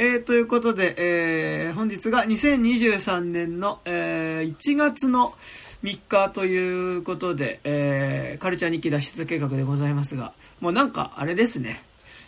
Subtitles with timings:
[0.00, 5.34] えー、ということで、えー、本日が2023年の、えー、1月の
[5.82, 11.82] 3日ということで、えー、カルチャー日記脱出計画でございますが、もうなんか、あれですね。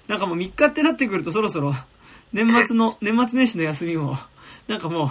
[0.08, 1.72] なんかもう3日ってなってくるとそろそろ、
[2.32, 4.18] 年末の、 年末年始の休みも、
[4.66, 5.08] なんかもう、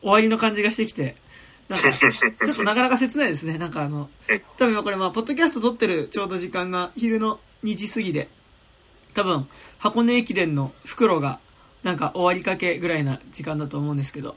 [0.00, 1.14] 終わりの感じがしてきて、
[1.68, 3.58] なんか、 ちょっとなかなか切ないですね。
[3.58, 4.08] なんかあの、
[4.56, 8.30] 多分これまあ、ポッドキャスト撮ってるちょうど時間が昼の2時過ぎで、
[9.12, 9.46] 多分、
[9.76, 11.38] 箱根駅伝の袋が
[11.82, 14.36] なんか終わりかけぐらいな時間だと思うんですけど、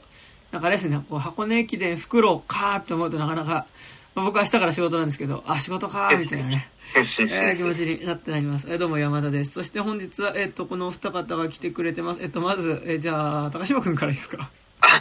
[0.50, 3.66] なんかあれですね、こう箱根駅伝袋かーって思うとなかなか、
[4.14, 8.68] まあ、僕は明日から仕事なんですけど、あ、仕事かーみたいなね、えー、気持ちになってなります。
[8.70, 9.52] えー、どうも山田です。
[9.52, 12.22] そして本日は、えっ、ー、と、このお二方が来てくれてます。
[12.22, 14.50] えっ、と、まず、えじゃあ、高島くんからいいですか？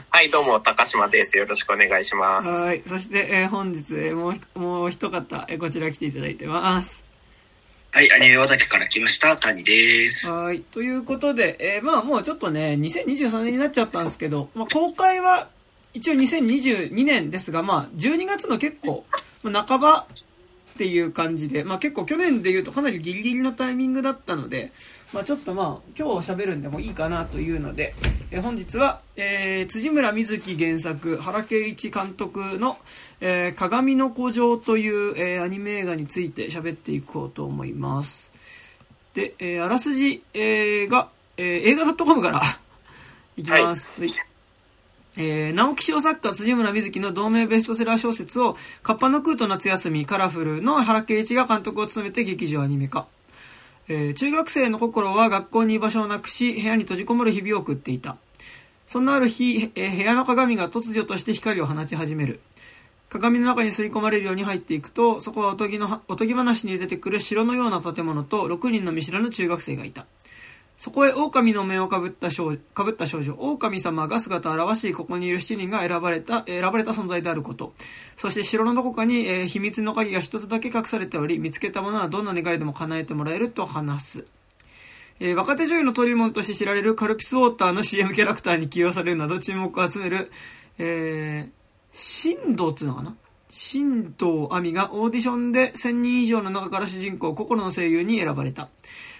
[0.10, 1.38] はい、どうも、高島です。
[1.38, 2.50] よろしくお願いします。
[2.50, 2.82] はい。
[2.86, 7.04] そして、え本日、えもう、もう一方、えこちら来ていただいてます。
[7.94, 10.32] はい、アニメ畑から来ました、谷です。
[10.32, 10.62] はい。
[10.62, 15.50] ということで、えー、まあもうちょっとね、2023年になっちゃったんですけど、まあ公開は
[15.94, 19.04] 一応2022年ですが、まあ12月の結構、
[19.44, 20.08] まあ、半ば
[20.74, 24.72] っていう感じで、まあ結構去年で言うとかなりギリギリのタイミングだったので、
[25.14, 27.94] まあちょっとまあ今日喋るんでもいいかなというので、
[28.32, 32.78] えー、本日は、えー、辻村瑞希原作、原敬一監督の、
[33.20, 38.32] えー、鏡の古城という、えー、アニメ映画について喋っていこうと思います。
[39.14, 42.42] で、えー、あらすじ、えー、が、えー、映画 .com から
[43.36, 44.02] いきます。
[44.02, 44.12] はい
[45.18, 53.08] えー、直木賞作家辻村瑞希の同名ベストセラー小説を、カッパの空と夏休み、カラフルの原敬一が監督を務めて劇場アニメ化。
[53.94, 58.16] えー、中学生の心は学校に居場所をなくし、部屋に閉じこもる日々を送っていた。
[58.88, 62.40] そんなある日、えー、部屋の鏡が突如として光を放ち始める。
[63.10, 70.06] 鏡の中に吸い込まれるように入っていくと、そこはおとぎの、おとぎ話に出てくる城のような建物と6人の見知らぬ中学生がいた。
[70.82, 77.74] そこへ狼の面をかぶった少かぶった少女、狼様が姿を現し、ここにいる7人が選ばれた、選ばれた存在であること。
[78.18, 84.26] そして城のどこかに、えー、秘密の鍵が一つだけ隠されており、見つけたものはどんな願いでも叶えてもらえると話す。
[85.20, 90.32] えー、若手女優のトリモンとして知られるカルピスウォーターの CM キャラクターに起用されるなど注目を集める、
[90.80, 93.16] えー、神道っていうのかな？
[93.52, 98.70] 神道亜美がオーディションで1000人以上の中から主人公、心の声優に選ばれた。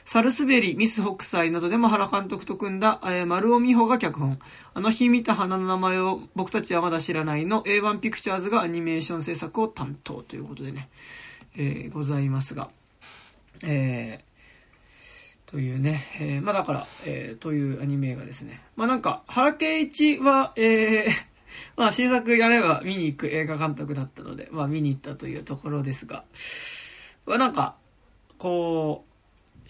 [0.06, 4.40] サルスベリ、ミス北斎などでも原監督と組んだ、えー、丸尾美穂が脚本。
[4.74, 10.90] あの日見た花の名前を僕たちはまだ知らないの A1 ピクチャーズがアニメーション制作を担当ということでね、
[11.56, 12.70] えー、ございますが、
[13.64, 18.62] えー、というね、えー、まあだから、えー、というアニメ映画ですね。
[18.76, 21.10] まあなんか、原敬一は、えー、
[21.76, 26.24] まあ新作やれば見に行く映画監督だったので、まあ見に行ったというところですが、
[27.26, 27.76] まあなんか、
[28.38, 29.11] こう、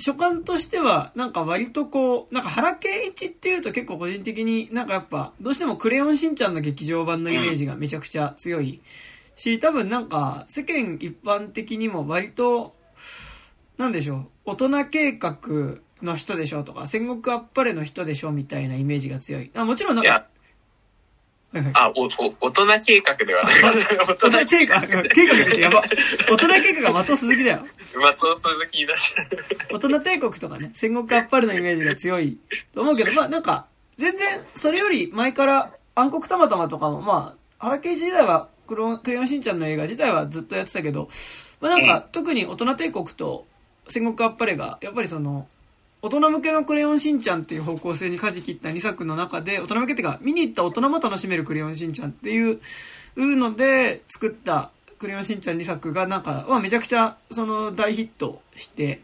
[0.02, 8.82] 所感としては、なんか割とこう、なんか原敬一っていうと結構個人的になんかやっぱ、どうしてもクレヨンしんちゃんの劇場版のイメージがめちゃくちゃ強い
[9.36, 12.76] し、多分なんか世間一般的にも割と、
[13.78, 15.38] なんでしょう、大人計画
[16.02, 19.52] の人でしょとか、戦国あっぱれの人でしょみたいなイメージが強い。
[19.54, 20.28] あもちろんなんか、
[21.74, 22.08] あ、お、お、
[22.40, 23.54] 大人計画ではない。
[24.08, 25.84] 大人計画、計画ってやば。
[26.30, 27.66] 大人計画が松尾鈴木だよ。
[27.96, 29.14] 松尾鈴木だし。
[29.70, 32.38] 大人帝国とかね、戦国あっぱれのイメージが強い
[32.74, 33.66] と思うけど、まあなんか、
[33.98, 41.10] 全然、それより前から暗黒たまたまとかも、まあ、原刑事時代はクロ、クレヨンしんちゃんの映画自体はずっとやってたけど、
[41.60, 43.46] まあなんか、特に大人帝国と
[43.90, 45.48] 戦国あっぱれが、やっぱりその、
[46.04, 52.60] 大人向けのクレヨンしんちゃんっていう方向性に舵切った2作の中で、大人向けっていうか、見に行った大人も楽しめるクレヨンしんちゃんっていう
[53.16, 59.02] ので作ったクレヨンしんちゃん2作がなんか、まあめちゃくちゃその大ヒットして、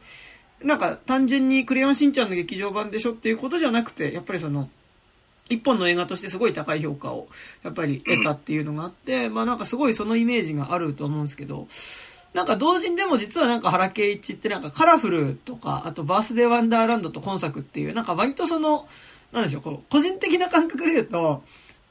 [0.64, 4.70] なんか単純にクレヨンしんちゃんの劇場版でしょっていうことじゃなくて、やっぱりその、
[5.50, 7.28] 一本の映画としてすごい高い評価を
[7.64, 11.68] やっぱり得たっていうのがあって、まあなんかすごいそのイメージがあると思うんですけど、
[12.34, 18.88] なんか同時にでも実はなんか原敬一ってなんかカラフルとか、あとバースデーワンダーランドと今作っていう、なんか割とその、
[19.32, 21.44] なんでしょう、こう、個人的な感覚で言うと、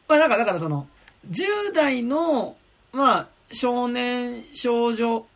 [0.08, 0.86] まあなんかだからその、
[1.30, 2.56] 10代の、
[2.92, 5.26] まあ、少年、少女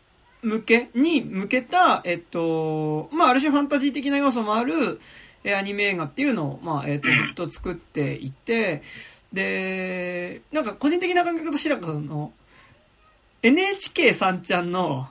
[0.43, 5.01] 向けに向けた、えっと、まあある種ファンタジー的な要素もある、
[5.43, 8.83] えアニメ映画っていうのを、まあ、えっと、ずっと作っていて、
[9.33, 12.33] で、なんか個人的な感覚としてなんかその、
[13.43, 15.09] NHK さんちゃんの、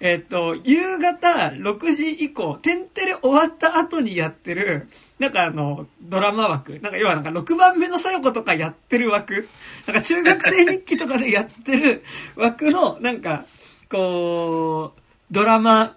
[0.00, 4.88] えっと、夕方6時以降、てんてれ終わった後にやってる、
[5.18, 6.78] なんかあの、ドラマ枠。
[6.80, 9.48] なんか要はなんか6番目のさよ子とかやってる枠。
[9.86, 12.04] なんか中学生日記とかでやってる
[12.36, 13.44] 枠の、なんか、
[13.90, 15.00] こう、
[15.30, 15.92] ドラマっ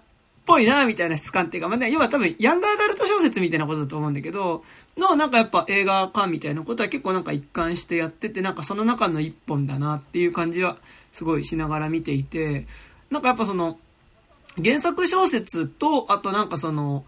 [0.46, 4.64] ぽいな、みたいな質感っていうか、まあね、要は多分、ヤングアダルト小説みたいなことだと思うんだけど、
[4.96, 10.78] の、なんかやっぱ映画化みたいなことは結構なんか一貫してやってて、なんかその中の一本だなっていう感じは、
[11.12, 12.66] すごいしながら見ていて、
[13.10, 13.78] なんかやっぱその、
[14.62, 17.04] 原作小説と、あとなんかその、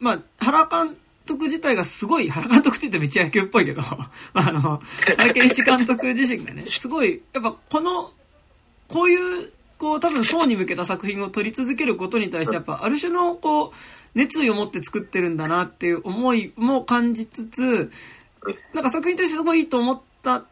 [0.00, 0.96] まあ、原監
[1.26, 3.82] 督自体がすごい、原監督って言ってめっちゃ野球っぽいけど、
[4.34, 4.82] あの、
[5.16, 8.12] 原健一監督自身がね、すごい、やっぱこの、
[8.88, 9.52] こういう
[9.82, 13.70] こう、多分層に向けた作品を撮り続けることに対して、やっぱ、ある種の、こう、
[14.14, 17.90] 熱意を持って作ってるんだなっていう思いも感じつつ、
[18.74, 20.44] なんか作品としてすごいいいと思った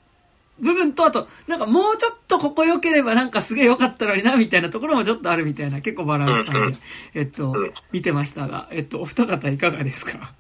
[0.61, 6.79] 部分と、あと、なんかもうちょっとここ良ければなんかすげえ良かったのにな、みたいなところもちょっとあるみたいな、結構バランス感で、
[7.15, 7.55] えっと、
[7.93, 10.35] 見てましたが、えっと、お二方いかがですか？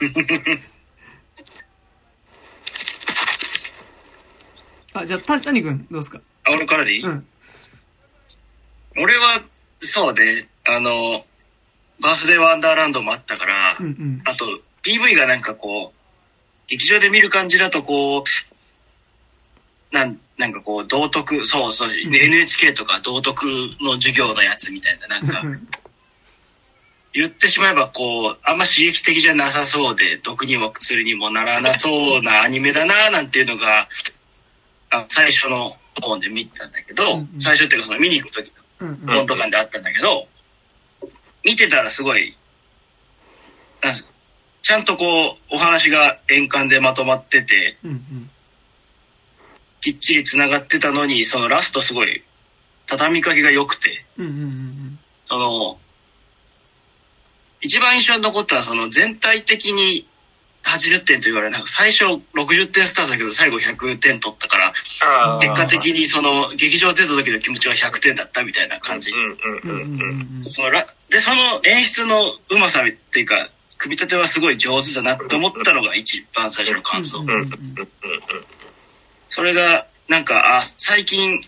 [4.94, 6.20] あ、じゃあ、た、谷くん、どうですか？
[6.44, 7.26] あ、俺からでいい、うん。
[8.96, 9.40] 俺は、
[9.80, 11.24] そうね、あの、
[12.00, 14.22] バースデーワンダーランドもあったから、うんうん。
[14.24, 14.44] あと、
[14.82, 15.98] PV がなんかこう、
[16.68, 18.22] 劇場で見る感じだとこう、
[19.92, 23.46] なん、なんかこう、道徳、そうそう、ん NHK とか道徳
[23.80, 25.42] の授業のやつみたいな、なんか、
[27.14, 33.88] 言ってしまえばこう、あんま刺激的じゃなさそうで、毒にも薬にもならなそうなアニメだな、なんていうのが、
[34.90, 35.70] あ最初の
[36.00, 38.96] 方で見てたんだけど、うんうん最初っていうかその見に行く時うんうん。
[39.06, 40.28] 本とかであったんだけど、
[41.44, 42.36] 見てたらすごい、
[43.82, 44.08] なんす
[44.62, 48.30] ちゃんとこう、お話が円環でまとまってて、うんうん。
[49.80, 52.22] きっちり繋がってたのに、そのラストすごい、
[52.86, 55.78] 畳みかけが良くて、うんうんうんその、
[57.60, 60.06] 一番印象に残ったのは、その全体的に
[60.64, 62.04] 80点と言われなんか最初
[62.34, 64.72] 60点スタートだけど最後100点取ったから、
[65.40, 69.10] 結果的にその劇場出た時の気持ちは100点だったみたいな感じ。
[69.10, 69.70] うんうんうん。
[69.70, 70.40] うんうんうんうん。
[70.40, 72.14] そのらで、その演出の
[72.50, 73.48] うまさっていうか、
[73.78, 77.28] 組み立てはすごい上手だなって思ったのが一番最初の感想うん。
[77.28, 77.48] うんうん
[79.28, 81.40] それが、なんか、あ、最近、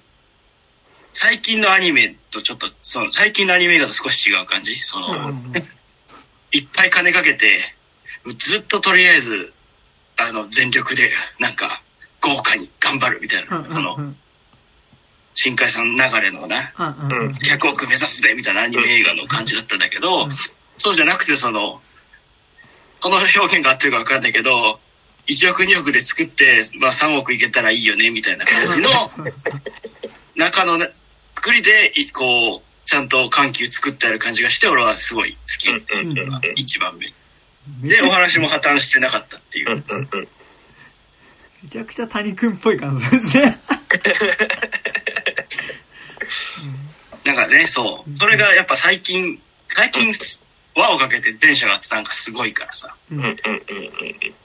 [1.12, 4.74] 最近のアニメとちょっと、その、最近のアニメだと少し違う感じ？
[4.76, 5.32] その、
[6.52, 7.58] いっぱい金かけて、
[8.36, 9.52] ずっととりあえず、
[10.16, 11.82] あの、全力で、なんか、
[12.20, 14.16] 豪華に頑張るみたいな、うんうんあのう、ん
[15.32, 17.32] 新海さん流れのな、うんうんうん。
[17.32, 20.30] 100億目指すでみたいなアニメ映画の感じだったんだけど、うん
[20.82, 21.82] そうじゃなくてその、
[23.02, 24.80] この表現が合ってるか分かんないけど、
[25.30, 28.90] 1億2億で作って、まあ3億いけたらいいよねみたいな感じの
[30.34, 30.88] 中のな
[31.36, 35.70] 作りで、いこう、ちゃんと緩急作ってある感じがして、俺はすごい好き。
[35.70, 35.78] うんう
[36.14, 37.06] んうんうん一番目。
[37.88, 39.84] で、おゃ話も破綻してなかったっていう。
[41.62, 43.60] めちゃくちゃ谷くんっぽい感想ですね。
[47.24, 48.10] なんかね、そう。
[48.16, 50.12] それがやっぱ最近、最近、
[50.74, 52.94] 輪をかけて電車がなんかすごいからさ。
[53.10, 53.36] うんうんうんうん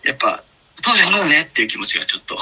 [0.03, 0.43] やっぱ、
[0.85, 2.37] そうじゃないねっていう気持ちがちょっと。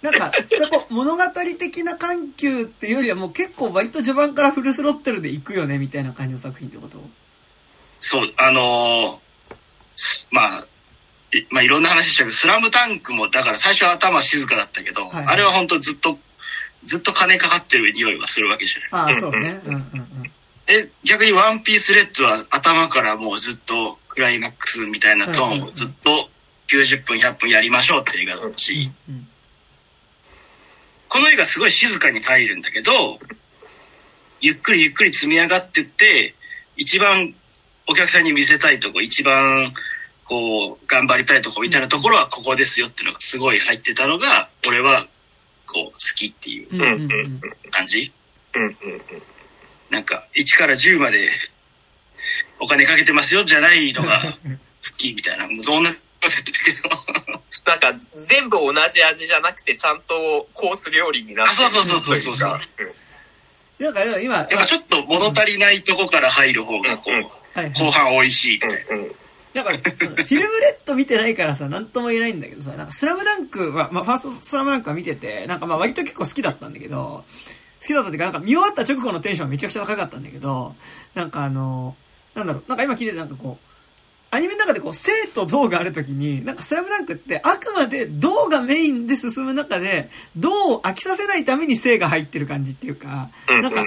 [0.00, 1.24] なんか、そこ、物語
[1.58, 6.98] 的な緩急っていうよりはもう結構割と序盤からフルスロットルで行くよね、みたいな感じの作品ってこと？
[7.98, 9.20] そう、あのー
[9.96, 10.66] すまあ、
[11.32, 16.16] いまあいろんな話しちゃうけど、スラムダンクも、だから最初は頭静かだったけど、はいあれは本当ずっと、
[16.84, 19.14] ずっと金かかってる匂いはするわけじゃない。
[19.14, 19.60] ああ、そうね。
[19.64, 20.32] うんうんうん。
[20.68, 26.30] え、逆にワンピースレッドは頭からもうずっとクライマックスみたいなトーンをずっと
[26.68, 29.28] 90分100分やりましょうって映画だったし、うん。
[31.08, 33.18] この映画すごい静かに入るんだけど、
[34.40, 36.34] ゆっくりゆっくり積み上がってって、
[36.76, 37.34] 一番
[37.86, 39.72] お客さんに見せたいとこ、一番
[40.28, 45.06] こう、頑張りたいとこみたいなところはここですよっていうのがすごい入ってたのが、俺は
[45.66, 46.68] こう、好きっていう
[47.70, 48.12] 感じ
[49.90, 51.30] なんか、1から10まで
[52.60, 53.56] お金かけてますよじ。
[53.56, 54.36] ゃないのが好
[54.98, 55.96] きみたいな、な。
[57.66, 62.64] なんか全部同じ味じゃなくてちゃんとコース料理になってあそうそうそうそうそうる
[63.78, 67.22] というかなんか今、やっぱちょっと物足りないとこから入る方がこう、うん。
[67.22, 67.70] はいはい。
[67.70, 68.96] 後半美味しいみたいな。
[68.96, 69.12] うんうん。
[69.54, 77.24] だから、フィルムレッド見てないからさ、なんとも言えないんだけどさ、なんかスラムダンクは、まあ、ファーストスラムダンクは見てて、なんかまあ割と結構好きだったんだけど、
[77.80, 80.74] 好きだったっていうか、なんか見終わった直後のテンションはめちゃくちゃ高かったんだけど、
[81.14, 81.96] なんかあの、
[82.34, 83.67] なんだろう、なんか今聞いててなんかこう、
[84.30, 93.86] アニメの中でこう、生と動があるときに、なんかスラムダンクってあくまで動がメインで進む中で、動を飽きさせないために生が入ってる感じっていうか、なんか。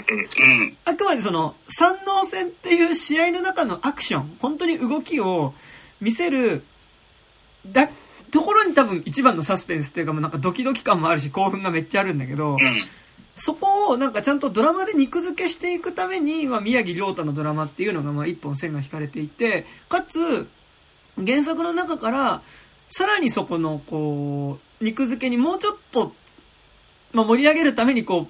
[0.86, 5.53] あくまでその、三能戦っていう試合の中のアクション、本当に動きを
[6.00, 6.63] 見せる、
[7.67, 7.88] だ、
[8.31, 12.57] ところに多分一番のサスペンスっていうかもうなんかドキドキ感もあるし興奮がめっちゃあるんだけど、うん。
[13.35, 20.47] そこをなんかちゃんとドラマで肉付けしていくために、まあ、宮城亮太のドラマっていうのがまあ一本線が引かれていて、かつ、
[21.17, 22.41] 原作の中から、
[22.89, 26.13] さらにそこの、こう、肉付けにもうちょっと、
[27.13, 28.27] まあ、盛り上げるためにこう、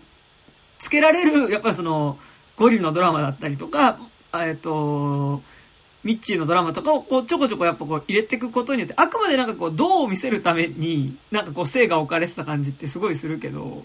[0.80, 2.18] つけられる、やっぱりその、
[2.58, 4.00] ゴリのドラマだったりとか、
[4.34, 5.42] えっと、
[6.04, 13.84] ミッチーのドラマとかをこうちょこちょこやっぱこう入れていくことによって、あくまでなんかこう、どう見せるために、なんかこう、性が置かれてた感じってすごいするけど、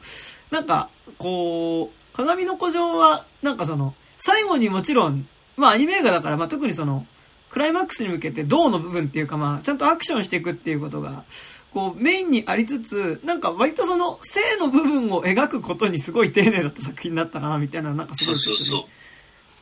[0.51, 0.89] なんか、
[1.19, 7.07] こう、鏡の古城は、なんかその、最後にもちろん、まあアニメ映画だから、まあ特にその、
[7.51, 11.25] クライマックスに向けて銅の部分っていうかまあ、ちゃんとアクションしていくっていうことが、
[11.73, 18.89] こう、メインにありつつ、なんか割とその、性の部分を描くことにすごい丁寧だった作品だったかな、みたいな、なんかすごい、そうそうそ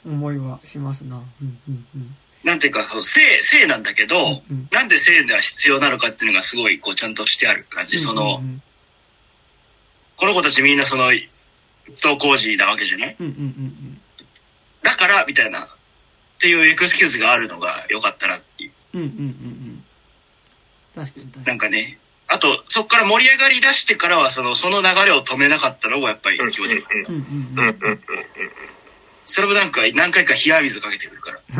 [0.07, 0.11] う。
[0.13, 1.17] 思いはしますな。
[1.17, 2.17] うんうんうん。
[2.45, 7.99] なんていうか、性、性なんだけど、うんうん、なんで性が必要なのかっていうのがすごい、こう、ちゃんとしてある感じ。
[7.99, 8.43] その、
[10.17, 11.11] この子たちみんなその、
[12.03, 14.01] 登校時なわけじゃない、うんうんうんうん、
[14.83, 15.67] だから、みたいな、っ
[16.41, 18.73] ていうエクスキューズがあるのが良かったなっていう。
[18.95, 19.85] うんうんうんうん。
[20.95, 21.47] 確かに確かに。
[21.47, 27.13] なんかね、あと、そこから盛り上がり出してからは、その、その流れを止めなかったのがやっぱり気持ちよかった。
[29.27, 31.41] スラムダンクは何回か冷や水かけてくるから。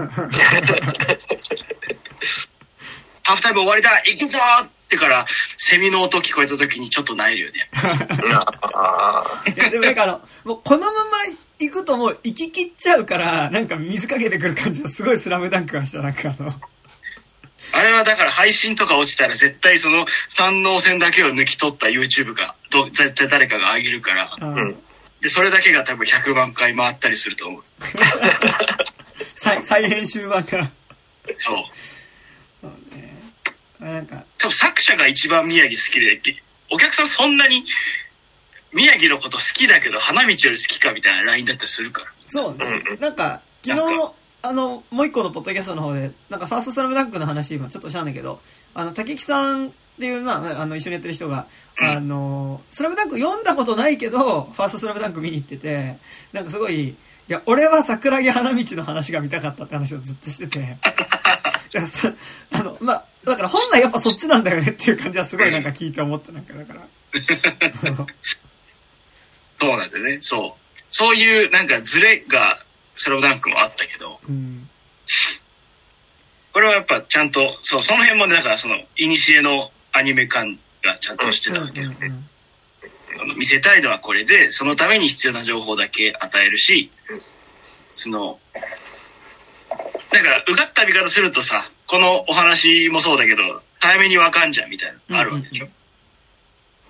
[3.25, 5.25] ハーフタイム終わりだ行くぞってから、
[5.57, 7.71] セミの音聞こえた時にちょっと萎えるよね。
[9.57, 11.11] いや、でもなんかあの、もうこのまま
[11.59, 16.53] 行くともう行き切っちゃうから、なんか水かけてくる感じがすごいスラムダンクがした、なんかあの。
[17.73, 22.55] あれはだから配信とか落ちたら絶対その三能線だけを抜き取った YouTube が、
[22.93, 24.37] 絶対誰かが上げるから。
[24.41, 24.77] うん
[25.25, 27.63] で、それだけが多分100万回回ったりすると思う。
[29.37, 30.71] 再、再編集版が。
[31.35, 31.65] そう。
[32.61, 33.15] そうね。
[33.81, 34.23] なんか。
[34.45, 36.21] 多分作者が一番宮城好きで、
[36.71, 37.65] お客さんそんなに
[38.75, 42.09] 宮城のこと好きだけど花道より好きかみたいなラインだったりするから。
[42.27, 42.83] そうね。
[43.01, 48.41] なんか、昨日、あの、もう一個のポッドキャストの方で、なんかファーストスラムダンクの話今ちょっとしたんだけど、
[48.75, 51.47] あの、竹木さんっていう、まあ、あの、一緒にやってる人が、
[51.81, 55.97] あの、スラムダンク読んだことないけど、ファーストスラムダンク見に行ってて、
[56.33, 56.97] なんかすごい、い
[57.29, 60.77] や、俺は桜木花道の話が見たかったって話をずっとしてて、
[62.53, 66.87] あの、まあ、だから本来やっぱそっちなんだよねっていう感じはすごいなんか聞いて思った、なんかだから。
[69.61, 70.79] そうなんだよね、そう。
[70.91, 72.59] そういうなんかズレが、
[72.97, 74.69] スラムダンクもあったけど、うん
[76.55, 81.89] これはやっぱちゃんと、そう、その辺もね、だからその、いにしえのアニメ感がちゃんとしてたわけで、
[83.37, 86.93] 見せたいのはこれで、そのために必要な情報だけ与えるし、
[87.93, 88.39] その、
[90.13, 95.69] なんか、うがった見方するとさ、このお話もそうだけど、早めにわかんじゃんみたいなあるわけでしょ。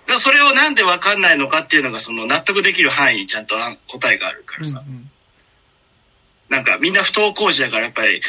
[0.07, 3.55] だそれをなんでわかんないのかっていうのが、その納得できる範囲にちゃんと
[3.87, 4.83] 答えがあるからさ。
[6.49, 8.23] なんかみんな不登校児だからやっぱり、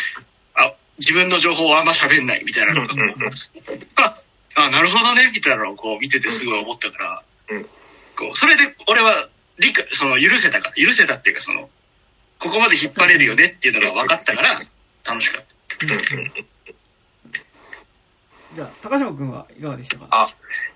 [0.55, 2.81] あ、自分の情報をあんま喋んないみたいなの
[3.95, 4.17] あ、
[4.55, 7.23] あ、なるほどね、みたいなのをこう見ててすごい思ったから、
[8.17, 9.29] こう、それで俺は
[9.59, 11.69] 理解、その許せたから、許せたっていうかその、
[12.37, 14.49] ここまで引っ張れるよねっていうのが分かったから、
[15.07, 16.54] 楽しかった。
[18.55, 20.07] じゃあ、高島君はいかがでしたか？
[20.11, 20.27] あ、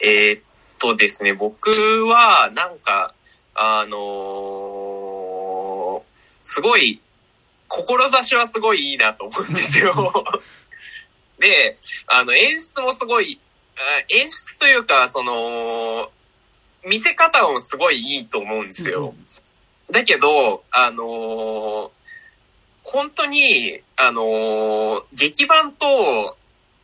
[0.02, 0.44] えー、っ
[0.78, 1.70] とですね、僕
[2.06, 3.14] は、なんか、
[3.56, 6.02] あのー、
[6.42, 7.00] すごい
[7.70, 9.94] 志はすごいいいなと思うんですよ。
[11.40, 13.40] で、あの、演出もすごい、
[14.10, 16.12] 演出というか、その、
[16.86, 19.16] 見せ方もすごいいいと思うんですよ。
[19.90, 21.90] だけど、あのー、
[22.84, 26.36] 本当に、あのー、劇版と、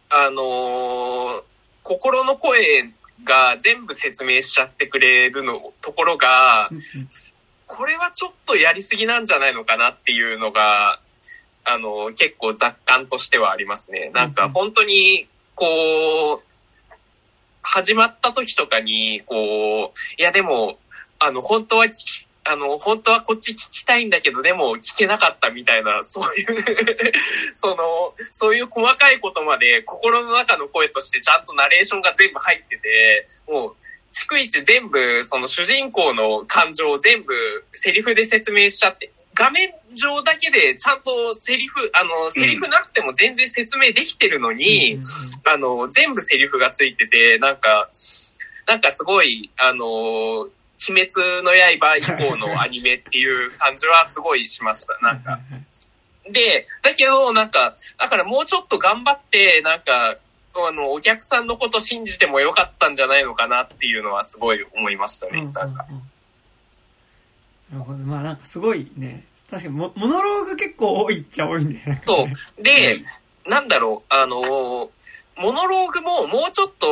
[0.09, 1.43] あのー、
[1.83, 2.91] 心の声
[3.23, 6.69] が全部説明しちゃってくれるの、ところが、
[7.67, 10.99] これはちょっとやりすぎなんじゃないのかなっていうのが、
[11.63, 14.11] あの、結構雑感としてはありますね。
[14.13, 16.41] なんか本当に、こう、
[17.63, 20.77] 始まった時とかに、こう、いやでも、
[21.19, 21.87] あの、本当は
[22.47, 27.13] あの、本当はこっち聞きたいんだけど、でも聞けなかったみたいな、 そういう
[27.53, 33.75] その、そういう細かいことまで心の中の声としてちゃんとナレーションが全部入ってて、もう、
[34.13, 37.33] 逐一全部、その主人公の感情を全部
[37.73, 45.03] セリフで説明しちゃって、画面上だけでちゃんとセリフ、あの、セリフなくても全然説明できてるのに、うん、
[45.51, 47.89] あの、全部セリフがついてて、なんか、
[48.67, 50.47] なんかすごい、あの、
[50.91, 54.97] 鬼滅の刃以降のアニメっていう感じはすごいしました。
[55.01, 55.39] なんか。
[56.29, 60.17] で、だけど、なんか、だからもうちょっと頑張って、なんか、
[60.57, 65.65] あの、お客さんのこと信じてもよかったんじゃないのかなっていうのはすごい思いましたね、なんか。
[67.71, 67.97] なるほど。
[67.99, 69.25] まあなんかすごいね。
[69.49, 72.01] 確かにモモノローグ結構多いっちゃ多いんだよね。
[72.05, 72.27] そ
[72.59, 72.63] う。
[72.63, 73.01] で、
[73.45, 74.89] なんだろう、あのー、
[75.37, 76.87] モノローグももうちょっと、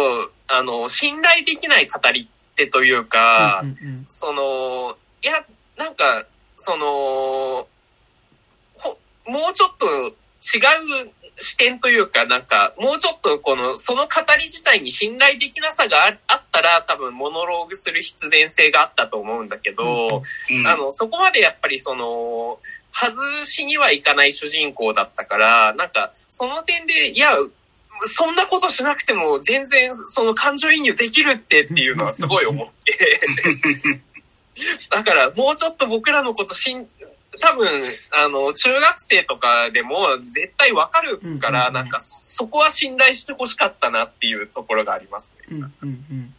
[0.48, 5.46] あの、信頼できない語り手というか、うんうんその、いや、
[5.78, 7.68] なんか、その、
[8.76, 9.86] ほもうちょっと
[10.44, 10.60] 違
[11.06, 20.68] う視点というか、なんか、もうちょっとこの、その語り自体に信頼できなさがああったら、多分モノローグする必然性があったと思うんだけど、うん。
[20.68, 22.60] あの、そこまでやっぱりその、
[22.92, 27.32] 外しにはいかない主人公だったから、なんか、その点で、いや、
[28.02, 33.22] そんなことしなくても全然その感情移入できるってっていうのはすごい思って。
[34.90, 36.88] だからもうちょっと僕らのことしん、
[37.40, 37.68] 多分、
[38.12, 45.58] あの、中学生とかでも絶対わかるから、うんなんかそこは信頼してほしかったなっていうところがありますね。
[45.58, 46.34] うんうんうん。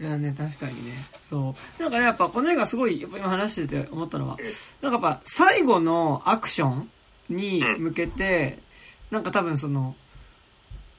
[0.00, 0.92] いやね、確かにね。
[1.20, 1.82] そう。
[1.82, 4.38] なんかね、やっぱこの映画すごい、やっぱ今話してて思ったのは、
[4.80, 6.90] なんかやっぱ最後のアクション
[7.28, 8.58] に向けて、
[9.10, 9.94] なんか多分その、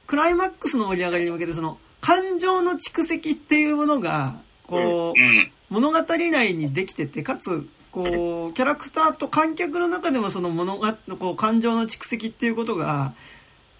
[0.06, 4.34] クライマックスの盛り上がりに向けてその、感情の蓄積っていうものが、
[4.66, 5.50] こう、うん。
[5.70, 13.14] 物語内にできてて、かつ、こう、キャラクターと観客の中でもその物が、こう、感情の蓄積っていうことが、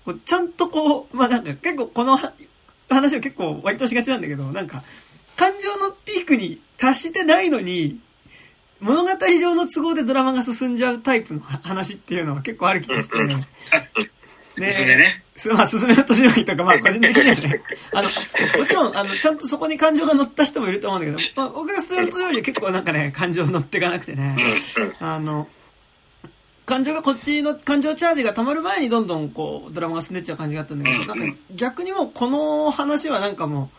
[0.05, 2.33] こうちゃんとこう、まあなんか結構このは
[2.91, 4.83] 話を結構割としがちなんだけど、なんか、
[5.37, 7.99] 感情のピークに達してないのに、
[8.81, 13.35] 物語上の都合でドラマが進んじゃうタイプの話っていうのは結構ある気がして、ね。
[14.55, 15.23] それね。
[15.37, 18.09] す まあ、すすめの年寄りとか、まあ、個人的にはね、あの、
[18.59, 24.37] もちろん、あの、ちゃんとそこに感情が乗った人もいると思うんだけど、まあ、僕がすすめの年寄りは結構なんかね、感情乗っていかなくてね、
[25.01, 25.49] あの、
[26.65, 33.71] 感情がこっちの感情チャージが溜まる前にどんどんこう、ドラマが進んでっちゃう感じがあったんだけど、なんか逆にもうこの話はなんかも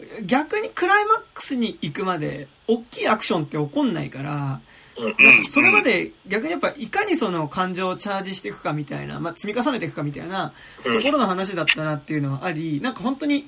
[0.00, 4.60] う、逆にクライマックスに行くまで、大きいアクションって起こんないから、うん。
[5.48, 13.46] それまで逆にやっぱいかにその感情をチャージしていくかみたいな、まあ、積み重ねていくかみたいなところの話だったなっていうのはあり、なんか本当に、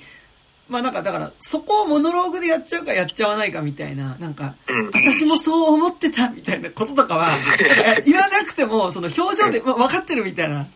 [0.68, 4.56] まあなんかだからそこをモノローグでやっちゃうかやっちゃわないかみたいな、なんか、
[4.92, 7.28] 私もそう思ってたみたいなこととかは、
[8.04, 10.66] 言わなくてもその表情で、まあ、分かってるみたいな。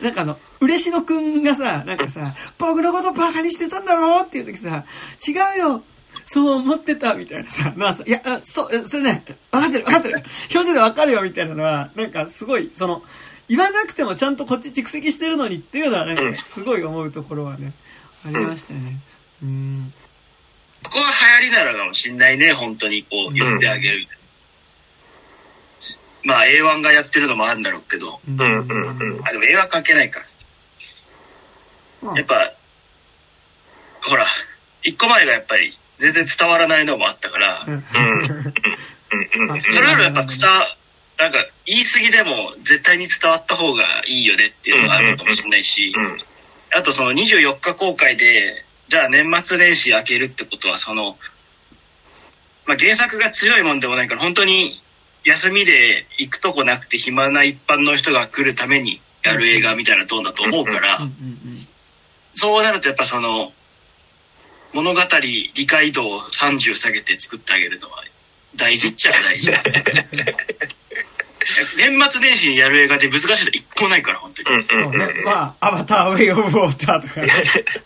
[0.00, 4.84] なんかあの、嬉野くんがさ、なんかさ、僕のことバカにしてたんだろうっていう時さ、
[5.28, 5.82] 違うよ
[6.24, 10.22] そう思ってたみたいなさ、のはさ、いや、あそう、えそれね、分かってる分かってる
[10.54, 13.02] 表情で分かるよみたいなのは、なんかすごい、その、
[13.48, 17.72] 言わなくてもちゃんとこっち蓄積してるのにっていうのは、なんかすごい思うところはね、
[18.24, 18.96] ありましたよね。
[19.42, 19.92] うん。
[20.84, 21.04] ここは
[21.40, 24.06] 流行りなのかもしんないね、本当にこう、言ってあげる。
[26.22, 30.20] まあ A1 がやってるのもあるんだろうけど、うんうんうんうんあ、でも A1 関係ないか。
[32.02, 32.52] まあやっぱ、
[34.02, 34.26] ほら、
[34.82, 37.82] 一個前がやっぱり全然伝わらないのもあったから、うん。
[39.60, 40.76] それよりやっぱ伝わ、
[41.18, 45.94] なんか言い過ぎでも絶対に伝わった方がいいよねっていうのがあるのかもしれないし、
[46.74, 51.18] あとその24日公開で、じゃあ年末年始明けるってことはその、
[52.66, 54.80] まあ原作が強いもんでもないから本当に
[55.24, 60.98] 休みで行くとこなくて暇な一般の人が来るためにやる映画みたいなトーンだと思うから、
[62.32, 63.52] そうなるとやっぱその、
[64.72, 68.04] 物語理解度を30下げて作ってあげるのは
[68.56, 69.50] 大事っちゃ大事。
[71.78, 74.56] 年末年始にやる映画で難しいの一個もないから、本当に。
[74.58, 74.66] うん。
[74.66, 75.22] そうね。
[75.24, 77.32] まあ、アバター、ウェイ・オブ・ウォーターとかね。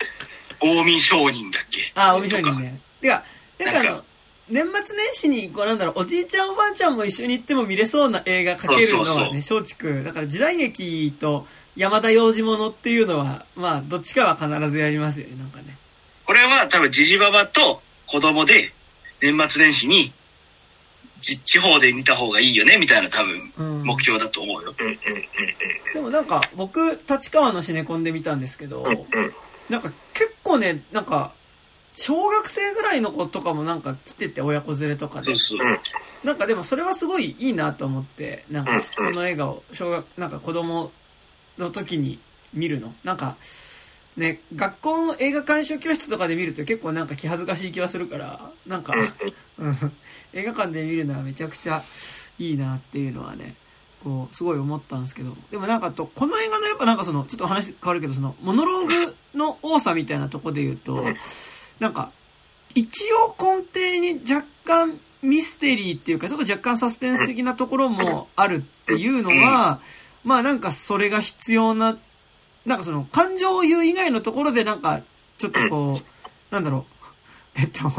[0.61, 1.81] 大見商人だっけ？
[1.95, 2.81] ああ、おみそにね。
[3.01, 3.23] てか、
[3.59, 4.05] なんかあのなんか、
[4.49, 10.03] 年末年始に、こうなんだろう、おじいちゃんおばあちゃんも一緒に行っても見れそうな映画かけるのそうそうはね、松竹。
[10.03, 15.77] だから時代劇と山田洋次物っていうのは、まあ、どっちかは必ずやりますよね、なんかね。
[16.25, 18.73] これは多分ジジババと子供で
[19.21, 20.13] 年末年始に
[21.21, 24.75] じ地方で見た方がいいよねみたいな多分うん目標だと思うよ。
[25.95, 28.83] でもなんか、僕、立川のシネコンで見たんですけど、
[29.71, 31.33] なんか結構ね、なんか、
[31.97, 35.37] 小学生ぐらいの子とかもなんか来てて、親子連れとかでそう。
[35.37, 36.27] そう。
[36.27, 40.91] なんかでもそれはすごいいいなと思って、なんかこの映画を小学、なんか子供
[41.57, 42.19] の時に
[42.53, 42.93] 見るの。
[43.05, 43.37] なんか、
[44.17, 48.95] ね、学校の映画鑑賞教室とかで見ると結構なんか気恥ずかしい気はするから、なんか、
[49.59, 49.93] うん、
[50.33, 51.83] 映画館で見るのはめちゃくちゃ
[52.39, 53.55] いいなっていうのはね、
[54.05, 61.05] こう、すごい思ったんですけど、でもなんかと、この映画のやっぱなんかその、ちょっと話変わるけど、その、モノローグの多さみたいなとこで言うと、
[61.81, 62.11] なんか、
[62.75, 69.81] 一応根底に若干ミステリーっていうか、ちょっと若干サスペンス的なところもあるっていうのは、
[70.23, 71.97] まあなんかそれが必要な、
[72.67, 75.01] なんかその感情を言う以外のところでなんか、
[75.39, 75.97] ちょっとこう、
[76.53, 76.87] なんだろ
[77.57, 77.91] う、 えっと、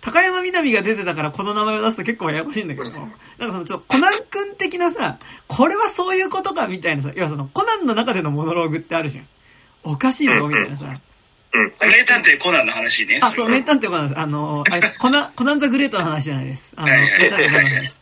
[0.00, 9.26] 高山みなみが出てたからこの名前を出すと結構ややこしいんだけども、なんかそのちょっとコナン君的なさ、これはそういうことかみたいなさ、要はそのコナンの中でのモノローグってあるじゃん。
[9.84, 10.86] おかしいぞみたいなさ。
[11.80, 13.18] 名探偵コナンの話ね。
[13.22, 14.20] あ、そう、名探偵コナンです。
[14.20, 14.98] あの、あれです。
[14.98, 16.74] コナン、コナンザグレートの話じゃないです。
[16.76, 18.00] あの、名探偵コナンの話です。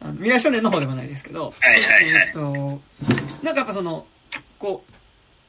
[0.00, 1.46] あの未来少年の方でもないですけど。
[1.46, 2.26] はいはいはい。
[2.26, 2.40] えっと、
[3.42, 4.06] なんかやっぱその、
[4.58, 4.93] こう、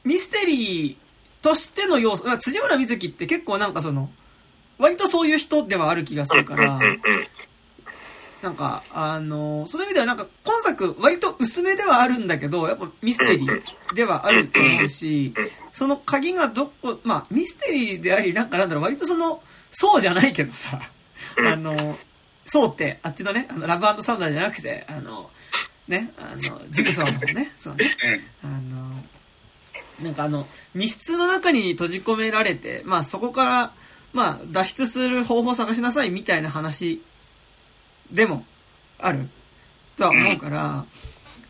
[0.06, 0.96] ミステリー
[1.42, 4.08] としての要素、辻村瑞希って結構なんかその、
[4.78, 6.78] 割とそういう人ではある気がするから、
[8.40, 15.34] なんか、あの、その意味ではなんか、今作、割と薄めではあるんだけど、やっぱミステリーではあると思うし、
[15.72, 19.42] その鍵がどこ、まあ、ミステリーであり、なんかなんだろう、割とその、
[19.72, 20.78] そうじゃないけどさ、
[21.38, 21.74] あの、
[22.44, 25.30] そうって、あっちのね、あの、ラブサンダーじゃなくて、あの、
[25.88, 26.38] ね、あの、
[26.70, 27.86] ジグソーのね、そうね、
[28.44, 29.04] あの、
[30.02, 33.72] なんかあの、密室の中に閉じ込められて、まあそこから、
[34.12, 37.02] まあ脱出する方法を探しなさいみたいな話
[38.10, 38.44] でも
[38.98, 39.28] ある。
[39.96, 40.84] とは思うから、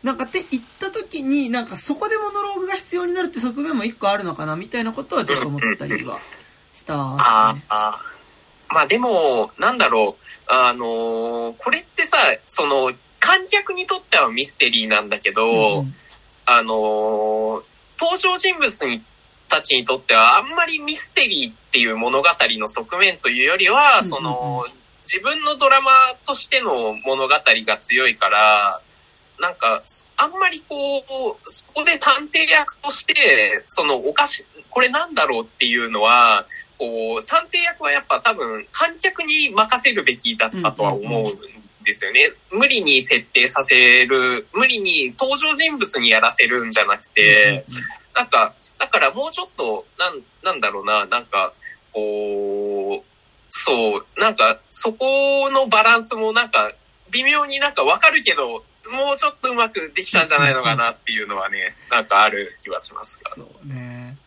[0.03, 6.19] なんかって言った時に、なんかそこでモノローグが必要になるって側面も一個あるのかなみたいなことはちょっと思ったりは
[6.73, 8.01] したね、ああ。
[8.69, 15.93] まあでも、なんだろう、あのー、これってさ、その、観客にとってはミステリーなんだけど、うん、
[16.45, 17.63] あのー、
[17.99, 19.01] 登場人物に
[19.49, 24.65] たちにとってはあんまりミステリーっていう物語の側面というよりは、その、
[25.05, 25.91] 自分のドラマ
[26.25, 28.81] としての物語が強いから、
[29.39, 29.83] なんか、
[30.17, 31.03] あんまりこう、
[31.45, 36.45] そこで探偵役として、そのおかし、これなんだろうっていうのは、
[36.77, 42.33] こう、探偵役はやっぱ多分観客に任せるべきだったとは思うんですよね。
[42.51, 47.65] 無理に設定させる、無理に登場人物にやらせるんじゃなくて、
[48.13, 51.53] なんか、だからもうちょっと、なん、なんだろうな、なんか、
[51.93, 53.05] こう、
[53.47, 56.71] そう、なんか、そこのバランスもなんか、
[57.09, 63.31] 微妙になんかわかるけど、もうちょっとうまくできたんじゃないのかなっていうのはね、なんかある気はしますが。
[63.33, 64.17] そうね。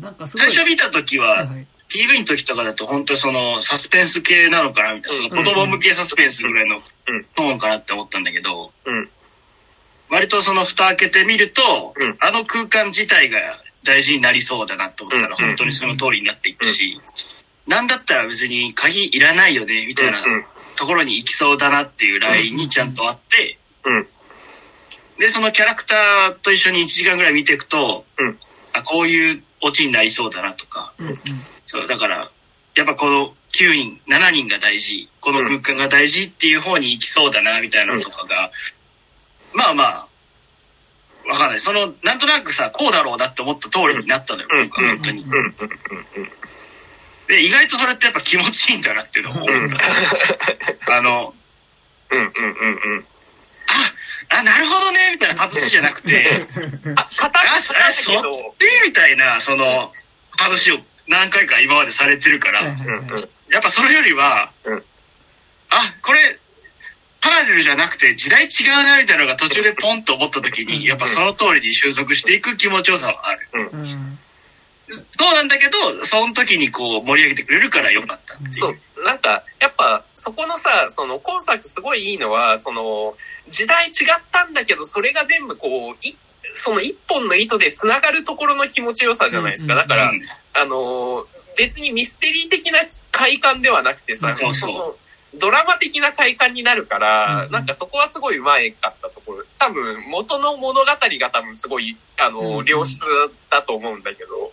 [0.00, 6.80] なんか最初見た時は、はい、PV の時とかだと本当そのサスペンス系なのかなみたいな、その子供向けサスペンスぐらいの
[7.34, 9.08] トーンかなって思ったんだけど、うん、
[10.08, 11.62] 割とその蓋開けてみると、
[11.96, 13.38] うん、あの空間自体が
[13.82, 17.00] 大事になりそうだなと思ったら本当にその通りになっていくし、
[17.66, 20.18] なんだったら別に鍵いらないよね、みたいな
[20.76, 23.58] ところに行きそうだなっていうラインにちゃんとあって、
[25.18, 28.04] で、そのキャラクターと一緒に1時間ぐらい見ていくと、
[28.72, 30.94] あ、こういうオチになりそうだなとか、
[31.70, 32.28] そう、だから、
[32.74, 38.50] やっぱこの9人、7人が大事、この空間が大事っていう方に行きそうだな、みたいなのとかが、
[39.52, 40.08] まあまあ、
[41.28, 41.60] わかんない。
[41.60, 45.24] その、なんとなくさ、こうだろうなって思った通りになったのよ、僕は本当に。
[47.28, 49.44] で、意外とそれってやっぱ気持ちいいんだなっていうのを。
[49.44, 50.96] 思った。
[50.96, 51.34] あの、
[52.10, 53.06] うんうんうんうん。
[54.30, 56.44] あ、あ、なるほどね、みたいな外しじゃなくて、
[56.96, 58.08] あ、あ、そっち？
[58.88, 59.92] みたいな、その、
[60.36, 60.80] 外しを
[61.10, 64.50] 何回か今までされてるから、やっぱそれよりは、
[65.68, 66.38] あ、これ、
[67.20, 73.48] パラレルじゃなくて時代違うなみたいなのが途中でポンと思った時に、やっぱその通りに収束していく気持ちよさはある。
[73.72, 74.18] うん。
[75.10, 79.04] そうなんだけど、その時にこう盛り上げてくれるからよかったそう。
[79.04, 83.16] なんか、やっぱ、そこのさ、その、今作すごいいいのは、その、
[83.48, 86.16] 時代違ったんだけど、それが全部こう、い、
[86.52, 89.74] その一本の糸で繋がるところの気持ちよさじゃないですか。
[89.74, 90.10] だから、
[90.54, 94.96] あの、別にミステリー的な快感ではなくてさ、そうそう
[95.34, 99.44] ドラマ的な快感になるから、なんかそこはすごい上手いかったところ。
[99.58, 103.00] 多分、元の物語が多分すごい、あの、良質
[103.48, 104.52] だと思うんだけど。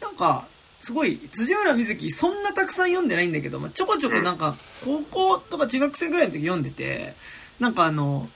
[0.00, 0.46] なんか、
[0.80, 7.14] すごい、辻村瑞希、そんなたくさん読んでないんだけど、まあ、ちょこちょこなんか、高校とか中学生ぐらいの時読んでて、
[7.58, 8.28] なんかあの、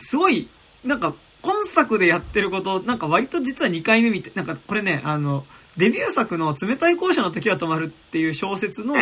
[0.00, 0.48] すごい、
[0.84, 5.44] なんか、今作でやってること、なんか割と実は2回目見て、なんかこれね、あの、
[5.76, 8.94] デビュー作の冷たい校舎の時は止まるっていう小説の、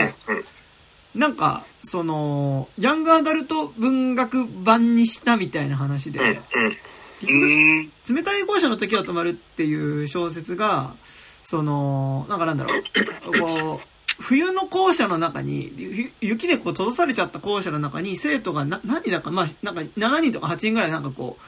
[1.15, 6.21] なんか、その、ヤングアダルト文学版にしたみたいな話で、
[8.09, 10.95] 冷たい校舎の時は止まるっていう小説が、
[11.43, 12.83] その、なんかなんだろう、
[13.41, 21.43] こう、冬の校舎の中に、雪でこう閉ざされちゃった校舎の中に生徒がな、何だか、まあ、なんか7人とか8人ぐらいなんかこう、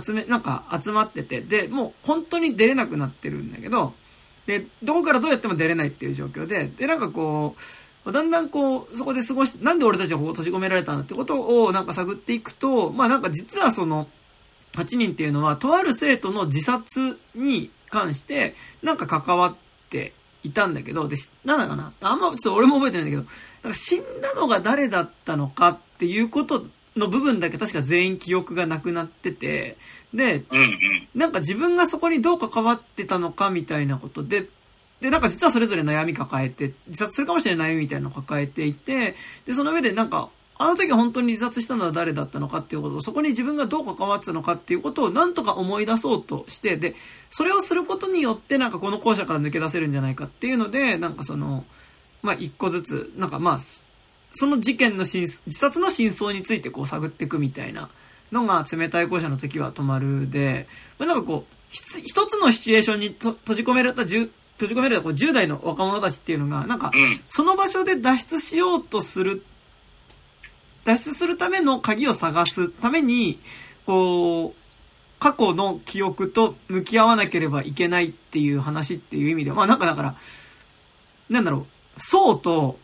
[0.00, 3.94] 集め、なんか集まってて、で、もう本当に出れなくなってるんだけど、
[4.46, 7.56] で、どこからどうやっても出れないっていう状況で、で、なんかこ
[8.04, 14.08] う、だんだんこう、そこで過ごし、なんで俺たちはここ閉じ込められたんだってことをなんか探っていくと、まあなんか実はその、
[14.74, 19.54] 8人っていうのは、とある生徒の自殺に関して、なんか関わっ
[19.90, 23.30] ていたんだけど、で、なんだかなあんま、ちょっと俺も覚えてないんだけど、
[23.62, 29.76] なんか死んだのが誰だったのかっていうことの部分だけ確か全員記憶がなくなってて、
[30.12, 30.44] で。
[31.14, 34.46] なんか自分がそこにどう関わってたのかみたいなことで、
[35.00, 40.28] で、なんか実はそれぞれ悩み抱えて、自殺するかもしれない悩みみたいなのを抱えていて、で、その上でなんか、
[40.58, 46.94] あの時本当に自殺したのは誰だったのかっていうことを、そこに自分がどう関わってたのかっていうことをなんとか思い出そうとして、で、
[47.30, 51.64] それをすることによってなんかこの校舎から抜け出せるんじゃないかっていうので、なんかその、
[52.22, 53.58] まあ一個ずつ、なんかまあ、
[54.32, 57.88] その事件の真自殺の真相についてこう探っていくみたいな
[58.32, 60.66] のが冷たい校舎の時は止まるで、
[60.98, 67.20] まあ、なんかこう、一つのシチュエーションにと閉じ込められた10、閉じ込められたこう10代の若者たちっていうのが、なんか、うん。
[67.24, 69.44] その場所で脱出しようとする、
[70.84, 73.38] 脱出するための鍵を探すために、
[73.86, 74.62] こう、
[75.18, 80.16] 過去の記憶と向き合わなければいけないっていう話っていう意味では、まあなんかだから、
[81.30, 81.66] なんだろ
[81.96, 82.78] う、ソウと、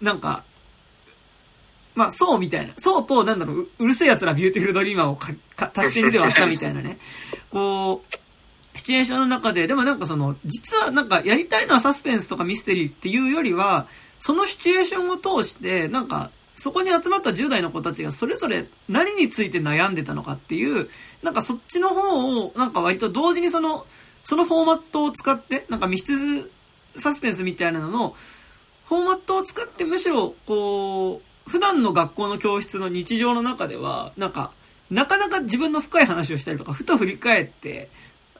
[0.00, 0.44] なんか、
[1.94, 2.74] まあ、ソウみたいな。
[2.76, 6.98] ソウと、なんだろう、うる星やつらビューティフルドリーマーをかか足して2で割ったみたいなね。
[7.50, 13.86] こう、シチュエーションの中で、でもなんかその、実はなんかやりたいのはサスペンスとかミステリーっていうよりは、
[14.18, 20.88] そのシチュエーションを通して、なんか、そこに集まった10代の子たちがそれぞれ何について悩んでたのかっていう、
[21.22, 23.86] なんかそっちの方を、なんか割と同時にその、
[24.22, 26.50] そのフォーマットを使って、なんか密室
[26.96, 28.16] サスペンスみたいなのの、
[28.86, 34.52] フォーマットを使ってむしろ、こう、普段の学校の教室の日常の中では、なんか、
[34.90, 37.88] なかなか自分の深い話をしたりとか、ふと振り返って、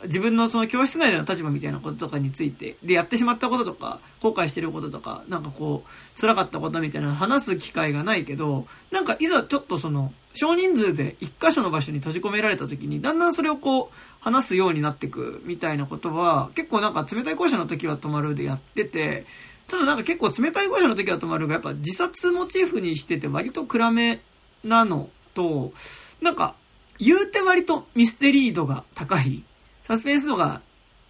[0.04, 19.26] 自分のその教室内での立場みたいなこととかについて、で、やってしまったこととか、後悔してることとか、なんかこう、辛かったことみたいな話す機会がないけど、なんかいざちょっとその、少人数で一箇所の場所に閉じ込められた時に、だんだんそれをこう、話すようになっていくみたいなことは、結構なんか冷たい校舎の時は止まるでやってて、
[19.68, 24.20] ただなんか結構冷たい校舎の時は止まるが、やっぱ自殺モチーフにしてて割と暗め
[24.62, 25.72] なのと、
[26.20, 26.55] なんか、
[26.98, 29.42] 言うて割とミステリー度が高い、
[29.85, 30.61] サスペンス度が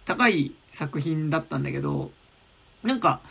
[0.05, 2.11] 高い作品だったんだけど、
[2.83, 3.21] なんか、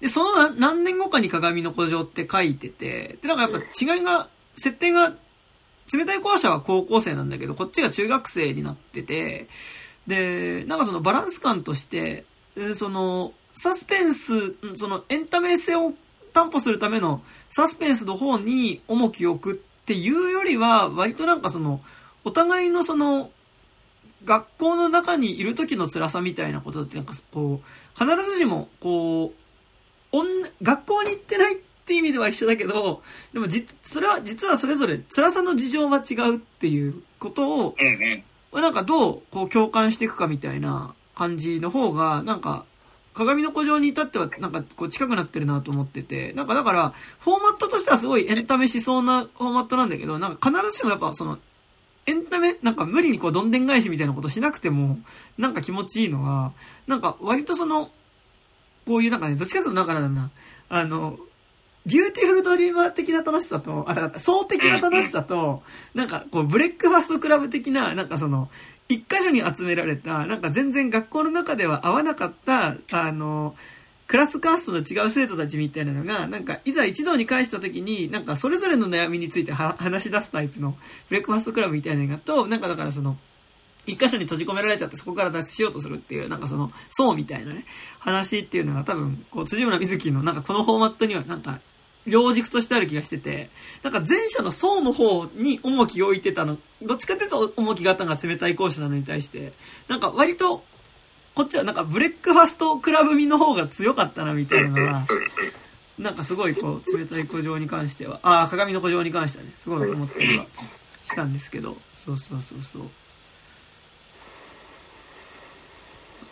[0.00, 5.14] で、その何年後かに鏡の古城って書いてて、で、なんかやっぱ違いが、設定が、
[5.92, 9.48] 冷たい校舎は高校生なんだけど、こっちが中学生になってて、
[10.06, 12.24] で、なんかそのバランス感として、
[12.74, 15.94] その、サスペンス、んそのエンタメ性を
[16.32, 21.80] 担保するためのサスペンスの方に重きを置くっていうよりは、割となんかその、
[22.24, 23.30] お互いのその、
[24.24, 29.32] 学校の中にいる時の辛さみたいなことってなんかこう、必ずしも、こ
[30.12, 30.16] う、
[30.62, 37.76] 学校に行ってないって意味では一緒だけど、でもじ、それは、実はそれぞれ辛さの事情は違うっていうことを。
[38.52, 42.64] まあなんかどうこう共感していくかみたいな感じの方が、なんか、
[43.16, 51.38] かがみの孤城に至ってはなんかこう近くなってるなと思ってて、なんかだから、フォーマットとしてはすごいエンタメしそうなフォーマットなんだけど、なんか必ずしもやっぱその、
[52.04, 54.98] エンタメ、なんか無理にこうどんでん返しみたいなことしなくても、
[55.38, 56.52] なんか気持ちいいのは、
[56.86, 57.90] なんか割とその、
[58.86, 60.30] こういうなんかね、どっちかというとなんかだな、
[60.68, 61.18] あの、
[61.86, 65.62] ビューティフルドリーマー的な楽しさと、あ、だから、ソウ的な楽しさと、
[65.94, 68.50] なんか、こう、ブレックファストクラブ的な、なんかその、
[68.88, 73.56] 一箇所に集められた、なんか全然学校の中では会わなかった、あの、
[74.06, 80.76] クラスカーストの違う生徒たちみたいなのが、なんか、いざ一堂に会した時に、なんか、それぞれの悩みについて話し出すタイプの、
[81.08, 83.16] ブレックファストクラブみたいなのがと、なんかだからその、
[83.84, 87.64] 一箇所に閉じ込められちゃってそこから脱出しようとするっていう、なんかその、ソウみたいなね、
[87.98, 91.58] 話っていうのが多分、こう、辻村深月のなんかこのフォーマットにはなんか、
[92.06, 93.50] 両軸としてある気がしてて、
[93.82, 99.52] なんか前者の層の方に重きを置いてたの、どっちかっていうと重きがあったのが冷たい講師なのに対して、
[99.88, 100.64] なんか割と、
[101.34, 105.06] こっちはなんかブレックファストクラブ味の方が強かったなみたいなのが、
[105.98, 110.46] なんかすごいこう、冷たい古城に関しては、ああ、鏡の古城に関してはね、すごい思ったりは
[111.04, 112.82] したんですけど、そうそうそうそう。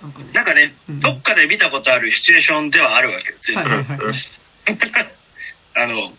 [0.03, 3.61] なんかね、なんかね、うんどっかで見たことあるシチュエーションではあるわけよ、全部。
[3.63, 4.15] はいはいはい。
[5.75, 6.13] あの、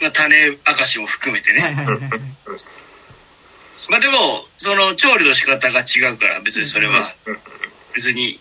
[0.00, 1.60] まあ、種明かしも含めてね。
[1.60, 2.10] はいはいはいはい。
[3.88, 7.08] まあでも、その調理の仕方が違うから別にそれは、
[7.94, 8.40] 別に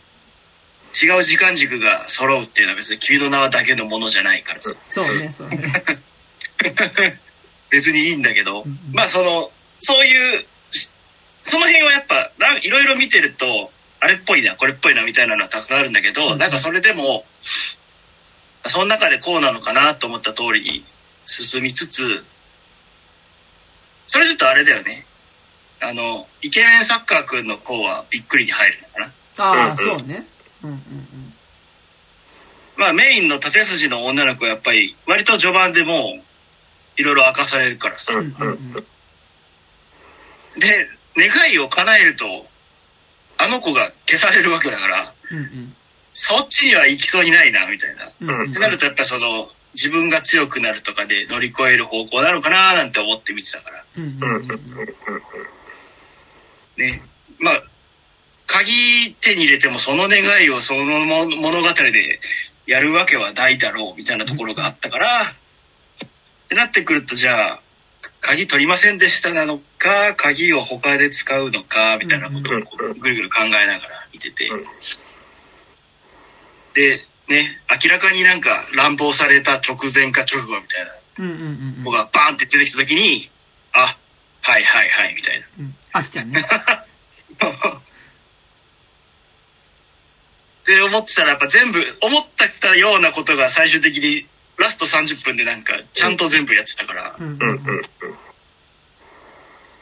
[0.95, 4.73] 違う時間軸が揃うっていうのは別に君の名はだけのものじゃないからさ。
[4.89, 5.83] そうね、そうね。
[7.69, 10.89] 別にいいんだけどうんうん、まあその、そういう、し
[11.43, 17.25] その辺はやっぱ、なんいろいろ見てると、あれっぽいな、これっぽいなみたいなのはたくさんあるんだけど、うんなんかそれでも、
[18.67, 20.83] その中でこうなのかなと思った通りに
[21.25, 22.25] 進みつつ、
[24.07, 25.05] それちょっとあれだよね。
[25.81, 29.11] あの、イケメンサッカーくんの方はびっくりに入るのかな。
[29.37, 30.25] ああ、うんそうね。
[30.63, 31.33] うんうんうん。
[32.77, 36.21] まあメインの縦筋の女の子はやっぱり割と序盤でもう
[36.97, 38.13] いろいろ明かされるからさ。
[38.13, 38.73] うんうんうん。
[40.59, 42.47] で、願いを叶えると、
[43.37, 45.74] あの子が消されるわけだから、うんうん。
[46.17, 48.09] そっちには行きそうにないな、みたいな。
[48.21, 53.83] うんうんってなるとやっぱその、自分が強くなるとかで乗り越える方向なのかななんて思って見てたから。
[53.97, 54.49] うんうんうんうん。
[56.77, 57.01] ね。
[57.39, 57.63] まあ、
[58.47, 62.19] 鍵手に入れてもその願いをそのも物語で
[62.65, 67.59] やるわけはないだろうみたいなところがあったから、ってなってくるとじゃあ、
[68.21, 74.49] 鍵取りませんでしたなのか、鍵を他で使うのか、みたいなことをぐるぐる考えながら見てて。
[76.75, 83.29] で、ね、明らかになんか乱暴された直前か直後みたいなうんうんうん子がバーンって出てきた時に、
[83.73, 83.97] あ、
[84.41, 85.45] はいはいはい、みたいな。
[85.59, 85.75] うん。
[85.93, 86.41] あきちゃんね。
[90.61, 92.25] って思ってたらやっぱ全部思っ
[92.59, 97.81] たようなことが最終的にラスト30分でなんかちゃんと全部やってたから、うんうんうんうん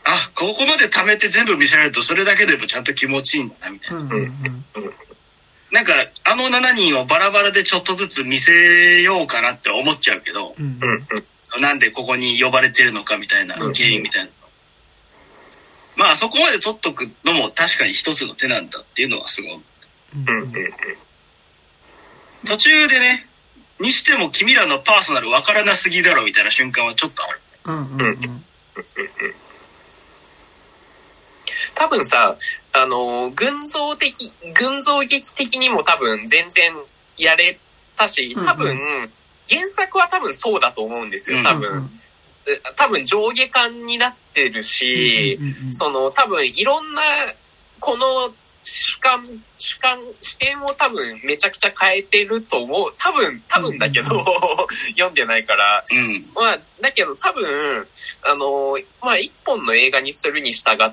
[0.05, 3.99] あ、ここまで貯めて全部見せられるとそれだけでもちゃんと気持ちいいんだなみたいな。
[3.99, 4.93] うんうんうん。
[5.73, 11.03] なんかあの7人をバラバラでちょっとずつ見せようかなって思っちゃうけど、うんうんうん
[11.61, 14.31] なんでここに呼ばれてるのかみたいな原因みたいな。
[15.95, 19.51] まあそこまで取っとくのも確かに一つの手なんだっていうのはすごい。
[19.53, 20.51] うんうんうん
[22.45, 23.27] 途中でね、
[23.79, 27.41] にしても君らのパーソナルわからなすぎだろみたいな瞬間はちょっとある。
[27.65, 28.43] うんうんうん。
[31.75, 32.35] 多分さ、
[32.73, 36.73] あの、群像的、群像劇的にも多分全然
[37.17, 37.59] やれ
[37.95, 38.77] たし、多分、
[39.47, 41.89] 原作は多分そうだと思うんですよ、多分。
[42.75, 45.39] 多分上下巻になってるし、
[45.71, 47.01] その多分いろんな、
[47.79, 48.33] この
[48.63, 49.25] 主観、
[49.57, 52.93] 主観、視点を多分めちゃくちゃ変えてると思う。
[52.97, 54.23] 多分、多分だけど、
[54.95, 55.83] 読んでないから。
[55.91, 56.25] うん。
[56.33, 57.87] まあ、だけど多分、
[58.23, 60.91] あの、まあ一本の映画にするに従っ、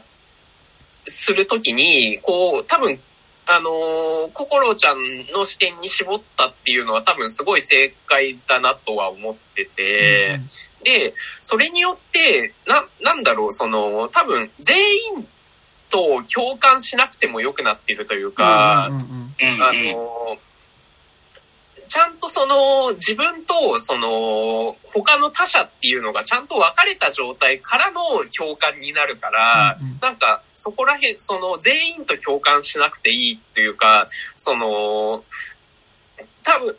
[1.11, 2.99] するときに、こう、多分、
[3.46, 4.99] あの、心ちゃん
[5.33, 10.40] の視点に絞ったっていうのは多分すごい正解だなとは思ってて、
[10.85, 14.79] で、それによって、な、なんだろう、その、多分、全
[15.16, 15.29] 員
[15.90, 19.62] と共感しなくても良くなっているというか、うんうんうん。
[19.62, 20.38] あの、
[21.90, 28.00] ちゃんとその、自分と、その、他の他者っていうのがちゃんと分かれた状態からの
[28.33, 29.98] 共感になるから、うんうん。
[30.00, 35.24] なんか、そこら辺、その、全員と共感しなくていいっていうか、その、
[36.44, 36.76] 多分、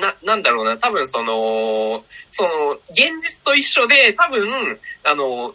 [0.00, 5.54] な、なんだろうな、多分その、その、現実と一緒で、多分、あの、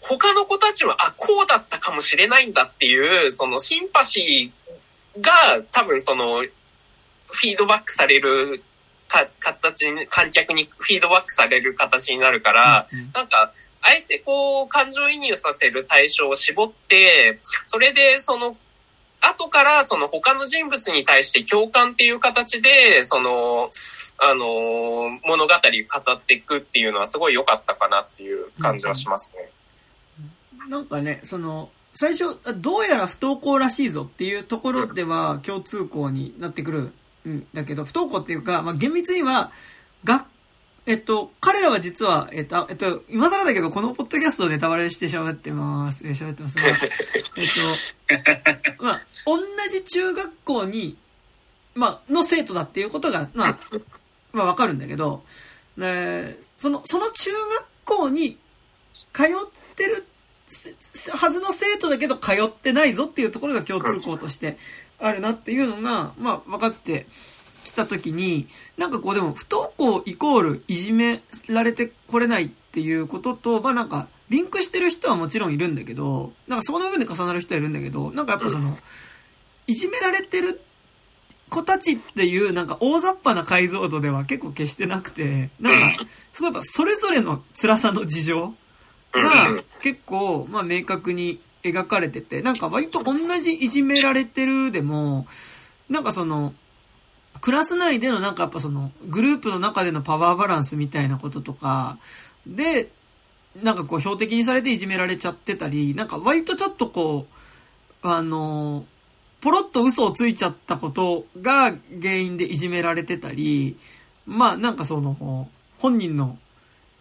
[0.00, 5.32] 他の子たちは、あ、こうだったかもしれないんだっていう、そのシンパシーが、
[5.72, 6.44] 多分その、
[7.32, 8.62] フィードバックされる
[9.08, 18.56] か、形に、観客にフィードバックされる形になるから、なんか、あえてこう、感情移入させる対象を絞って、それでその、
[19.22, 23.70] 後からその他の人物に対して共感っていう形で、その、
[24.18, 29.50] あの、物語語っていくっていうのはすごい良かったかなっていう感じはしますね。
[30.68, 36.92] なんかね、その、最初、あどうやら不登校らしいぞっていうところでは共通項になってくる
[37.28, 39.52] んだけど、不登校っていうか、まあ、厳密には、
[40.04, 40.26] が、
[40.86, 46.06] えっと、彼らは実は、えっと、あえっと、今更だけど、このポッドキャストでネタバレして喋ってます。
[46.06, 46.76] えー喋ってますが、えっ
[48.76, 49.38] と、 まあ、同
[49.70, 50.96] じ中学校に、
[51.74, 53.58] まあ、の生徒だっていうことが、まあ、
[54.32, 55.22] まあ、わかるんだけど、
[55.76, 58.38] ね、その、その中学校に
[59.12, 59.26] 通っ
[59.76, 60.06] てる
[60.50, 64.58] せはずの生徒だけど通ってないぞっていうところが共通項として
[65.00, 67.06] あるなっていうのが、まあ分かって
[67.64, 78.76] きたときに、なんかこうでも不登校イコールいじめられてこれないっていうことと、まあなんかリンクしてる人はもちろんいるんだけど、なんかその上で重なる人はいるんだけど、なんかやっぱその、
[79.66, 80.60] いじめられてる
[81.48, 88.54] 子たちっていうなんか大雑把な解像度では結構決してなくて、なんか、すごいやっぱそれぞれの辛さの事情
[89.12, 89.30] うんが
[89.82, 95.26] 結構、まあ明確に描かれてて、なんか割と同じいじめられてるでも、
[95.88, 96.54] なんかその、
[97.40, 101.98] クラス内でのなんかやっぱその、グループの中でのパワーバランスみたいなこととか、
[102.46, 102.90] で、
[103.62, 107.26] なんかこう標的にされていじめられちゃってたり、なんか割とちょっとこ
[108.02, 108.84] う、あの、
[109.40, 113.78] ポロッと嘘をついちゃったことが原因でいじめられてたり、
[114.26, 115.48] まあなんかその、
[115.78, 116.38] 本人の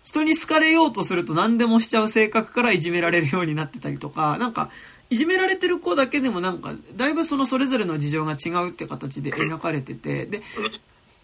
[0.10, 4.72] 人に好かれようとすると何でもしちゃう性格からいじめられるようになってたりとか、なんか、
[5.12, 10.42] いじめられてる子だけでもなんか、だいぶそのそれぞれの事情が違うって形で描かれてて、で、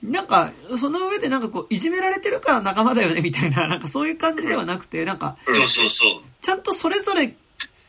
[0.04, 5.36] なんか、その上でなんかこう、いじめられてるから仲間だよね、みたいな、 なんかそういう感じではなくて、なんか。
[6.44, 7.36] ちゃんとそれぞれ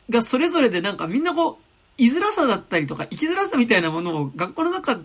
[0.09, 4.99] がそれぞれでなんかみんなこう、居づらさだったりとか、生きづらさみたいなものを学校の中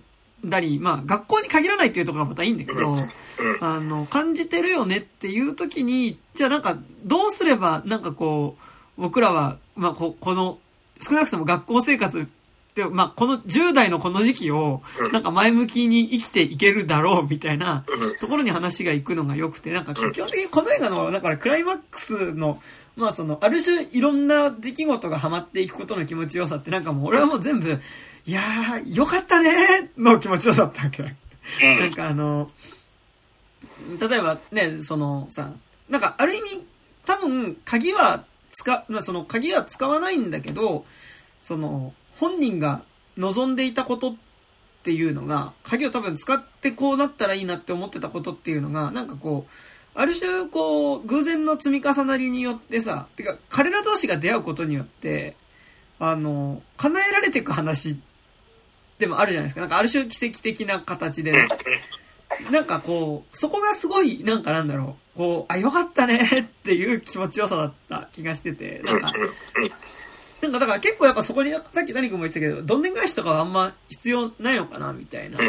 [0.46, 2.96] だり、まあ学校に限らないっていうところがまたいいんだけど、
[3.62, 8.58] あの、感じてるよねっていう時に、じゃあなんか、どうすれば、なんかこ
[8.98, 10.60] う、僕らは、まあこ、この、
[11.00, 12.28] 少なくとも学校生活
[12.76, 14.82] で、まあ、この10代のこの時期を、
[15.12, 17.84] なんか前向きに生きていけるだろうみたいな
[18.20, 22.62] ところに話が行くのが良くて、なんか基本的にこの映画の、だからクライマックスの、
[22.96, 27.82] まあその、ある種いろんな出来事がハマっていくことの気持ちよさってなんかもう俺はもう全部、
[28.26, 31.04] いやー、よかったねーの気持ちよさだったわけ。
[31.62, 32.52] なんかあの、
[34.00, 35.54] 例えばね、そのさ、
[35.90, 36.66] なんかある意味、
[37.06, 40.86] 多分鍵は使、まあその鍵は使わないんだけど、
[41.42, 42.84] その、本人が
[43.18, 44.16] 望んでいたことっ
[44.84, 49.52] ていうのが、鍵を多分使ってこうなったらいいなって思ってたことっていうのが、なんかこう、
[49.94, 55.36] ある種こう、偶然の積み重なりによってさ、てか、彼ら同士が出会うことによって、
[56.00, 58.00] あの、叶えられていく話
[59.02, 59.62] でもあるじゃないですか。
[59.62, 61.48] なんかある種奇跡的な形で、ね、
[62.52, 66.20] なんかこう、そこがすごい、なんかなんだろう、こう、あ、よかったね。
[66.40, 69.12] っていう気持ちよさだった気がしてて、なんか、
[70.42, 75.40] なんかだから結構やっぱそこに、さっき何君も言ってたけど、どんでん返しとかはあんま必要ないのかな、みたいな。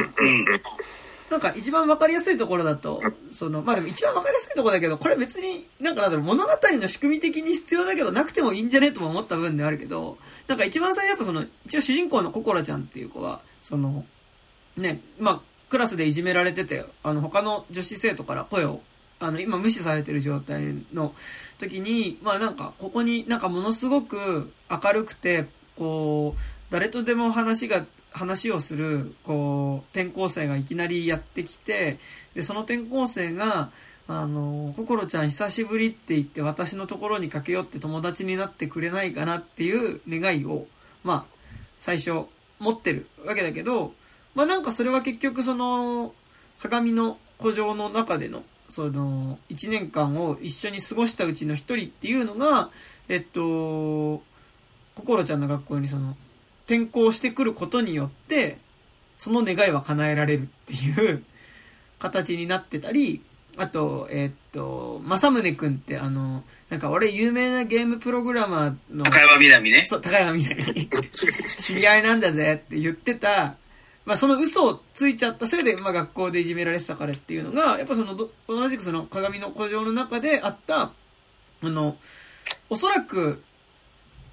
[1.32, 3.02] なんか一番わかりやすいところだと、
[3.32, 14.04] その、まあでも一番わかりやすいところだけど、これ別に、なんかなんだろう、物語の仕組み的に必要だけど、なくてもいいんじゃねとも思った部分ではあるけど、なんか一番最初やっぱその、一応主人公のココラちゃんっていう子は、その、
[14.76, 18.82] ね、まあ、クラスでいじめられてて、あの、他の女子生徒から声を
[19.22, 21.14] あの、今無視されてる状態の
[21.58, 31.98] 時に、まあなんか、ここになんかものすごく明るくて、こう、誰とでも話が、話をする、こう、転校生がいきなりやってきて、
[32.34, 33.70] で、その転校生が、
[34.08, 40.66] あの、心ちゃん久しぶりって言って私のところに駆け寄って友達になってくれないかなっていう願いを、
[41.04, 41.24] まあ、
[41.80, 42.26] 最初
[42.58, 43.92] 持ってるわけだけど、
[44.34, 46.14] まあなんかそれは結局その、
[46.60, 52.70] 鏡の古城の中でのその、1年間を一緒に過ごしたうちの一人っていうのが、
[53.10, 54.22] えっと、
[54.94, 56.16] 心ちゃんの学校にその、
[56.72, 58.58] 転校してくることによって、
[59.16, 61.24] その願いは叶えられるっていう
[62.00, 63.22] 形になってたり、
[63.58, 69.86] あと、えっと、正宗くんってあの、なんか俺有名なゲームプログラマーの、高山みなみね。
[69.86, 70.88] そう、高山みなみ。
[70.88, 73.56] 知り合いなんだぜって言ってた、
[74.06, 78.16] まあその嘘をついちゃったせいで、まあ学校でいじめられてたからっていうのが、やっぱその、
[78.48, 81.98] 同じくその鏡の古城の中であった、あの、
[82.70, 83.42] おそらく、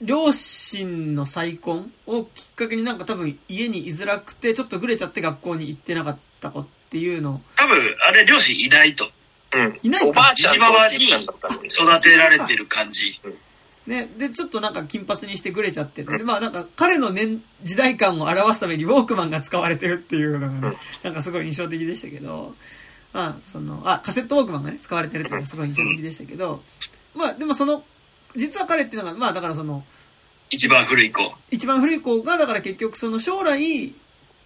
[0.02, 7.42] 両親の再婚をきっかけになんか多分家に居づらくて、ちょっとぐれちゃって学校に行ってなかった子っていうの。
[7.56, 9.10] 多分、あれ両親いないと。
[9.56, 9.80] うん。
[9.84, 10.60] いないかおばあちゃんに
[11.66, 13.20] 育てられてる感じ。
[13.24, 13.38] うん
[13.90, 22.54] ね、で、ちょっとなんか金髪にしてくれちゃってて、で、まあなんか彼の年、時代感を表すためにウォークマンが使われてるっていうのがね、なんかすごい印象的でしたけど、
[23.14, 26.62] まあ、その、あ、カセットウォークマンがね、使われてるっていうのがすごい印象的でしたけど、
[27.16, 27.84] まあでもその、
[28.36, 29.84] 実は彼っていうのが、まあだからその、
[30.50, 31.22] 一番古い子。
[31.52, 33.94] 一番古い子が、だから結局その将来、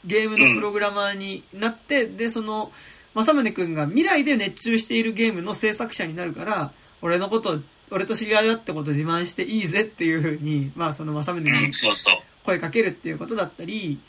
[0.05, 2.71] ゲームのプログラマーになって、うん、で、その、
[3.13, 6.71] 正宗くんが未来で熱中しているゲームの制作者になるから、
[7.01, 7.59] 俺のことを
[7.91, 11.71] 俺と知り合いだってこと自慢していいぜっていうふうに、まあその正宗に
[12.43, 13.99] 声かけるっていうことだったり、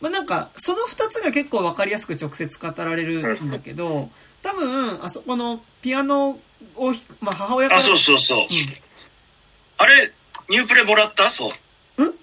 [0.00, 4.10] まあなんか、その二つが結構わかりやすく直接語られるんだけど、
[4.42, 6.38] 多分、あそこのピアノ
[6.76, 7.80] を、まあ母親から。
[7.80, 8.38] あ、そうそうそう。
[8.40, 8.46] うん、
[9.78, 10.12] あれ、
[10.48, 11.30] ニュープレもらった？
[11.30, 11.50] そ
[11.96, 12.02] う。
[12.04, 12.14] ん？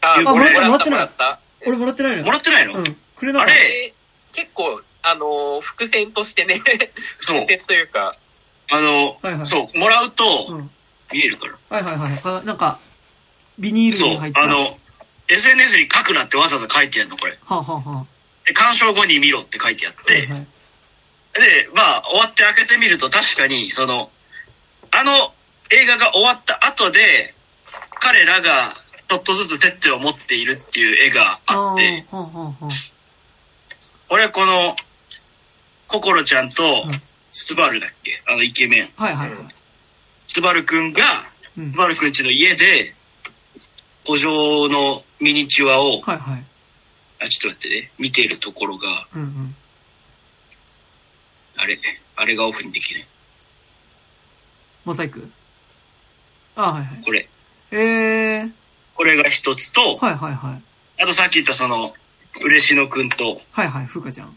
[0.00, 1.10] あ、もらってない。
[1.66, 2.24] 俺もらってないの？
[2.24, 2.78] もらってないの？
[2.78, 2.96] うん。
[3.16, 3.94] くれなあれ、
[4.32, 6.60] 結構、あのー、伏線としてね、
[7.18, 8.12] 伏線というか、
[8.70, 10.62] あの、はいはい、そう、もらうと、
[11.12, 11.54] 見えるから。
[11.70, 12.46] はいはいはい。
[12.46, 12.78] なんか、
[13.58, 14.40] ビニールに入った。
[14.40, 14.78] そう、あの、
[15.28, 17.32] SNS に書くなってわざわざ書いてあるの、これ。
[17.44, 18.06] はあ、はあはあ、
[18.44, 20.46] で、鑑賞後に見ろって書いてあって、はいはい、
[21.40, 24.10] で、まあ、終わって開けてみると確かに、その、
[24.90, 25.34] あの
[25.70, 27.34] 映画が終わった後で、
[28.00, 28.72] 彼らが
[29.08, 32.06] ちょっとずつ手を持っているっていう絵があって、
[34.10, 34.74] 俺この、
[35.86, 36.62] 心ちゃんと、
[37.30, 38.22] スバルだっけ？
[38.26, 38.88] あのイケメン。
[38.96, 39.30] はいはい。
[40.26, 41.02] スバルくんが、
[41.54, 42.94] スバルくんちの家で、
[44.06, 46.44] お嬢のミニチュアを、はいはい。
[47.20, 49.56] あ、ちょっと待ってね、見ているところが、うんうん、
[51.56, 51.78] あれ、
[52.16, 53.06] あれがオフにできない。
[54.84, 55.28] モザイク？
[56.58, 57.04] あ、はいはい。
[57.04, 57.28] これ。
[57.70, 58.52] えー。
[58.94, 60.58] これが一つと、はいはいは
[60.98, 61.02] い。
[61.02, 61.94] あとさっき言ったその、
[62.42, 64.36] 嬉野くんと、はいはい、ふうかちゃん。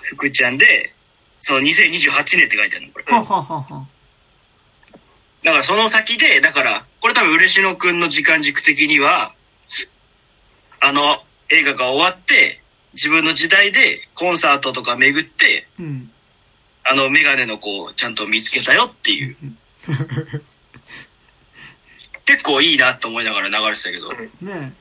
[0.00, 0.92] 福ちゃんで、
[1.38, 3.04] その2028年って書いてあるの、これ。
[3.04, 3.86] はははは
[5.44, 9.34] だからその先で、だから、これ多分嬉野くんの時間軸的には、
[10.80, 12.60] あの映画が終わって、
[12.94, 13.78] 自分の時代で
[14.14, 16.10] コンサートとか巡って、うん。
[16.84, 19.36] あのメガネの子をちゃんと見つけたよっていう。
[22.24, 24.12] 結構いいなと思いながら流れてたけど。
[24.12, 24.72] ね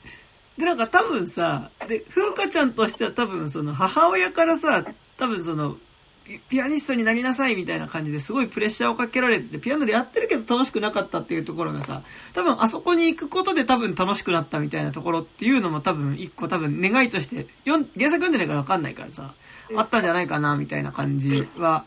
[0.58, 0.60] え。
[0.60, 4.86] で、なんか多分さ、で、風花ちゃんとしては多分その母親からさ、
[5.18, 5.78] 多分その、
[6.24, 19.34] ピピアニストになりなさいみたいな感じですごいプレッシャーをかけられてて、ピアノでやってるけど楽しくなかったっていうところがさ、多分あそこに行くことで多分楽しくなったみたいなところっていうのも多分一個多分願いとして、よん原作読んでないからわかんないからさ、
[19.76, 21.86] あったんじゃないかなみたいな感じは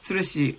[0.00, 0.58] するし、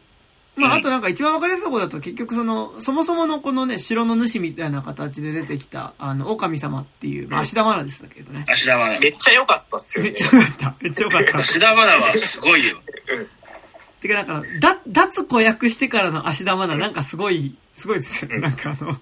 [0.55, 8.45] まあ、あとなんか一番わかりやすいところだと結局その、そもそものこのね、城の主みたいな形で出てきた、あの、狼様っていう、まあ、芦田愛菜ですけどね。
[8.47, 10.23] 芦田愛めっちゃ良かったっすよねめっち。
[10.23, 10.75] ゃよかった。
[10.81, 11.31] めっちゃよかった。
[11.31, 11.39] 菜。
[11.39, 12.77] 芦田愛菜はすごいよ。
[13.99, 18.39] てかなんか、だ、脱子役してからの芦田愛菜なんかすごい、すごいですよね。
[18.39, 18.97] なんかあの、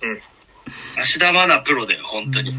[0.97, 2.53] 芦田愛菜プロだよ、本当に。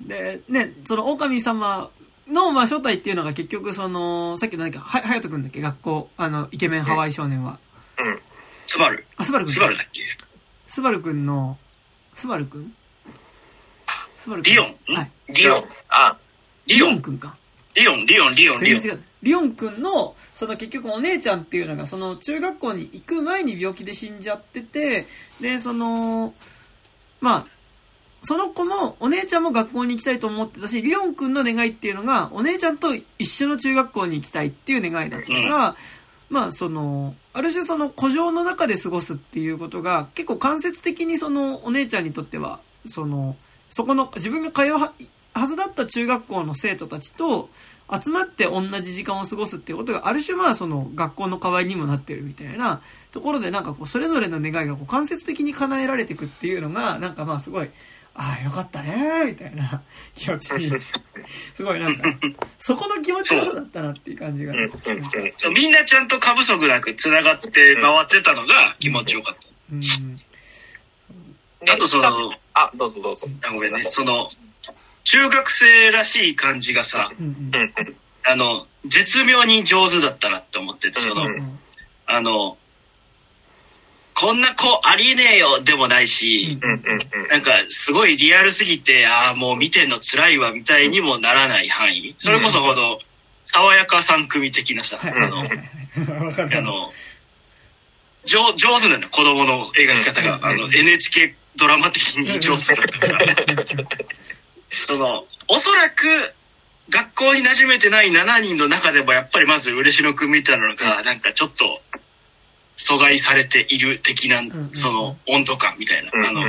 [0.00, 1.90] で、ね、その狼様
[2.30, 5.60] の、まあ、正体っていうのが結局その、さっきの何か、は、はやとくんだっけ？
[5.60, 7.58] 学校、あの、イケメンハワイ少年は。
[7.98, 8.18] うん。
[8.66, 9.04] スバル。
[9.16, 9.50] あ、スバルくん。
[9.50, 10.02] スバルだっけ？
[10.68, 11.58] スバルくんの、
[12.14, 12.74] スバルくん？
[14.18, 14.50] スバルくん？
[14.50, 14.66] リオン？
[14.66, 15.10] んはい。
[15.28, 15.64] リオン。
[15.88, 16.16] あ、
[16.66, 17.36] リオン、くんか。
[17.74, 19.04] リオン、リオン、リオン、リオン。
[19.22, 25.06] リオンくんの、その結局お姉ちゃんっていうのが、その中学校に行く前に病気で死んじゃってて、
[25.40, 26.32] で、その、
[27.20, 27.44] まあ、
[28.22, 35.76] その子も、お姉ちゃんも学校に行きたいと思ってたし、リオンくんの願いっていうのが、お姉ちゃんと一緒の中学校に行きたいっていう願いだったから、
[36.28, 43.36] まあ、その、ある種その古城の中で過ごすっていうことが、結構間接的にそのお姉ちゃんにとっては、その、
[43.70, 44.92] そこの、自分が通うは
[45.32, 47.48] はずだった中学校の生徒たちと、
[47.92, 57.70] 集まって同じ時間を過ごすっていうことがある種まあその学校の代わりにもなってるみたいなところでなんかこうそれぞれの願いがこう間接的に叶えられていくっていうのがなんかまあすごい
[58.14, 59.82] ああよかったねみたいな。
[60.14, 60.80] 気持ちに。
[60.80, 62.02] すごいなんか
[62.58, 64.52] そこの気持ちよさだったなっていう感じが。
[65.36, 69.48] そう、みんなちゃんと過不足なく繋がって回ってたのが気持ちよかった。
[69.72, 70.16] うん。
[71.62, 73.28] であとそのあ、どうぞどうぞ。
[73.42, 73.78] あごめんね。
[73.80, 74.28] その、
[75.04, 77.10] 中学生らしい感じがさ。
[78.24, 81.58] あの、絶妙に上手だったなって思ってて、その、うんうん。
[82.06, 82.58] あの、
[84.20, 86.58] こんな子ありえねえよでもないし。
[87.30, 92.14] なんかすごいリアルすぎて、ああ、もう見てんの辛いわみたいにもならない範囲。
[92.18, 92.98] それこそこの、
[93.46, 95.40] 爽やか3組的なさ、はいあの、
[96.58, 96.92] あの、
[98.24, 100.38] 上上手なのよ、子供の描き方が。
[100.42, 103.36] あの、NHK ドラマ的に上手だったから。
[104.70, 106.34] その、おそらく、
[106.90, 111.82] 学校に馴染めてない7人の中でも、やっぱりまず嬉野くんみたいなのが、なんかちょっと、
[112.80, 114.40] 阻害されている的な、
[114.72, 116.10] その、温度感みたいな。
[116.14, 116.40] うん、あの。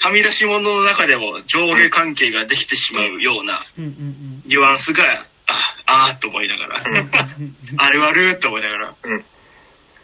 [0.00, 5.02] はみ出し物の中でも上下関係ができてしまうようなニュアンスが、
[5.46, 7.10] あ、あーと思いながら、うん。
[7.78, 8.94] あるあると思いながら。
[9.02, 9.24] うん。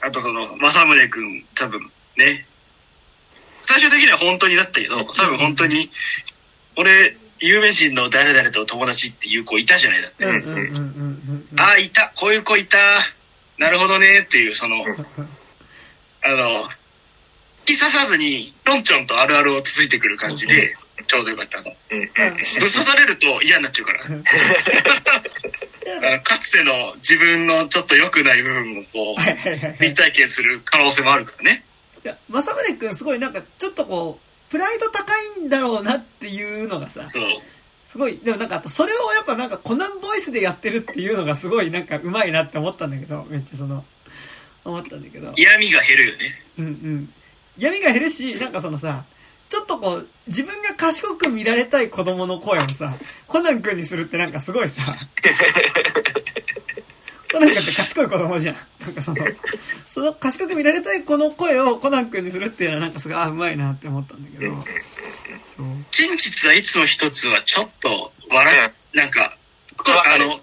[0.01, 2.47] あとこの、正宗くん、多分ね、
[3.61, 5.90] 最終的には本当になったけど、多分本当に、
[6.76, 10.24] 俺、有名人の誰々と友達っていう子いたじゃないだって。
[10.24, 11.61] うんうんうんうんうんうん。
[11.61, 12.78] ああ、いた、こういう子いた、
[13.59, 14.88] なるほどね、っていう、その、あ
[16.30, 16.68] の、
[17.66, 20.74] 引き刺さずに、ちょんちょんとあるあるを続いてくる感じで、
[21.07, 21.72] ちょうどよかったの。
[21.90, 22.07] うん、うん。
[22.07, 24.05] ぶっ刺されると嫌になっちゃうから。
[26.20, 31.64] かつての自分のちょっと良くない部分をこう、はいはいはいはい追体験する可能性もあるからね。
[32.05, 37.24] いや、正宗くんすごいなんかちょっとこう、プライド高いんだろうなっていうのがさ、そう。
[37.95, 43.84] すごい、でもなんかそれをやっぱなんかコナンボイスでやってるっていうのがすごいなんか上手いなって思ったんだけど、めっちゃその、
[44.64, 45.32] 思ったんだけど。
[45.36, 46.18] 嫌味が減るよね。
[46.59, 47.12] うんうん。
[47.57, 49.05] 闇が減るし、なんかそのさ、
[49.49, 52.97] ちょっとこう、自分が賢く見られたい子供の声をさ、
[53.28, 54.82] コナン君にするってなんかすごいさ、
[57.35, 58.57] コナン君って賢い子供じゃん。
[58.80, 59.16] なんかその、
[59.87, 65.66] その賢く見られたい子の声をコナン君にするっていうのはなんかすごい、あ、うまいなって思ったんだけど、そう。
[65.91, 69.37] 真実はいつも一つはちょっと笑うい、なんか、
[70.07, 70.41] あの、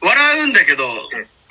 [0.00, 0.84] 笑うんだけど、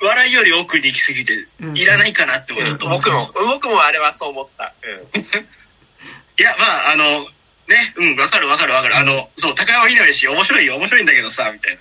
[0.00, 4.72] 笑いより奥に行き過ぎてうん、いらないかなってちょっと思った僕も、僕もあれはそう思った。
[4.82, 5.20] うん。
[5.20, 7.26] いや、まあ、あの、
[7.66, 8.96] ね、うん、わかるわかるわかる。
[8.96, 11.78] あの、そう、高山いないし、面白いよ、面白いんだけどさ、みたい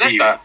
[0.00, 0.06] な。
[0.06, 0.42] なんか、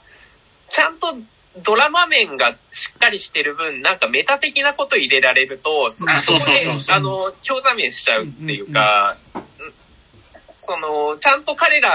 [0.70, 1.16] ちゃんと
[1.62, 6.80] ドラマ面がしっかりしてる分、なんかメタ的なこと入れられると、そあそうそうこそう。
[6.80, 9.44] そうであの、興ざめしちゃうっていうか、うん
[10.58, 11.90] その、ちゃんと彼ら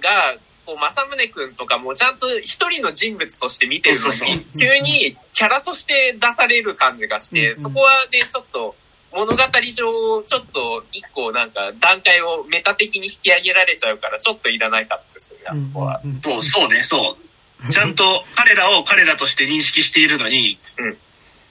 [0.00, 8.74] が、こう、正宗くんとかもちゃんと一人の人物として見てるのそうそうに、急にキャラとして出される感じがして、うんそこはね、ちょっと、
[9.12, 9.42] 物語上、
[9.72, 16.00] ちょっと一個なんか段階をメタ的に引き上げられちゃうから、ちょっといらないかったですよね、あそこは。
[16.02, 16.20] うんうん。
[16.20, 17.23] そう、そうね、そう。
[17.70, 20.96] ちゃんと彼らを彼らとして認識しているのに、うん。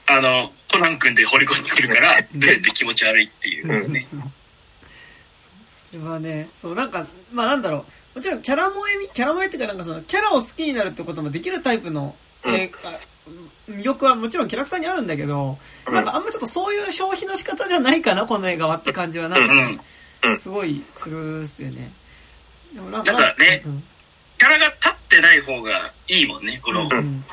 [0.06, 4.08] あの、コナン君で掘り込んでくるから、 ブレって気持ち悪いっていうね。
[5.70, 7.86] それはね、そう、なんか、まあなんだろ
[8.16, 8.18] う。
[8.18, 12.56] もちろんキャラ萌えみ、キャラ萌えっていうかなんかその、キャラを好きになるってこともできるタイプの、うん。
[12.56, 12.98] えー
[13.70, 15.94] 魅力はもちろんキャラクターにあるんだけど、うん。
[15.94, 19.80] なんかあんまちょっとそういう消費の仕方じゃないかな、この映画はって感じはなんかね、
[20.24, 20.38] うん。
[20.38, 21.90] すごいするっすよね。
[22.74, 23.84] でもなんだからねうん
[24.44, 25.72] キャラが立ってない方が
[26.10, 27.24] いいもんね、この、うんうん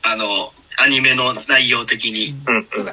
[0.00, 2.34] あの、アニメの内容的に。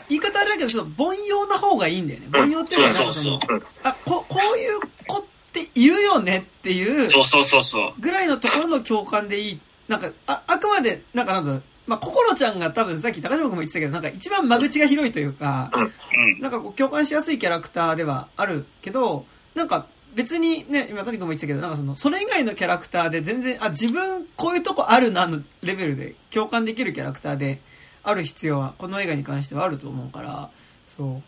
[0.09, 2.27] 言い方あれだけど、ちょっと凡庸な方がいいんだよね。
[2.33, 5.23] 凡庸っていうのはなんかその、そうあ、こ、こういう子っ
[5.53, 8.01] ているよねっていう、そうそうそうそう。
[8.01, 9.59] ぐらいのところの共感でいい。
[9.87, 16.41] なんか、あ、あくまで、なんかなんだまあ、心ちゃんが多分さっき高島君も言ってたけど、なんか一番間口が広いというか、うん。
[16.41, 19.25] なんかこう共感しやすいキャラクターではあるけど、
[19.55, 27.61] なんか別にね、今谷君も言ってたけど、なんかその、それ以外のキャラクターで全然、あ、自分こういうとこあるなのレベルで共感できるキャラクターで
[28.03, 30.49] ある必要は、この映画に関してはあると思うから、
[30.95, 31.21] そ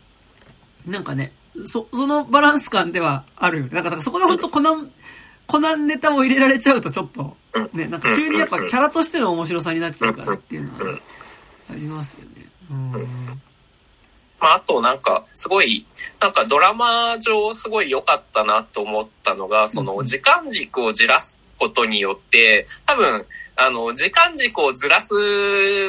[0.86, 0.90] う。
[0.90, 1.32] なんかね、
[1.66, 3.70] そ、そのバランス感ではあるよね。
[3.70, 4.90] なんか、だからそこで本当コナン、
[5.46, 7.36] コナンネタを入れられちゃうとちょっと、
[7.72, 10.98] ね、なんか急にやっぱキャラとしての面白さになっちゃうからっていうのは、
[11.70, 12.46] ありますよね。
[12.70, 12.92] うん。
[14.44, 15.86] まあ、あとなんか、すごい、
[16.20, 23.24] なんかドラマ上すごい良かったなと思ったのが、その時間軸をじらすことによって、多分、
[23.56, 25.14] あの、時間軸をずらす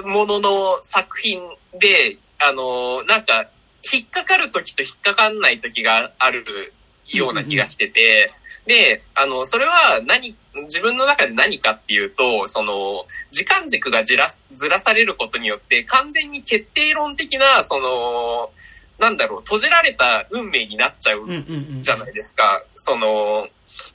[0.04, 1.42] ものの作品
[1.78, 3.50] で、あの、なんか、
[3.94, 6.74] 引っかかる時と引っかかんない時がある
[7.08, 8.32] ような気がしてて、
[8.66, 10.34] で、あの、それは何、
[10.64, 18.52] 自分の中で何かっていうと、その、時間軸がじらす、ずらされることによって、完全に決定論的な、その、
[19.00, 21.26] なんだろう、閉じられた運命になっちゃう。
[21.82, 22.64] じゃないですか。
[22.76, 23.48] その、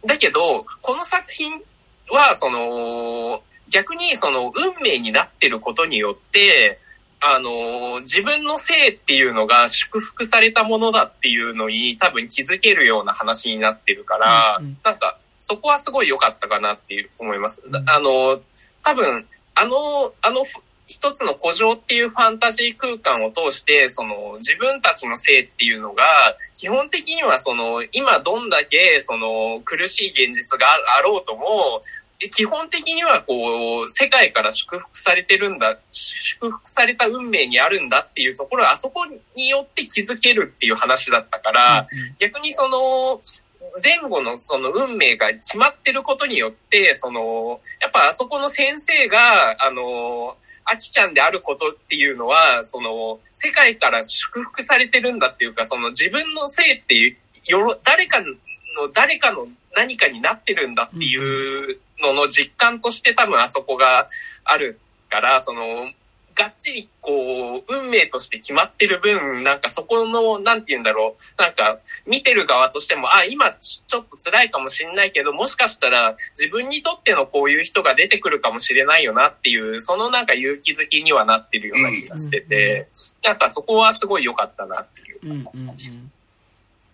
[0.05, 1.63] だけど、この作品
[2.11, 6.79] は、その、逆にその運命になってることによって、
[7.21, 17.63] あの、自分の性っていうのが祝福されたものだっていうのに多分気づけるような話になってるから、うんうんなんか、そこはすごい良かったかなっていう思います。
[17.67, 18.41] うんあの、
[18.85, 20.45] 多分、あの、あの、
[20.87, 26.05] 一つの古城っていうファンタジー空間を通して、その自分たちの性っていうのが、
[26.55, 30.67] 基本的にはその、今どんだけその苦しい現実が
[30.99, 31.81] あろうとも、
[32.29, 41.87] 基本的にはこう、世界から祝福されてるんだ、祝福された運命にあるんだっていうところ、あそこによって気づけるっていう話だったから、
[42.19, 43.21] 逆にその、
[43.83, 57.17] 前後のその運命が決まってることによって、その、やっぱあそこの先生が、あの、アキちゃんであることっていうのは、その、世界から祝福されてるんだっていうか、その自分のせいっていう、
[57.47, 58.27] よろ、誰かの、
[58.93, 64.09] 誰かの何かになってるんだっていうのの実感として多分あそこが
[64.45, 65.91] あるから、その、
[66.35, 82.89] がっちりこう、運命として決まってる分、なんかそこの、なんて言うんだろう、なんか見てる側としても、あ、今ちちょっと辛いかもしれないけど、もしかしたら自分にとってのこういう人が出てくるかもしれないよなっていう、そのなんか勇気づきにはなってるような気がしてて、
[83.23, 85.19] なんかそこはすごい良かったなっていう。
[85.25, 85.41] うんうん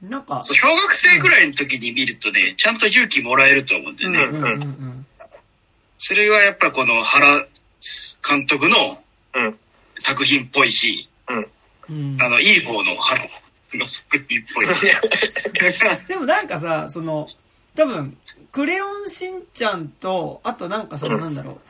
[0.03, 0.09] うん。
[0.09, 4.19] なんか、そう小学生くらいの時に見るとね、ちゃんと勇気もらえると思うんだよね。
[4.25, 5.07] うんうんうんうん。
[5.99, 7.47] それがやっぱこの原
[8.29, 9.06] 監督のうん
[9.99, 11.09] 作品っぽいし、
[11.89, 12.17] うん。
[12.21, 13.23] あの、いい方の原
[13.75, 14.87] の作品っぽいし。
[16.09, 17.27] でもなんかさ、その、
[17.75, 18.17] 多分、
[18.53, 21.61] クレヨンしんちゃんと、あとなんかそのなんだろう、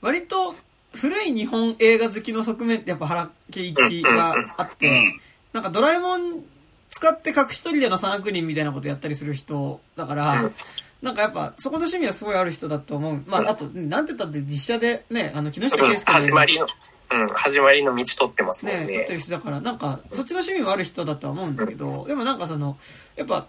[0.00, 0.54] 割と
[0.94, 5.20] 古い日本映画好きの側面ってやっぱ原敬一があって、うん。
[5.52, 6.42] なんかドラえもん
[6.88, 10.54] 使って隠し撮りでの三悪人みたいなことやったりする人だから、うん。
[11.02, 13.22] なんかやっぱそこの趣味はすごいある人だと思う。
[13.26, 15.92] まああと、なんて言ったって実写でね、あの木下うん。
[15.92, 16.66] 圭介始まりの、
[17.12, 19.14] うん、始まりの道取ってますもんね、撮ってね。
[19.14, 22.78] る人だから、なんか、そっちの趣味もある人だとは思うんだけど、でもなんかその、
[23.16, 23.46] やっぱ、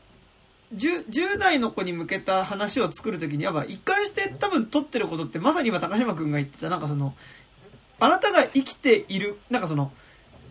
[0.74, 7.14] 10, 10代の子に向けた話を作るときに、やっぱ一貫して多分撮ってることって、まさに今高島くんが言ってた、なんかその、
[8.00, 9.92] あなたが生きている、なんかその、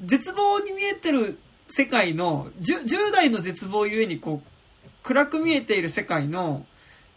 [0.05, 1.39] 絶望に見えてる
[1.69, 6.65] 世界の、10, 10代の絶望ゆえにこう、暗く見えている世界の、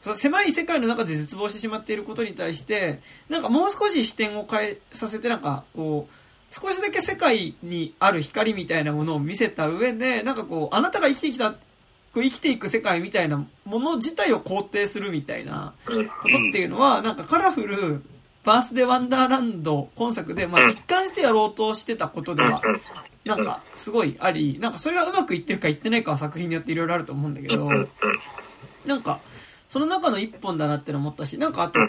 [0.04, 3.00] その狭い世界の中で絶望してしまっていることに対して、
[3.30, 18.04] なんかもう少し視点を変えさせて、なんかこう、少しだけ世界にある光みたいなものを見せた上で、なんかこう、あなたが生きてきたこう生きていく世界みたいなもの自体を肯定するみたいなうんことっていうのは、なんかカラフル、
[18.44, 22.62] バースデーワンダーランド本作で、まあ一貫してやろうとしてたことでは、
[23.24, 27.70] なんかすごいあり、なんかそれがうまくいってるかいってないかは作品によっていろいろあると思うんだけど、
[28.86, 29.22] なんか、
[29.74, 31.80] その中の一本だなっての思ったし、なんかあと、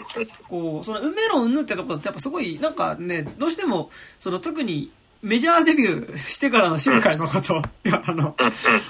[0.49, 8.35] こう、その運命論うんぬってところってやっぱすごい、なんかね、どうしても、その特にメジャーデビューしてからの新海誠、いや、あの、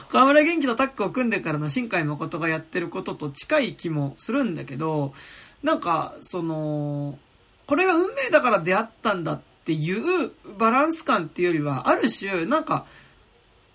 [0.10, 5.14] 河村元気とタッグを組んでからの新海誠がやってることと近い気もするんだけど、
[5.62, 7.20] なんか、その、
[7.68, 12.86] これが運命だから出会ったんだっていうバランス感っていうよりは、ある種、なんか、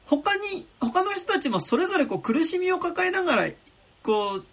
[0.07, 3.51] 他に、他の人たちもそれぞれこう苦しみを抱えながら、
[4.03, 4.45] こう、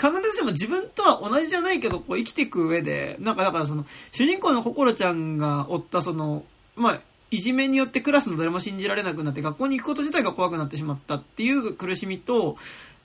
[0.00, 6.44] 必ずしも自分とは同じじゃないけど、こう生きていく上で、なんかだからその、主人公の心ちゃんが負ったその、
[6.74, 12.56] まあ、いじめによってクラスの誰も信じられなくなって学校に行くこと自体が怖くなってしまったっていう苦しみと、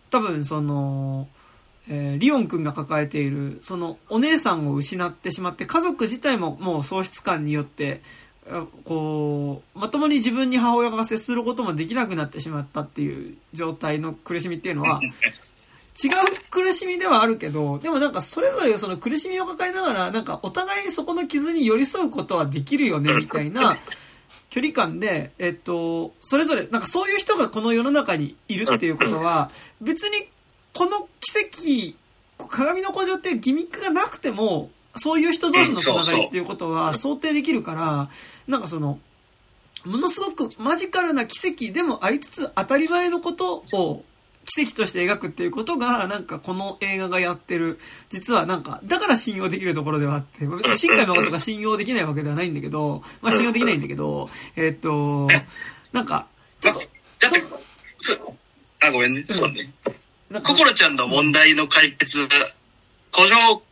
[0.09, 1.27] 多分その、
[1.89, 8.01] えーリオン君が抱えている、そのお姉さんを失ってしまって、家族自体ももう喪失感によって、
[8.85, 15.01] こう、まともに自分に母親が接することもできなくなってしまったっていう状態の苦しみっていうのは、
[16.03, 16.11] 違う
[16.49, 23.77] 苦しみではあるけど、でもなんかそれぞれその苦しみを抱えながら、なんかお互いにそこの傷に寄り添うことはできるよね、みたいな
[24.49, 29.49] 距離感で、えっと、それぞれ、なんかそういう人がこの世の中にいるっていうことは、
[29.81, 30.27] 別に
[30.73, 31.93] この奇
[32.37, 38.09] 跡、鏡の古城っていうギミックがなくても、そういう人同士のつながりっていうことは想定できるから、
[38.47, 38.99] なんかその、
[39.85, 44.03] ものすごくマジカルな奇跡でもありつつ当たり前のことを
[44.45, 47.79] 奇跡として描くっていうことが、なんかこの映画がやってる、
[48.09, 55.27] 実はなんか、だから信用できるところではあって、別に新海誠が信用できないわけではないんだけど、まあ信用できないんだけど、えっと、
[55.91, 56.27] なんか、
[56.61, 56.81] ちょだっ
[58.17, 58.35] と、
[58.81, 59.23] あ、ごめんね。
[59.25, 59.71] そうね。
[60.43, 62.29] 心ちゃんの問題の解決が、
[63.13, 63.63] 古城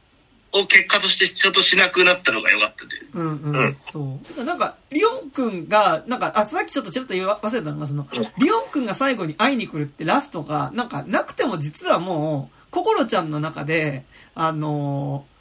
[0.54, 3.08] を結果として必要としなくなったのが良かったという。
[3.14, 3.78] うんううんん。
[3.92, 4.44] そう。
[4.44, 15.34] なんか、リオンくんが、なんか、あ、さっきちょっとちらっと言わ忘れたのが、その、リオンくんが最後に会いに来るってラストが、なんか、なくても実はもう、心ちゃんの中で、あのー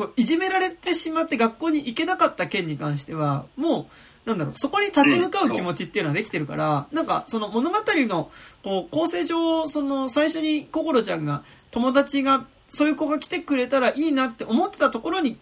[0.00, 3.90] こう、いじめられてしまって学校に行けなかった件に関しては、も
[4.24, 8.30] う、なんだろう、そこに立ち向かう気持ちっていうのはできてるから、なんか、その物語の、
[8.62, 15.38] こう、構成上、その、最初に心ちゃんが、友達が、そういう子が来てくれたらいいなって思ってたところに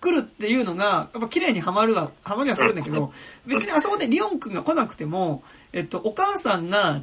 [0.00, 3.12] 来るっていうのが、やっぱ綺麗にはまるわ、はまりはするんだけど、
[3.46, 5.42] 別にあそこでリオンくんが来なくても、
[5.72, 7.00] えっと、お母さんが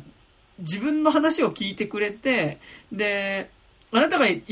[0.59, 2.59] 自分の話を聞いてくれて、
[2.91, 3.49] で、
[3.91, 4.43] あなたがい、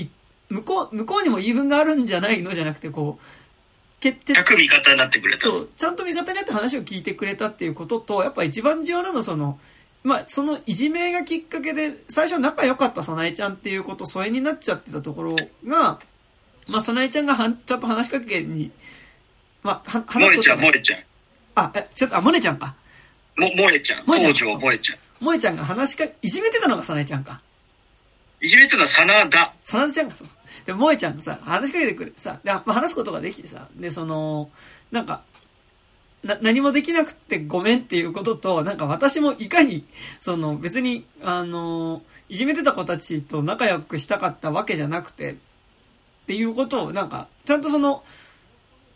[0.50, 5.42] 向こう、向こうにも言い分があるんじゃないのじゃなくて、こう、決定、逆味方になってくれた。
[5.42, 9.60] そう、ちゃんと味方になって話を聞いてくれたっていうことと、やっぱ一番重要なのはその、
[10.04, 15.36] まあ、そのいじめがきっかけで、最初仲良かったさなえちゃんっていうこと、疎遠になっちゃってたところ
[15.66, 16.00] が、
[16.72, 18.72] まあ、さなえちゃんがはんちゃんと話しかけに、
[19.64, 21.00] まあ、は萌えちゃん、話すことが萌えちゃん。
[21.56, 22.76] あ、え、ちょっと、あ、モネちゃんか。
[23.38, 24.04] も、萌えちゃん。
[24.04, 25.00] 萌えちゃん東条萌えちゃん。
[25.20, 27.42] 萌えちゃんが話しか、いじめてたのがさなえちゃんか。
[28.42, 29.54] いじめてるのは真田。
[29.64, 30.28] さなえちゃんがそう。
[30.66, 34.50] で、萌えちゃんがさ、話しかけてくれてさ、で、まあ、話すことができてさ、で、その、
[34.92, 35.24] なんか、
[36.24, 39.86] な、何もできなくてごめんっていうことと、なんか私もいかに、
[40.20, 45.36] その別に、あの、いじめてた子たちと仲良くしたかったわけじゃなくて、っ
[46.28, 48.04] ていうことを、なんか、ちゃんとその、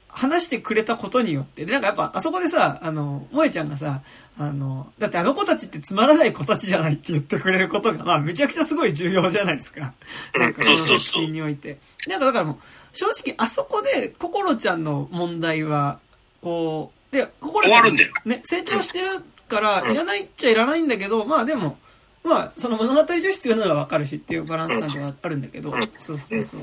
[0.08, 4.02] 話してくれたことによって、で、なんかやっぱ、あそこでさ、あの、萌えちゃんがさ、
[4.40, 9.94] あの、だってあの子たちってつまらない子たちじゃないって言ってくれることが、まあ、めちゃくちゃすごい重要じゃないですか。
[10.34, 11.78] なんか、そうそうそう作品において。
[12.08, 12.58] なんかだからもう、
[12.94, 16.00] 正直あそこで、心ちゃんの問題は、
[16.42, 18.14] こう、で、心ちゃ終わるんだよ。
[18.26, 19.08] ね、成長してる
[19.48, 21.78] から、いらないっちゃいらないんだけど、まあでも、
[22.24, 26.62] まあ、その物語上必要なのはわかるしっていうバランス感じはあるんだけど、そうそうそう。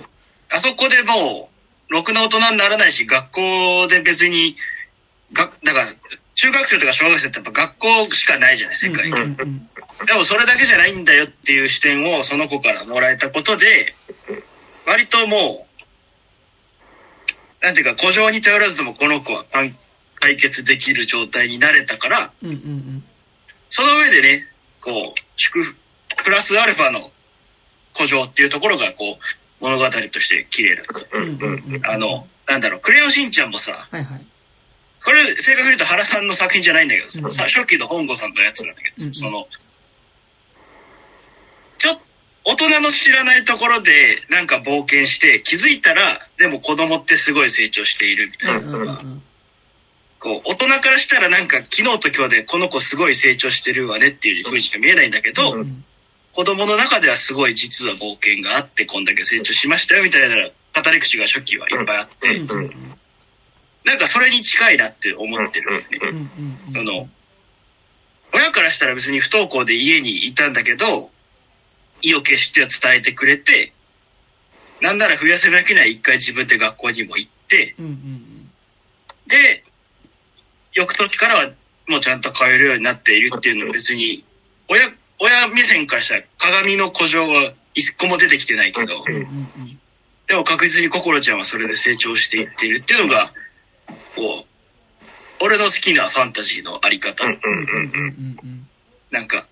[0.51, 1.49] あそこでも
[1.90, 4.57] う、ろくな大人にならないし、学校で別に、
[5.32, 5.86] が、だから、
[6.34, 7.78] 中学生とか小学生ってやっぱ学
[8.09, 9.12] 校しかないじゃない、世界に。
[9.12, 9.68] うんうんうん
[10.07, 13.95] でもそれだけじゃないんだよっていう視点をその子からもらえたことで、
[14.86, 15.66] 割とも
[17.62, 19.45] う、なんていうか、古城に頼らずともこの子は
[20.25, 23.05] 解解決できる状態になれたから、うんうんうん。
[23.68, 24.47] その上でね、
[24.81, 25.77] こう、祝福、
[26.25, 27.11] プラスアルファの
[27.95, 29.16] 古城っていうところが、こう、
[29.61, 31.18] 物語として綺麗だった。
[31.18, 31.87] うんうんうん。
[31.87, 34.27] あの、なんだろう、クレヨンしんちゃんもさ、はいはい。
[35.05, 39.47] これ、正確に言うと原さんの作品じゃないんだけどさ、うんさ初期の本郷さんのやつなんだけどさ、うんその、
[41.77, 41.99] ちょっ
[42.47, 49.03] 大人の知らないところでなんか冒険して気づいたら、でも子供ってすごい成長しているみたいなのが、
[50.25, 55.43] こう、大人からしたらなんか昨日と今日でこの子すごい成長してるわねっていう風にしか見えないんだけど、
[56.35, 62.39] 子供の中ではすごい実は冒険があって、こんだけ成長しましたよみたいな語り口が初期はいっぱいあって、
[63.85, 65.72] なんかそれに近いなって思ってる。
[65.75, 66.29] よね。
[66.70, 67.07] その、
[68.33, 71.11] 親からしたら別に不登校で家にいたんだけど、
[72.01, 73.75] 意を決しては伝えてくれて、
[74.81, 77.77] なんなら冬休みだけには一回自分で学校にも行って、
[79.27, 79.64] で、
[80.75, 81.51] 翌年からは
[81.89, 84.25] もうちゃんと通えるようになっているっていうのは別に、
[84.68, 84.83] 親、
[85.18, 89.05] 親目線からしたら鏡の古城は一個も出てきてないけど、
[90.27, 93.33] でも確実に心ちゃんはそれで成長していっているっていうのが、
[94.16, 94.47] こ
[95.41, 97.25] う、俺の好きなファンタジーのあり方。
[99.11, 99.47] なんか、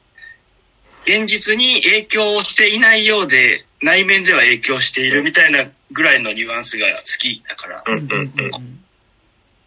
[1.04, 7.84] 現実に影響をしていないようで、内面では影響しているみたいなぐらいのニュアンスが好きだから、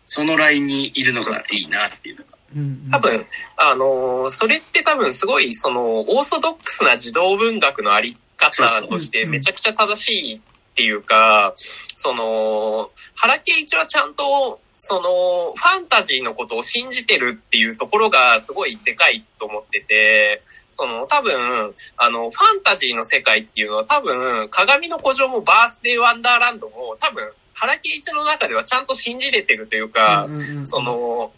[0.05, 2.35] そのラインにいるのがいいなっていうのが。
[2.55, 3.25] うん多分、
[3.57, 10.39] あのーそれって多分すごい、その、オーソドックスな児童文学のあり方としてめちゃくちゃ正しいっ
[10.75, 11.53] ていうか、
[11.95, 31.31] その、原敬一はちゃんと、その、ファンタジーのことを信じてるっていうところがすごいでかいと思ってて、その、多分、あの、ファンタジーの世界っていうのは多分、鏡の古城もバースデーワンダーランドも多分、原敬一の中ではちゃんと信じれてるというか、うんうんうんその、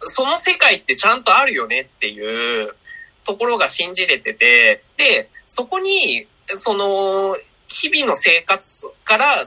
[0.00, 2.74] その世界ってちゃんとあるよねっていう
[3.24, 7.36] ところが信じれてて、で、そこに、その、
[7.66, 9.44] 日々の生活から、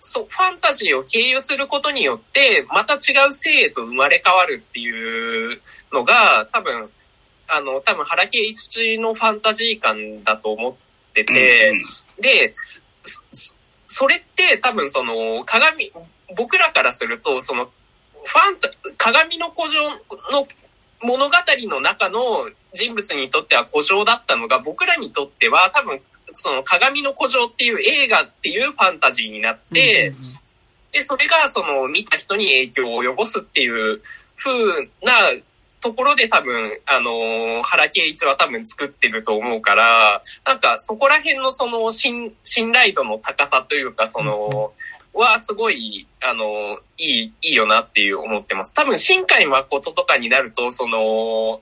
[0.00, 5.60] そファンタジーを経由することによって、また違う性へと生まれ変わるっていう
[5.92, 6.88] のが、多分、
[7.48, 10.74] あの、多分原敬一のファンタジー感だと思っ
[11.12, 11.74] てて、
[12.18, 12.54] で、
[13.88, 15.92] そそれって多分その鏡、
[16.36, 20.46] 僕らからすると、その、ファンタ、鏡の古城の
[21.02, 21.32] 物語
[21.68, 26.00] の中の人物にとっては古城だったのが、僕らにとっては多分、
[26.32, 30.12] その鏡の古城っていう映画っていうファンタジーになって、
[30.92, 34.02] で、それがその見た人に影響を及ぼすっていう
[34.36, 35.12] 風な
[35.80, 44.72] ところで多分、あのー原敬一は多分作ってると思うから、なんかそこら辺のその信信頼度の高さというか、その、
[45.14, 48.72] はすごい、あの、いい、いいよなっていう思ってます。
[48.74, 51.60] 多分、新海誠とかになると、その、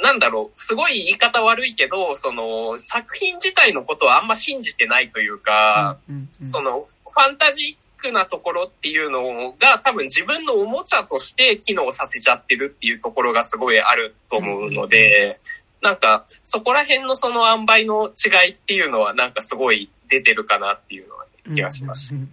[0.00, 15.40] なんだろう、すごい言い方悪いけど、その、作品自体のことはあんま信じてないというか、うんうんうんその、ファンタジックなところっていうのが多分自分のおもちゃとして機能させちゃってるっていうところがすごいあると思うので、
[15.82, 22.14] なんか、そこら辺のその塩梅の違いっていうのはなんかすごい出てるかなっていうのは気がします。
[22.14, 22.32] うんうんうん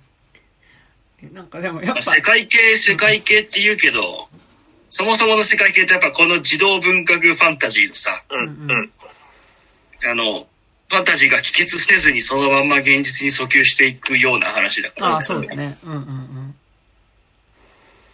[1.34, 4.30] なんかでもやっぱ、まあ世界系、世界系って言うけど、
[4.90, 8.92] そもそもの世界系ってやっぱこの児童文学ファンタジーのさ、うん、うん、
[10.08, 10.46] あの、
[10.90, 15.78] ファンタジーが帰結せずにそのまんま現実に訴求していくような話だからああ、そうだね。
[15.84, 16.56] うんうんうん。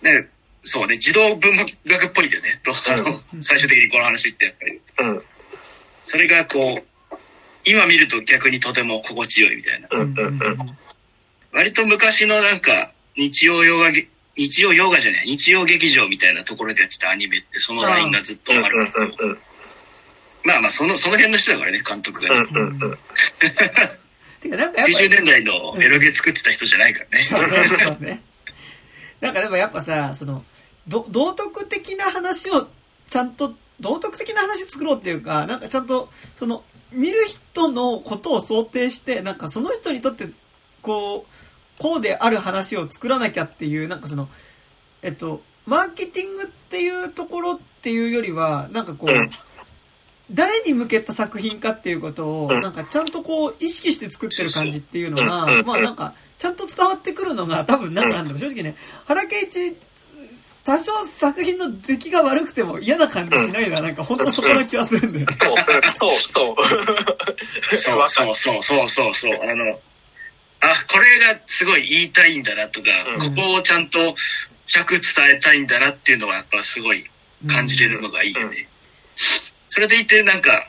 [0.02, 0.28] ね、
[0.64, 4.82] そうね、児童文学っぽいんだよね、と、あの、最終的にこの話ってやっぱり。
[5.00, 5.24] うん、
[6.04, 7.18] それがこう、
[7.66, 9.88] 今見ると逆にとても心地よいみたいな。
[9.92, 10.78] うん、うん、うん。
[11.52, 14.08] 割と昔のなんか、日曜洋画げ、
[14.38, 18.78] 日曜洋画じゃない、日曜劇場みたいなところでやってたアニメってそのラインがずっとある。
[18.78, 19.38] うん、うん、
[20.44, 22.48] まあまあ、その、その辺の人だからね、監督がね。
[22.52, 22.98] うん、うん。
[24.42, 27.24] てかなんかやっぱ90年代のエロゲ作ってた人じゃないからね。
[27.24, 28.22] そうそうそうね。
[29.20, 30.44] なんかでもやっぱさ、その、
[30.88, 32.68] ど道徳的な話を
[33.10, 40.28] ちゃんと、道徳的な話作ろうっていうか、なんかちゃんと、その、見る人のことを想定して、なんかその人にとって、
[40.82, 44.28] こう、こうである話を作らなきゃっていう、なんかその、
[45.04, 49.30] えっと、マーケティングっていうところっていうよりは、なんかこう、うん
[50.32, 52.62] 誰に向けた作品かっていうことを、うん。
[52.62, 55.60] なんかちゃんとこう、意識して作ってる感じっていうのがうん。
[55.60, 58.76] うん、まあなんか、ちゃんと伝わってくるのが、多分なんなんだろう、正直ね、
[59.06, 59.76] 原敬一、
[60.64, 63.96] 多少作品の出来が悪くても嫌な感じしないのは、なん。
[63.96, 65.36] か本当そこな気はするんだよね。
[65.90, 67.76] そう、そう、そう。
[67.76, 68.64] そうそうそう。
[68.64, 69.40] そうそうそう。
[69.50, 69.80] あの、
[70.62, 73.36] あ、これがすごい言いたいんだなとか、うん。
[73.36, 74.00] ここをちゃんと
[74.68, 77.04] 100伝えたいんだなっていうのはやっぱすごい
[77.48, 78.68] 感じれるのがいいよね。
[79.74, 80.68] それでいてなんか、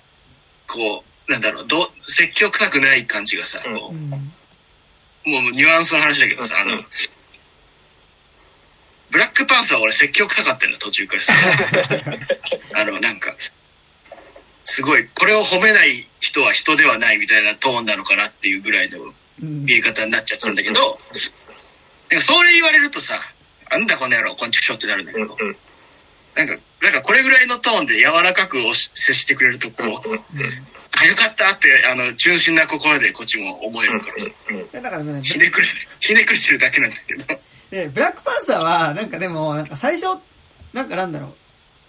[0.68, 3.76] こう、なんだろう、どう、積極臭くない感じがさ、うん。
[3.76, 4.12] こうん。
[4.12, 6.80] うもうニュアンスの話だけどさ、あのうん、
[9.11, 11.34] ブラックパンサーは俺積極臭かったよ途中からさ。
[12.78, 13.34] あの、なんか、
[14.62, 19.64] すごい、これを褒めない人は人ではないみたいなトーンなのかなっていうぐらいのうん。
[19.64, 21.00] 見え方になっちゃってたんだけど、
[22.09, 23.20] なんかそれ言われるとさ、
[23.68, 25.57] なんだこの野郎、こんちくしょってなるんだけど、うん
[26.35, 29.87] なんか、なんかこれぐらいのトーンで柔らかくおし接してくれるとこう、
[31.01, 34.30] あ、よかったって、あの、純真な心でこっちも思えるからさ。
[34.72, 35.66] だからね、ひねくれ、
[36.01, 37.41] ひねくれてるだけなんだけど。
[37.70, 40.20] で、ブラックパンサーは、なんかでも、なんか最初、
[40.72, 41.35] なんかなんだろう。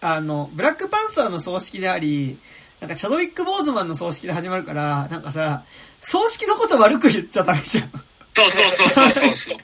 [0.01, 2.37] あの、ブラックパンサーの葬式であり、
[2.79, 5.63] なんかチャドウィック・ボーズマンの葬式で始まるから、なんかさ、
[6.01, 7.91] 葬式のこと悪く言っちゃダメじゃん。
[8.33, 9.57] そうそうそうそうそうそう。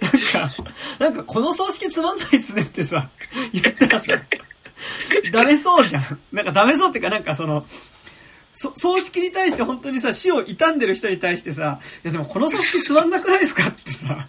[0.00, 0.50] なんか、
[0.98, 3.08] なんかこの葬式つまんないっすねってさ、
[3.52, 4.12] 言ったらさ、
[5.32, 6.20] ダメそうじゃん。
[6.32, 7.66] なんかダメそうっていうかなんかその、
[8.52, 14.26] そ葬式に対して本当にさ、死を傷んでる人に対してさ、いやでもこの葬式つまんなくないですかってさ、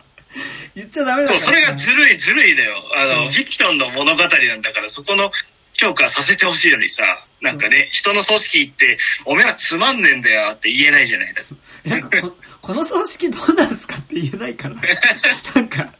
[0.76, 2.76] 言っちゃダメだからそう、それがずるい、ずるいだよ。
[2.98, 5.32] あの、うんフィクションの物語なんだから、そこの
[5.74, 7.04] 評価させてほしいのにさ、
[7.42, 11.46] なんかね、人の葬式行って、おめえはつまんねえんだよって言えないじゃないだっ
[11.84, 12.32] てなんか
[12.66, 14.76] こ、この葬式どうなんすかって言えないから。
[15.56, 15.94] なんか、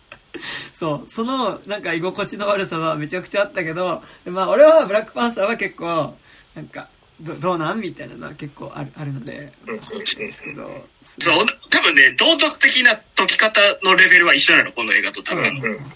[0.74, 6.18] そう、その、なんか居心地の悪さはめちゃくちゃあったけど、まあ俺はブラックパンサーは結構、
[6.56, 6.90] なんか、
[7.22, 10.88] どどうなんみたいなのは結構あるあるので、ですけど。
[11.04, 15.44] そう、多分ね、道徳的な解き方のレベルは一緒なの、この映画と多分。
[15.46, 15.96] うん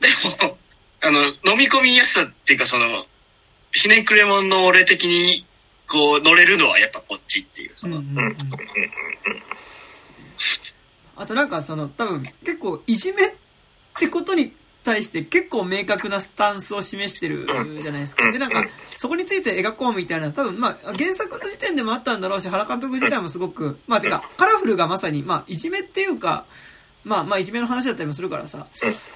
[0.00, 0.08] で
[0.46, 0.58] も、
[1.00, 3.06] あの、飲み込みやすさっていうか、その、
[3.72, 5.46] ひねくれ者の俺的に、
[5.88, 8.36] こう、乗れるのはやっぱこっちっていう、その、うんうんうん。
[11.16, 13.30] あとなんかその多分結構いじめっ
[13.98, 17.46] てことに対して結構明確なスタンスを示してる
[17.80, 18.30] じゃないですか。
[18.30, 18.64] でなんか
[18.96, 26.44] そこについて描こうみたいな多分まあ原作の時点でもあったんだろうし原監督自体もすごくまあてかカラフルがまさにまあいじめっていうか
[27.04, 28.66] まあまあいじめの話だったりもするからさ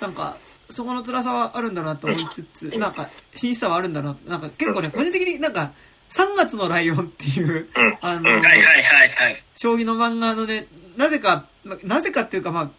[0.01, 0.37] なんか
[0.71, 5.73] そこの辛さはあるんだなと思いつつなんか真摯さはあるんだななんか結構ね個人的になんか
[6.11, 7.69] 3月のライオンっていう
[8.01, 8.63] あのはいはいはい
[9.11, 9.37] はい。
[9.55, 12.71] 将棋の漫画のね、なぜか、まなぜかっていうかまあ、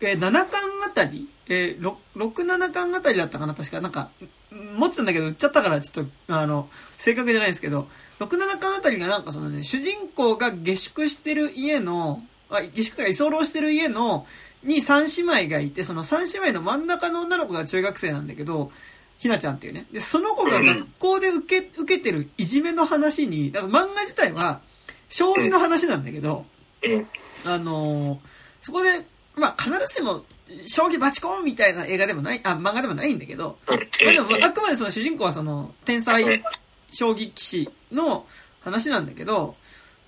[0.00, 3.80] えー7巻あたり、えー、6、6 7巻あたりだったかな確か。
[3.80, 4.10] なんか、
[4.52, 7.88] ん持ってたんだけど売っちゃったからちょっと、あの、正確じゃないんですけど、
[8.18, 14.26] 6、7巻あたりがなんかそのね、主人公が下宿してる家の、あ下宿とか居候してる家の、
[14.62, 18.72] に3姉妹がいて、その3姉妹の真ん中の女の子が中学生なんだけど、
[19.20, 19.86] ひなちゃんっていうね。
[19.92, 24.60] で、その子が学校で受け、受けてるいじめの話に、だから漫画自体は、
[25.10, 26.46] 将棋の話なんだけど、
[26.82, 27.06] うん
[27.44, 28.18] あのー
[28.62, 29.06] そこで、
[29.36, 30.22] まあ、必ずしも、
[30.66, 33.58] 将棋バチコンみたいな映画でもない、あ、漫画でもないんだけど、
[34.04, 36.42] まあ、でも、あくまでその主人公はその、天才
[36.90, 38.26] 将棋棋士の
[38.60, 39.56] 話なんだけど、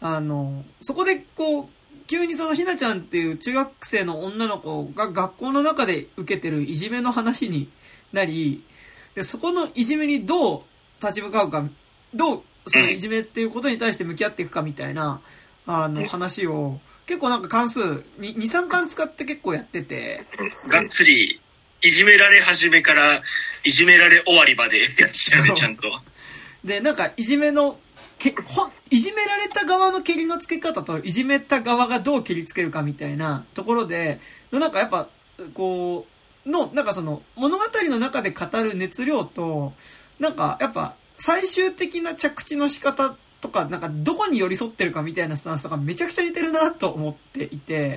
[0.00, 1.66] あの、そこでこう、
[2.06, 7.68] 急にそのひなちゃんっていう中学生の女の子が学校の中で受けてるいじめの話に
[8.12, 8.62] なり、
[9.14, 10.62] で、そこのいじめにどう
[11.00, 11.64] 立ち向かうか、
[12.14, 15.20] どうそのいじめっていうことに対して向き合っていくかみたいな、
[15.66, 18.04] あの話を、結構なんか関数、2、
[18.36, 20.24] 3巻使って結構やってて、
[20.72, 21.40] がっつり、
[21.82, 23.20] いじめられ始めから、
[23.64, 25.90] いじめられ終わりまでやってたよね、ちゃんと。
[26.64, 27.78] で、なんか、いじめの、
[28.18, 34.20] けほんいじめられた側の蹴りのつけ方と、いじめた側がどう蹴りつけるかみたいなところで、
[34.52, 35.08] のなんかやっぱ、
[35.54, 36.11] こう、
[36.46, 39.72] の、なんかその、物語の中で語る熱量と、
[40.18, 47.96] なんか、やっぱ、最終的な着地の仕方とか、なんか、どこに寄り添ってるかみたいなスタンスとかめちゃくちゃ似てるなと思っていて。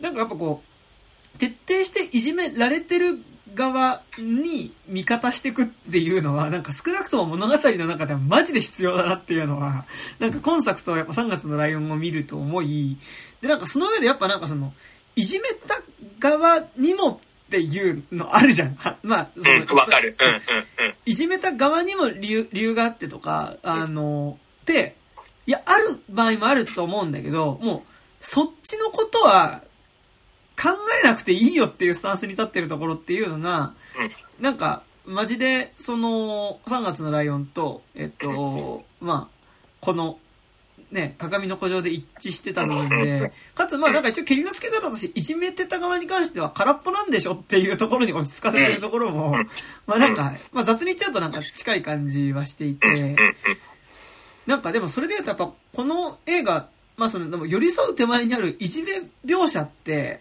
[0.00, 3.18] なんかやっぱこう、徹底していじめられてる
[3.54, 9.84] 側に味方していくっていうのは、なんか少なくとも物語の中ではマジで必要だなっていうのは、
[10.18, 12.96] なんか今作とやっぱ3月のライオンを見ると思い、
[13.40, 14.72] で、なんかその上でやっぱなんかその、
[15.16, 15.82] いじめた
[16.18, 17.12] 側にも
[17.46, 18.74] っていうのあるじゃん。
[18.74, 20.16] は まあ、そのうん、わかる。
[20.20, 20.94] うん、うん、うん。
[21.04, 24.96] いじめた側にも理由理由があってとか、あの、で、
[25.46, 29.62] いや、ある場合もあると思うんだけど、もう、そっちのことは
[30.60, 30.70] 考
[31.02, 33.72] えなくていいよっていうスタンスに立ってるところっていうのが、
[34.40, 39.36] なんか、マジで、その、3月のライオンと、えっと、まあ、
[39.80, 40.18] この、
[40.96, 49.36] ね、鏡の古城で一致してた部分で、 かつまあなんか一応蹴りの付け方としていじめてた側に関しては空っぽなんでしょっていうところに落ち着かせてるところも、
[49.86, 53.14] まあなんか、まあ雑に言っちゃうとなんか近い感じはしていて、
[54.46, 60.20] なんかでもそれで言うとやっぱこの映画、まあその、でも寄り添う手前にあるいじめ描写って、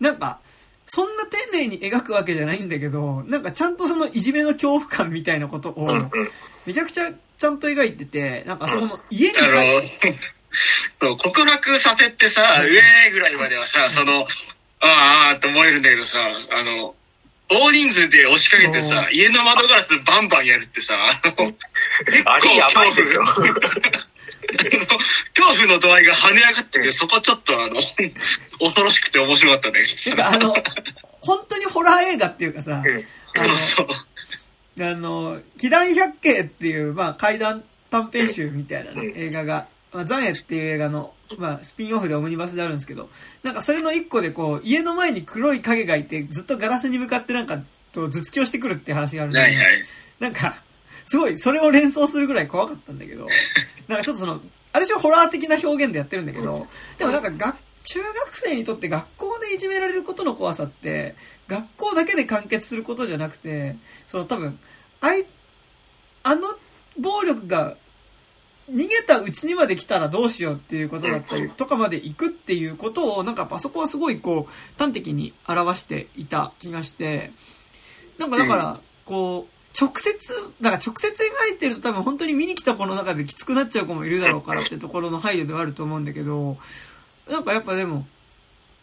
[0.00, 0.38] なんか、
[0.84, 5.86] そんな丁寧に描くわけじゃないんだけど、なんかちゃんとそのいじめの恐怖感みたいなことを、
[6.66, 7.10] めちゃくちゃ
[7.40, 9.42] ちゃんと描いてて、なんかそこの家にさ、
[11.16, 14.26] 告白させてさ、上ぐらいまではさ、その、
[14.80, 16.18] あーあーって思えるんだけどさ、
[16.50, 16.94] あの、
[17.48, 21.08] 大人数で押しかけてそさ、家の窓ガラスバンバンやるってさ、あ
[21.40, 21.54] の、
[22.26, 23.24] あれやばいですよ。
[25.34, 27.80] 恐怖の度合いが跳ね上がってて、そこちょっとあの、
[28.60, 30.54] 恐ろしくて面白かったんだけどてかあの、
[31.20, 32.82] 本当にホラー映画っていうかさ、
[33.34, 33.88] そうそう。
[34.78, 43.08] あの、祈願百景っていう、まあ、怪談短編集みたいなね、映画が、まあ、残影っていう映画の、まあ、スピンオフでオムニバスであるんですけど、
[43.42, 47.58] なんかそれの一個でこう、家の前に黒い影がいて、ずっとガラスに向かってなんか、
[47.92, 49.64] と頭突きをしてくるって話があるんで、はいはい。
[50.20, 50.62] なんか、
[51.06, 53.26] すごい、それを連想するぐらい怖かったんだけど、
[53.88, 54.40] なんかちょっとその、
[54.72, 56.68] ある種ホラー的な表現でやってるんだけど、
[56.98, 61.16] でもなんか学、中学生にとって学校でいじめられることの怖さって、
[61.50, 63.74] 学校だけで完結することじゃなくて、
[64.06, 64.56] その多分、
[65.00, 65.26] あい、
[66.22, 66.48] あの
[66.98, 67.76] 暴力が
[68.70, 77.32] 逃げたうちにまで来たらどうしようっていうことだったりとかまで行くっていうことをなんかあそこはすごいこう端的に表していた気がして
[78.18, 86.58] なんかだからこう直接だから直接描いてると多分本当に見に来た子の中できつくなっちゃう子もいるだろうからってところの配慮ではあると思うんだけど
[87.28, 88.06] なんかやっぱでも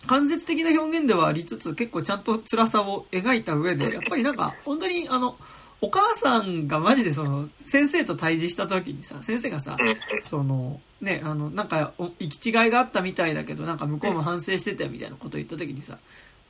[0.07, 5.37] 間接的な表現ではありつつ結構ちゃんと辛さを描いた上で やっぱりなんか本当にあの
[5.79, 9.77] お母さんがマジでその先生と対峙した時にさ先生がさ
[10.23, 15.99] そのねあのなんかお行き違いがあったみたいだけどなんか向こうも反省してたよみたいなことを言った時にさ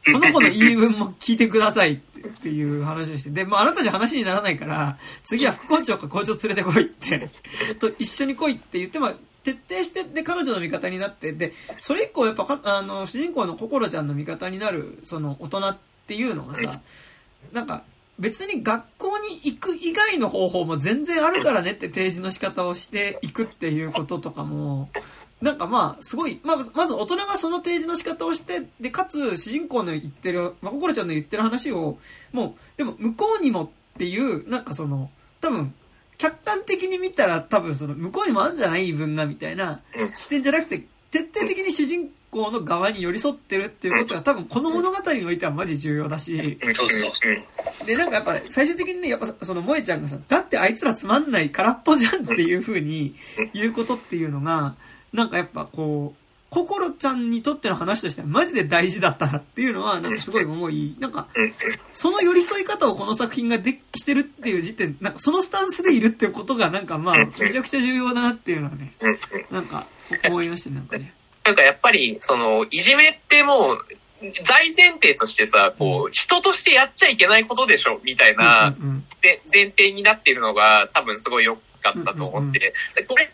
[0.05, 7.30] この子の言い分も聞いてくださいってっていう話をしてで、まあ、あなたじゃ話にならないから次は副校長か校長連れてこいって
[7.80, 9.16] と一緒に来いって言ってまあ
[9.48, 16.82] 徹底してで彼女の味方になってでそれ以降やっぱかあの主人公の心ちゃんの味方になるその大人っていうのがさ
[17.54, 17.84] なんか
[18.20, 24.89] 別に学校に行く以外の方法も全然あるからねって提示の仕方をしていくっていうこととかも
[25.41, 32.00] なんかまあすごい、まあ、まず大人がその提示の仕方をしてでかつ主人公の言ってる、まあ、心ちゃんの言ってる話を
[32.34, 35.74] もうでも向こうにもっていうなんかその多分
[36.18, 39.82] 客観的に見たら多分その向こうにもあるんじゃない言い分がみたいな
[40.15, 47.11] 視点じゃなくて徹底的に主人公の側に寄り添ってるっていうことが多分この物語においてはマジ重要だしそうそう。
[47.86, 53.15] でなんかやっぱ最終的にねやっぱその萌えちゃんがさだってあいつらつまんない空っぽじゃんっていう風に
[53.53, 54.76] 言うことっていうのが
[55.13, 56.27] なんかやっぱこう
[56.58, 61.28] 心ちゃんにとっての話としてはマジで大事だったなっていうのはなんかすごい思いなんか
[61.93, 68.93] その寄り添い方をこの作品がでしてるっていう時点なんかそのスタンスでいるっていうことがなんかまあめちゃくちゃ重要だなっていうのはね
[69.51, 69.86] なんか
[70.28, 71.14] 思いましたねなんかね。
[71.47, 73.86] なんかやっぱり、その、いじめってもう、
[74.45, 78.76] 大前提としてさ、こう、人としてやっちゃいけないことでしょ、みたいな、
[79.22, 83.32] で、前提になっているのが多分すごい良かったと思って、でこれ、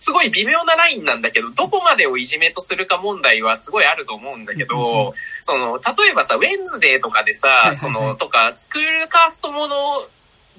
[0.00, 9.74] すごい微妙なラインなんだけど、どこまでをいじめとするか問題はすごいあると思うんだけど、その、例えばさ、ウェンズデーとかでさその、とか、スクールカーストもの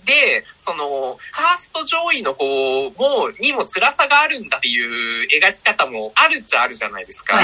[0.05, 2.45] で、その、カースト上位の子
[2.97, 7.39] も、にも辛さがあるんだっていう描き方もあるっちゃあるじゃないですか。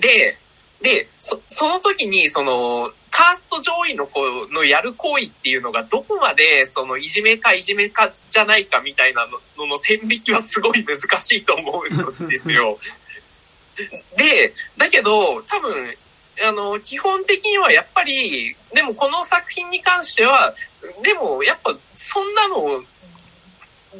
[0.00, 0.38] で、
[0.80, 4.20] で、そ、その時に、その、カースト上位の子
[4.52, 9.26] のやる行為っていうのがどこまで、その、いじめかいじめかじゃないかみたいな
[9.58, 11.84] のの線引きはすごい難しいと思
[12.18, 12.78] うんですよ。
[14.16, 15.96] で、だけど、多分、
[16.42, 20.54] あの、基本的にはやっぱり、でもこの作品に関しては、
[21.02, 22.84] でもやっぱそんなの、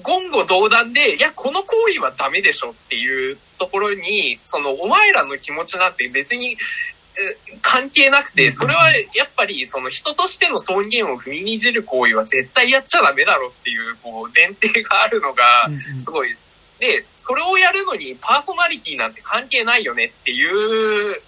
[0.04, 15.68] 言語道断で、いや、この行為はダメでしょっていうところに、その、お前らの気持ちなんて別に、え関係なくて、それはやっぱり、その人としての尊厳を踏みにじる行為は絶対やっちゃダメだろっていう、こう、前提があるのが
[16.00, 16.34] すごい。
[16.78, 21.22] で、それをやるのにパーソナリティなんて関係ないよねっていう、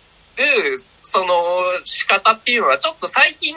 [1.03, 1.35] その
[1.85, 3.55] 仕方っていうのはちょっと最近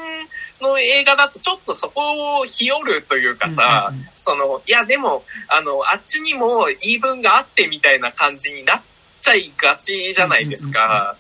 [0.61, 8.81] の映画だとちょっとそこを日和るというかさ、うんうんうんその、いやでも、あの、あっちにも言い分があってみたいな感じになっ
[9.21, 11.15] ちゃいがちじゃないですか。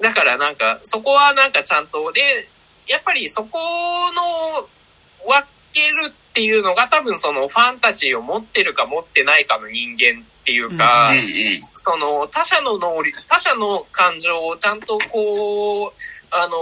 [0.00, 2.20] だからなんか、そこはなんかちゃんと、で、
[2.86, 3.58] やっぱりそこ
[4.12, 4.68] の
[5.26, 11.24] 分けるっていうのが多分そのファンタジーを持ってるか持ってないかの人間っていうか、うんうん。
[11.74, 15.92] その他者の能力、他者の感情をちゃんとこう、
[16.30, 16.56] あの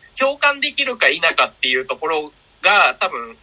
[0.00, 2.32] ー共感できるか否かっていうところ
[2.62, 3.36] が多分、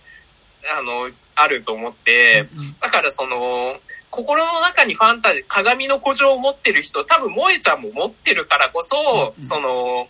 [0.77, 2.47] あの、あると思って、
[2.79, 3.75] だからその、
[4.09, 9.43] 心の中にファンタジー、鏡の古城を持ってる人、多分萌えちゃんも持ってるからこそ、うん。
[9.43, 10.07] その、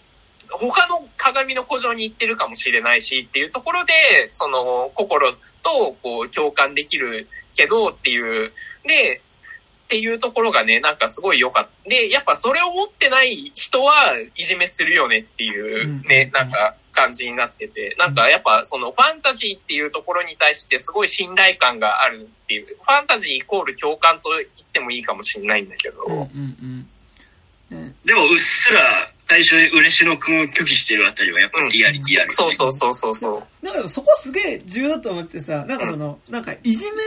[0.51, 3.93] 他の鏡の古城に行ってるかもしれないしっていうところで、
[4.29, 5.31] その、心
[5.63, 8.51] とこう共感できるけどっていう、
[8.85, 9.21] で、
[9.91, 11.89] っていうところがね、なんかすごい良かった。
[11.89, 16.31] で、やっぱそれを持ってない人はいじめするよねっていうね、うん。
[16.31, 26.87] なんか感じになってて、なんかやっぱそのファンタジーっていうところに対してすごい信頼感があるっていう、ファンタジーイコール共感と言ってもいいかもしれないんだけど、うんうん
[27.71, 27.87] うん。
[27.87, 27.93] ね。
[28.05, 28.79] でも、うっすら
[29.27, 32.29] 最初に嬉野くんを拒否してるあたりはやっぱリアリティあるよね。
[32.29, 33.65] そうそうそうそうそう。
[33.65, 37.01] なんかそこすげえ重要だと思ってさ、なんかその、なんかいじめ、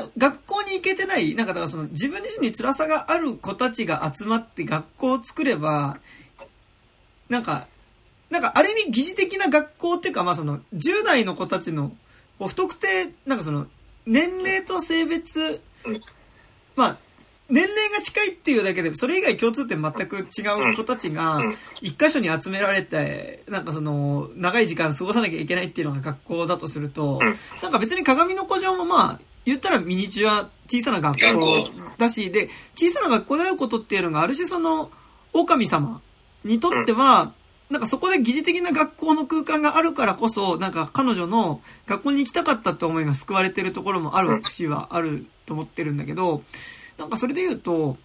[0.00, 5.98] か学校に行けてない、なんかだからその自分自身に辛さがある子たちが集まって学校を作れば、
[7.28, 7.66] なんか、
[8.30, 11.92] なんかある意味疑似的な学校っていうかまあその10代の子たちの
[12.38, 13.66] こう不特定、なんかその
[14.06, 16.00] 年齢と性別うん、
[16.76, 16.98] まあ
[17.52, 34.90] 年齢が近いっていうだけで、それ以外共通点全く違う子たちがうん、一箇所に集められて、なんかその、長い時間過ごさなきゃいけないっていうのが学校だとするとうん、なんか別に鏡の古城もまあ、言ったらミニチュア、小さな学校だし、で、小さな学校であることっていうのがある種その、
[35.32, 36.00] 狼様
[36.44, 37.32] にとっては、
[37.70, 46.42] なんかそこで疑似的な学校の空間があるからこそ、なんか彼女の学校に行きたかったって思いが救われてるところもある節はあると思ってるんだけど、
[46.98, 47.96] なんかそれで言うと、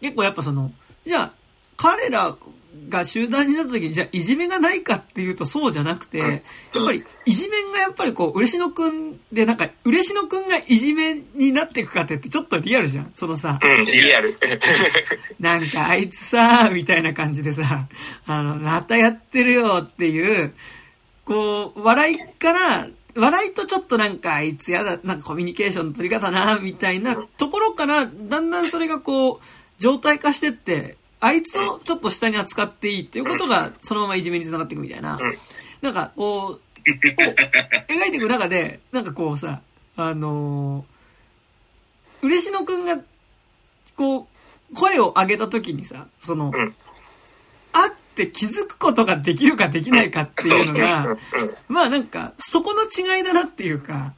[0.00, 0.72] 結構やっぱその、
[1.06, 1.32] じゃあ、
[1.76, 2.36] 彼ら
[2.98, 6.40] が集団になった時に、じゃあ、いじめがないかっていうとそうじゃなくて、やっ
[6.84, 14.36] ぱり、いじめがやっぱりこう、嬉野くんで、なんか、嬉野くんがいじめになっていくかってってちょっとリアルじゃんそのさ、うん、リアル。
[15.40, 17.88] なんかあいつさ、みたいな感じでさ、
[18.26, 20.54] あの、またやってるよっていう、
[21.24, 29.40] こう、笑いから、笑いとちょっとなんかあいつやだ、なんかコミュニケーションの取り方な、みたいなところから、だんだんそれがこう、
[29.78, 35.20] 状態化してって、あいつをちょっと下に扱っていいっていうことが、そのままいじめにつながっていくみたいな。
[35.80, 39.60] なんかこう、描いていく中で、なんかこうさ、
[39.96, 42.98] あのー、嬉野くんが、
[43.96, 44.26] こ
[44.72, 46.74] う、声を上げた時にさ、その、うん。
[47.72, 51.18] あって気づくことができるかできないかっていうのが、うん。
[51.68, 54.12] まあなんか、そこの違いだなっていうか、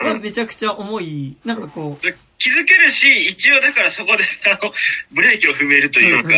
[0.00, 0.06] うん。
[0.06, 4.72] まあめちゃくちゃ重い、なんかこう、気づけるし、一応だからそこで、あの、
[5.12, 6.30] ブレーキを踏めるというか、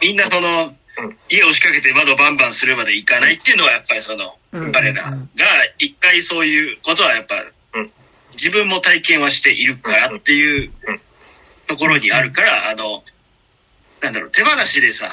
[0.00, 5.16] みんなそのうん、家を押しかけて窓バンバンするまでいかないっていうのはやっぱりその、うん彼らが
[5.78, 7.36] 一回そういうことはやっぱ
[7.72, 7.90] うん、
[8.32, 11.00] 自分も体験はしているからっていううん。
[11.70, 13.04] ところにあるから、あの、
[14.02, 15.08] なんだろう、手放しでさ、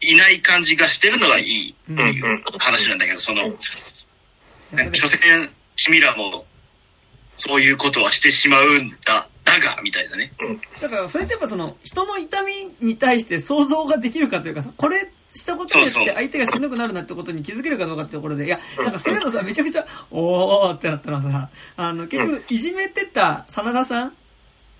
[0.00, 3.58] いない感じがしてるのがいいっていう話なんだけど、その、うん。
[4.94, 6.46] 所詮、君らも、
[7.38, 10.32] そういうことはしてしまうんだ、だが、みたいなね。
[10.80, 24.12] だから、それってやっぱその、人の痛みに対して想像ができるかというかさ、これしたことによって相手がしんどくなるなってことに気づけるかどうかってところで、いや、なんかそれのさ、めちゃくちゃ、おーってなったのはさ、あの、結局、いじめてた真田さん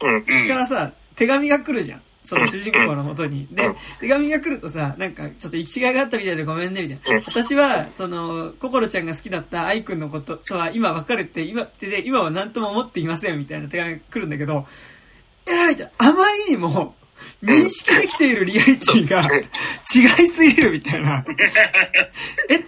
[0.00, 0.14] うん。
[0.16, 0.48] うん。
[0.48, 2.02] からさ、手紙が来るじゃん。
[2.28, 3.48] その主人公のもとに。
[3.50, 7.16] で、手紙が来るとさ、なんか、ちょっと行き違いがあったみたいでごめんね、みたいな。
[7.16, 14.66] うん私は、その、心ちゃんが好きだった愛くんのこととは今別れて、今、で、今は何とも思っていません、みたいな手紙が来るんだけど、
[15.48, 15.92] いや、みたいな。
[15.96, 16.96] あまりにも、
[17.42, 21.24] 認識できているリアリティが違いすぎるみたいな。
[22.50, 22.58] え、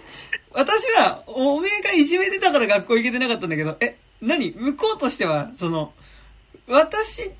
[0.53, 4.53] 私は、おめえがいじめてたから学校行けてなかったんだけど、え、何？
[4.53, 5.93] 向こうとしては、その、
[6.67, 7.31] 私、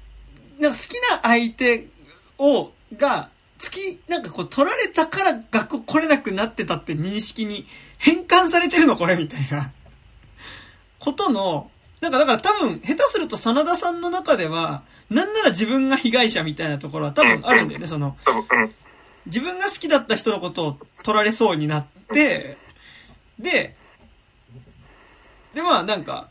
[0.60, 1.88] なんか好きな相手
[2.42, 7.68] を、が、月、なんかこう取られたから学校来れなくなってたって認識に
[8.00, 9.72] 変換されてるのこれみたいな。
[11.00, 11.70] ことの、
[12.00, 18.18] なんかだから多分、下手すると真田さんの中では、なんなら自分が被害者みたいなところは多分あるんだよね、その、
[19.28, 22.58] 自分が好きだった人のことを取られそうになって、
[23.38, 23.76] で、
[25.54, 26.30] で、まあなんか、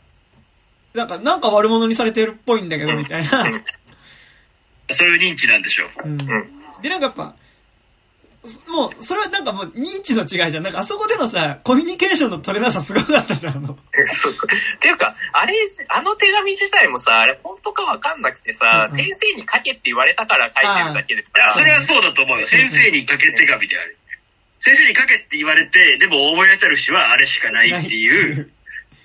[0.93, 3.45] なんか、なんか悪者にされてるっぽいんだけど、みたいな。
[4.93, 6.07] そういう認知なんでしょう。
[6.07, 6.17] うん。
[6.81, 7.35] で、なんかやっぱ、
[8.67, 10.63] もう、それはなんかもう認知の違いじゃん。
[10.63, 13.77] なんかあそこでのさ、コミュニケーションの取れなさすごかったじゃん、あの。
[14.05, 14.33] そう。
[14.33, 15.53] っていうか、あれ、
[15.89, 22.47] あの手紙自体もさ、あれ本当かわかんなくてさ、うんうん先生に書けって言われたから書いてるだけでさそれはそうだと思うよ。
[22.47, 23.97] 先生に書け手紙である。
[24.57, 28.51] 先生に書けって言われて、でも覚え当たる人はあれしかないっていう、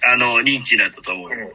[0.02, 1.52] あの、認知だったと思うよ。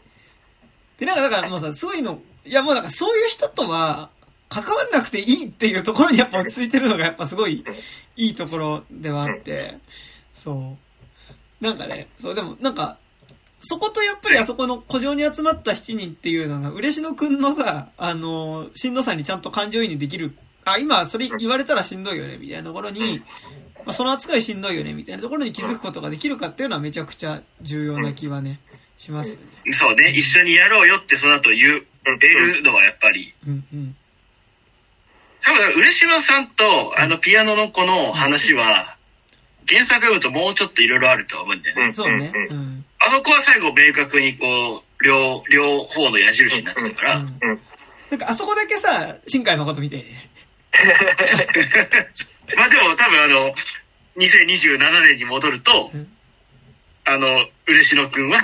[1.00, 4.11] で、なんかだからもうさ、そういうの、いやもうなんかそういう人とは、
[4.52, 7.64] 関わんなくていいっていうところにやっぱ落ち着いてるのがやっぱすごい
[8.18, 9.78] いいところではあって、
[10.34, 10.78] そ
[11.62, 11.64] う。
[11.64, 12.98] なんかね、そう、でもなんか、
[13.62, 20.36] そことやっぱりあそこの古城に集まった7人っていうのが、嬉野くんのさ、あの、しんどさにちゃんと感情移入できる。
[20.66, 23.20] あ、今それ言われたらしんどいよね、みたいなところに、
[23.86, 28.60] まあ、その扱いしんどいよね、みたいなところに気づくことができるかっていうのはめちゃくちゃ重要な気はね、
[28.98, 29.74] しますよね。
[29.74, 33.96] そうね、一緒にやろうよってその後言えるのはやっぱり、うんうん。
[35.44, 38.98] 多分、嬉野さんと、あの、ピアノの子の話は、
[39.68, 41.86] 原作読むともうちょっといろいろあるとは思うんだよね。
[41.86, 42.32] うんそうね。
[42.36, 42.86] うんうん。
[43.00, 44.46] あそこは最後明確にこ
[45.00, 47.60] う、両、両方の矢印になってたから、うんうん。
[48.12, 50.06] なんかあそこだけさ、新海誠みたいに、
[52.58, 53.54] まあでも多分あの、
[54.18, 56.12] 2027年に戻ると、うん。
[57.06, 58.44] あの、嬉野くんは、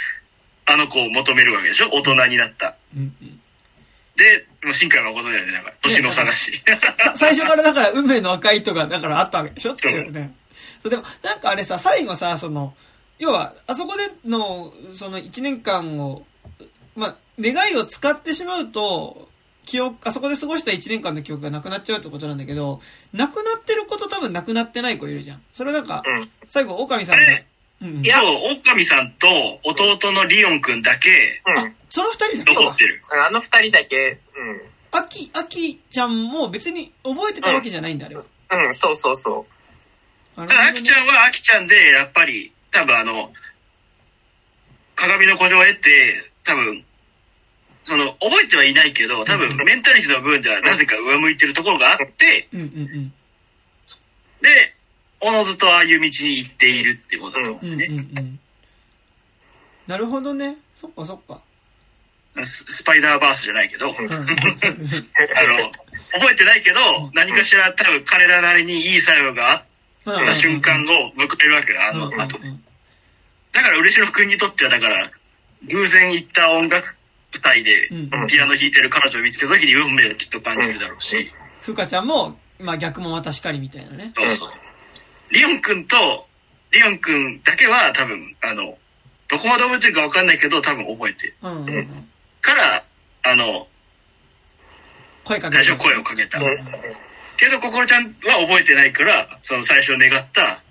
[0.66, 1.90] あの子を求めるわけでしょ？
[1.92, 2.76] 大人になった。
[2.96, 3.40] うんうん
[4.16, 5.74] で、もう新海誠だよね、だから。
[5.82, 6.62] 年の探し。
[6.76, 9.72] さ最初からだから運命の赤い糸がだからあったわけでしょ？
[9.72, 10.34] っていうね。
[10.82, 12.74] そうでも、なんかあれさ、最後さ、その、
[13.18, 16.26] 要は、あそこでの、その1年間を、
[16.94, 19.28] まあ、願いを使ってしまうと、
[19.64, 22.80] 記憶、あそこで過ごした1年間の記憶がなくなっちゃうってことなんだけど、
[23.12, 25.42] なくなってること多分なくなってない子いるじゃん。
[25.54, 26.30] それなんか、うん。
[26.46, 27.22] 最後、狼さんが
[27.84, 29.26] いやそう、狼さんと
[29.62, 31.10] 弟のリオンくんだけ
[31.46, 31.76] うん。
[31.90, 32.54] その二人だけ？
[32.54, 33.00] は残ってる。
[33.26, 34.18] あの二人だけ、
[34.90, 38.24] あき、あきちゃんも別に覚えてたわけじゃないんだ、あれは。
[38.50, 38.66] うん。
[38.66, 39.46] うん、そうそうそ
[40.36, 43.32] たただ、アキちゃんはアキちゃんで、やっぱり、多分あの、
[44.96, 46.84] 鏡の古城を得て、多分、
[47.82, 53.14] その、覚えてはいないけど、多分、メンタリティの部分ではなぜか上向いてるところがあって、うんうん
[54.40, 54.74] で、
[55.26, 57.68] おのずとああいう道に行っているってことだと思うん。
[57.70, 57.86] ううんね。
[57.86, 58.40] うんうん。
[59.86, 60.58] なるほどね。
[60.76, 61.40] そっかそっか。
[62.42, 63.94] ススパイダーバースじゃないけど、うん。
[64.12, 64.28] あの、
[66.12, 69.64] 覚えてないけど、何かしら多分彼らなりにいい作用が
[70.04, 72.38] あった瞬間を迎えるわけだ、あの後。
[72.38, 72.52] で。
[73.52, 75.10] だから、嬉野くんにとっては、だから、
[75.68, 76.96] 偶然行った音楽
[77.32, 81.30] 祭でうんピアノ弾いてる彼女を見つけた時に運命をきっと感じるだろうし、
[81.62, 82.06] ふかちゃん。
[82.06, 84.12] も、まあ逆もまたしかりみたいなね。
[84.14, 84.48] そうそう。
[85.30, 85.96] リオンくんと、
[86.72, 88.76] リオンくんだけは多分、あの、
[89.28, 91.34] どこまで覚えてるかわかんないけど、多分覚えてる。
[91.42, 92.08] うんうんうん。
[92.40, 92.84] から、
[93.22, 93.66] あの、
[95.24, 96.38] 声かけて最初声をかけた。
[96.38, 96.44] う。
[96.44, 96.66] うん。
[97.36, 100.62] けど、心ちゃんは覚えてないから、その最初願った、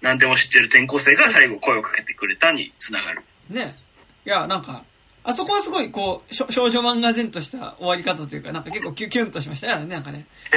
[0.00, 3.22] 何でも知ってる転校生が最後声をかけてくれたにつながる。
[3.48, 3.76] ね。
[4.24, 4.84] いや、なんか、
[5.22, 10.26] あそこはすごい、こう、少女漫画然とした終わり方というか、なんか結構キュキュンとしましたね、なんかね。
[10.50, 10.56] あ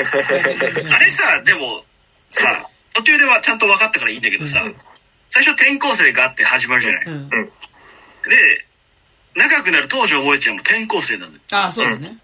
[0.99, 1.83] れさ、でも、
[2.29, 4.75] さ、途中ではちゃんと分かったからいいんだけどさ、うん
[5.33, 7.05] 最初転校生があって始まるじゃない。
[7.07, 7.27] うん。
[7.27, 7.39] で、
[9.35, 11.39] 仲良くなる東條萌ちゃんも転校生なのよ。
[11.49, 12.19] ああ、そうだね。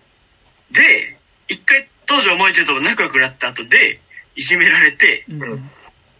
[0.69, 1.17] で、
[1.47, 3.99] 一回東條萌ちゃんと仲良くなった後で、
[4.35, 5.25] いじめられて。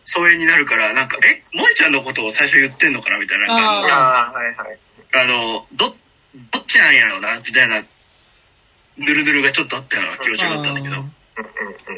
[0.03, 3.45] 疎遠になるから、なんか、え、萌ちゃんのことを最初言ってんのかなみたいな。
[3.45, 4.80] なんかああ、はいはい。
[5.13, 5.95] あの、ど、
[6.49, 7.84] どっちなんやろうな、みたいな、
[8.97, 11.11] ぬるぬるがちょっとあったような気持ちがあったんだけど、あうんうんう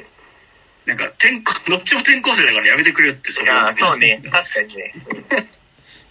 [0.01, 0.05] ん。
[0.85, 4.21] なんか、転校、どっちも転校生だからやめてくれよって、それいや、そうね。
[4.31, 4.93] 確かにね。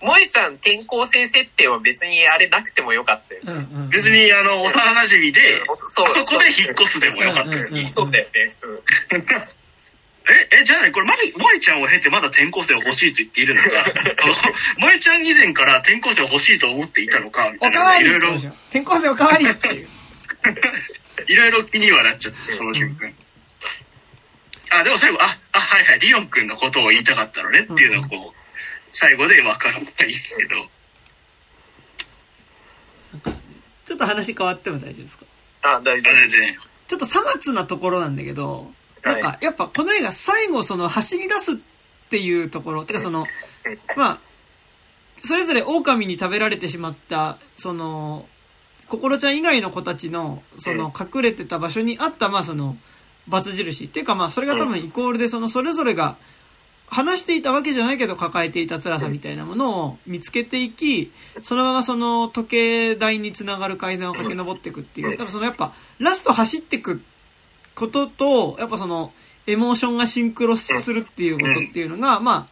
[0.01, 3.41] 萌えちゃん転校生設定は別にあれなくてもよかったよ。
[3.45, 3.91] ーうんうん。
[3.91, 5.41] 別に、あの、幼馴染で、
[5.89, 7.67] そうあそこで引っ越すでもよかったよ。
[7.69, 8.57] うんうんうんそうだよね。
[8.63, 8.81] うん。
[10.31, 13.69] え、え、じゃあね、これまず、萌えちゃんを経てまだ転校生を欲しいと言っているのか、
[14.79, 18.35] 萌えちゃん以前から転校生を欲しいと思っていたのか、みたいな、おかわりいろいろ、
[18.71, 19.89] 転校生おかわりっていう。
[21.27, 23.13] いろいろ気にはなっちゃって、その瞬間。
[24.71, 28.39] あ、でも最後、あ、あ、はいはい、リオン君のことを言いたかったのねっていうのをこう、
[28.93, 30.05] 最後で分からないけ
[33.23, 33.31] ど、
[33.85, 35.25] ちょっと話変わっても大丈夫ですか？
[35.63, 36.57] あ、大丈あ、全然。
[36.87, 38.71] ちょっとさまつなところなんだけど、
[39.03, 41.57] なんか、やっぱこの映画最後その走り出すっ
[42.11, 43.27] ていうところ、てかその、
[43.97, 44.21] まあ、
[45.25, 48.29] それぞれ狼に食べられてしまった、その、
[48.89, 52.77] 心ちゃん以外の子たちの、その隠れてた場所にあった、まあその、
[53.31, 56.16] 罰印っていうかまあそれが多分イコールでそのそれぞれが
[56.90, 65.12] 話していたわけじゃないけど抱えていた辛さみたいなものを見つけていき、そのままその時計台につながる階段を駆け上っていくっていう。
[65.12, 67.01] だからそのやっぱラスト走っていく
[67.77, 69.12] ことと、やっぱその
[69.47, 72.47] エモーションがシンクロするっていうことっていうのが、まあ、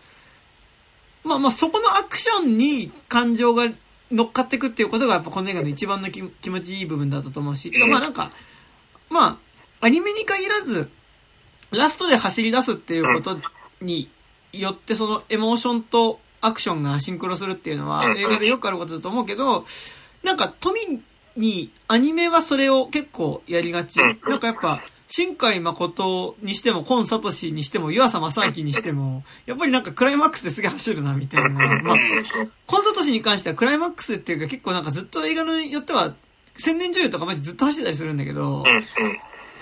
[1.24, 3.68] まあまあそこのアクションに感情が
[4.12, 8.30] 乗っかっていくっていうことがやっぱこの映画の一番の気気持ちいい部分だったと思うし、てかまあなんか、
[9.10, 9.47] まあ、
[9.80, 10.90] アニメに限らず、
[11.70, 13.38] ラストで走り出すっていうこと
[13.80, 14.10] に
[14.52, 19.64] よってそのエモーションとアクションがシンクロするっていうのは映画でよくあることだと思うけど、
[20.22, 20.78] なんか富
[21.36, 24.00] にアニメはそれを結構やりがち。
[24.00, 24.80] なんかやっぱ、
[25.10, 31.50] 新海誠にしても、コンサトシにしても、湯浅正明にしても、やっぱりなんかクライマックスですげえ走るな、みたいな。
[31.50, 31.96] まあ、
[32.66, 36.14] コンサトシに関してはクライマックスっていうか結構なんかずっと映画によっては、
[36.56, 38.64] 千年女優とかマジずっと走ってたりするんだけど、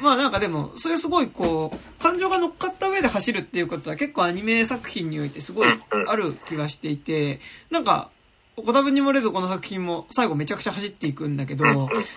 [0.00, 5.68] まあなんかでも、それすごいこう、感情が乗っかった上で走るっていうことは結構アニメ作品においてすごい
[6.06, 7.40] ある気がしていて、
[7.70, 8.10] なんか、
[8.56, 11.64] ご多分に漏れずこの作品も最後めちゃくちゃ走っていくんだけど、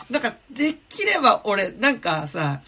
[0.10, 2.62] なんかできれば俺、なんかさ、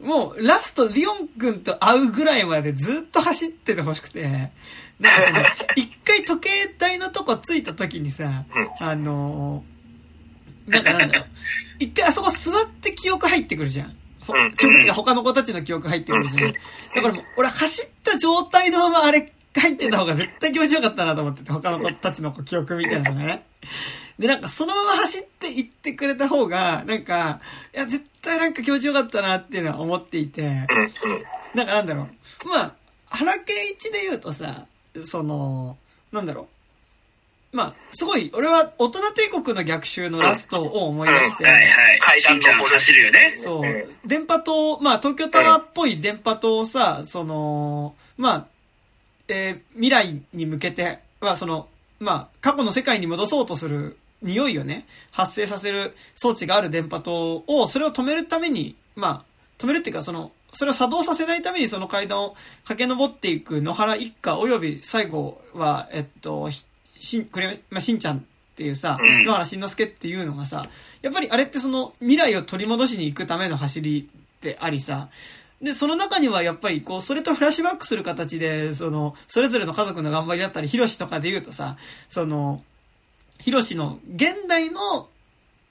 [0.00, 4.50] もうラストリオン君と会うぐらいまでずっと走っててほしくて、
[4.98, 5.40] なんかその、
[5.76, 8.44] 一回時計台のとこ着いた時にさ、
[8.80, 9.72] あのー
[10.66, 11.26] なんかなんだろう、
[11.78, 13.96] 一回あそこ座って記憶入ってくるじゃん。
[14.26, 16.36] 記憶っていうか他の子たちの記憶入ってるじゃん。
[16.38, 23.44] だからもう、俺走った状態のままあれ入ってた方が絶対気持ちよかったなと思ってて、他の子たちの記憶みたいなのがね。
[24.18, 27.40] で、なんかそのまま走って行ってくれた方が、なんか、
[27.74, 30.66] いや、絶対なんか気持ちよかったなっていうのは思っていて。
[31.54, 32.08] なんかなんだろ
[32.44, 32.48] う。
[32.48, 32.74] まあ、
[33.08, 34.66] 原敬一で言うとさ、
[35.02, 35.76] その、
[36.12, 36.46] なんだろう。
[37.52, 41.98] まあ、すごい、俺は大人帝国の逆襲のラストを思い出して、はいはい。
[42.00, 43.34] 階段しんちゃん登る走るよね。
[43.36, 44.08] そううん。
[44.08, 48.46] 電波塔、まあ、東京タワーっぽい電波塔をさ、その、まあ、
[49.28, 51.68] えー未来に向けて、まあ、その、
[52.00, 62.34] まあ、過去の世界に戻そうとする匂いをね、発生させる装置がある電波塔を、それを止めるために、まあ、止めるっていうか、その、それを作動させないためにその階段を
[62.64, 66.64] 駆け上っていく野原一家及び最後は、えっと、ひ
[67.02, 68.22] しん、これ、まあ、しんちゃんっ
[68.54, 69.24] ていうさ、うん。
[69.24, 70.64] 野原しんのすけっていうのがさ、
[71.02, 74.08] やっぱりあれってその未来を取り戻しに行くための走り
[74.40, 75.08] でありさ、
[75.60, 81.76] で、その中にはやっぱりこう、それとフラッシュバックする形で、その、それぞれの家族の頑張りだったり、ヒロシとかで言うとさ、
[82.08, 82.62] その、
[83.40, 85.08] ヒロシの、現代の、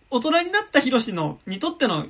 [0.10, 2.08] 大人になったヒロシの、にとっての、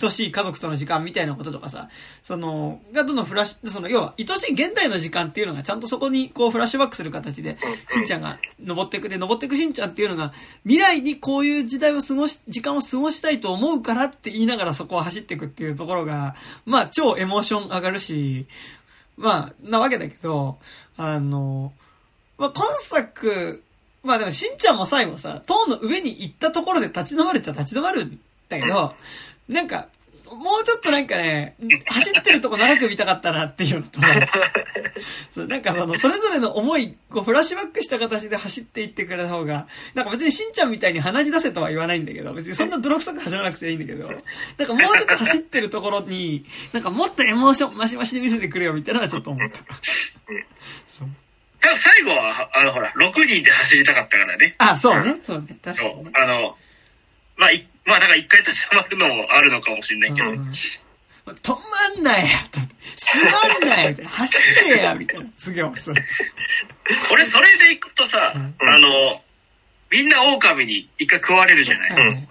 [0.00, 1.88] 愛しい家族との時間みたいなこととかさ、
[2.22, 7.56] その、がどんどんフラッシュ、その、要は、愛しい現代の時間っていうのがちゃんとそこにこうフラッシュバックする形で、
[7.88, 10.32] しんちゃんが登っていくで、登っていくしんちゃんっていうのが、
[10.64, 16.34] 未来にこういう時代を過ごし、時間を過ごしたいと思うからって言いながらそこを走っていくっていうところが、
[16.66, 18.46] まあ超エモーション上がるし、
[19.16, 20.58] まあ、なわけだけど、
[20.96, 21.72] あの、
[22.38, 23.62] まあ今作、
[24.02, 28.18] まあでもしんちゃんも最後さ、塔の上に行ったところで立ち止まるっちゃ立ち止まるん
[28.48, 28.94] だけど、
[29.50, 29.88] なんか、
[30.32, 31.56] もうちょっとなんかね、
[31.86, 34.00] 走ってるとこ長く見たかったなっていうのと、
[35.34, 44.18] そうなんかその、それぞれの思い、こう、フラッシュバックした形で走っていってくれた方が、なんか別にしんちゃんみたいに鼻血出せとは言わないんだけど、別にそんな泥臭く走らなくていいんだけど、なん
[44.68, 49.58] かもうちょっと走ってるところに、なんかもっとエモーションマシマシで見せてくれよみたいなのはちょっと思った。
[50.86, 51.08] そう。
[51.60, 54.54] 多分最後は、あの、ほら、6人で走りたかったからね。
[54.58, 56.10] あ、そうね、そうね、確そうかにね。。
[56.14, 56.56] あの、
[57.36, 60.30] まあ、いまあ、だから一回立ち止まるのもあるのかもしれないけど。
[60.30, 60.52] うん
[61.42, 62.58] 止まんなよと
[62.96, 64.10] 座んなよみたいな。
[64.10, 65.26] 走れやみたいな。
[65.36, 65.98] すげえ面白い。
[67.12, 68.88] 俺、それで行くとさ、うんあの、
[69.90, 71.90] みんな狼に一回食われるじゃない。
[71.92, 72.26] はいうんうん。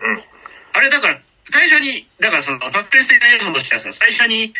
[0.73, 4.53] あれだから、最初に、だからその、発表していた要素としてはさ、最初に、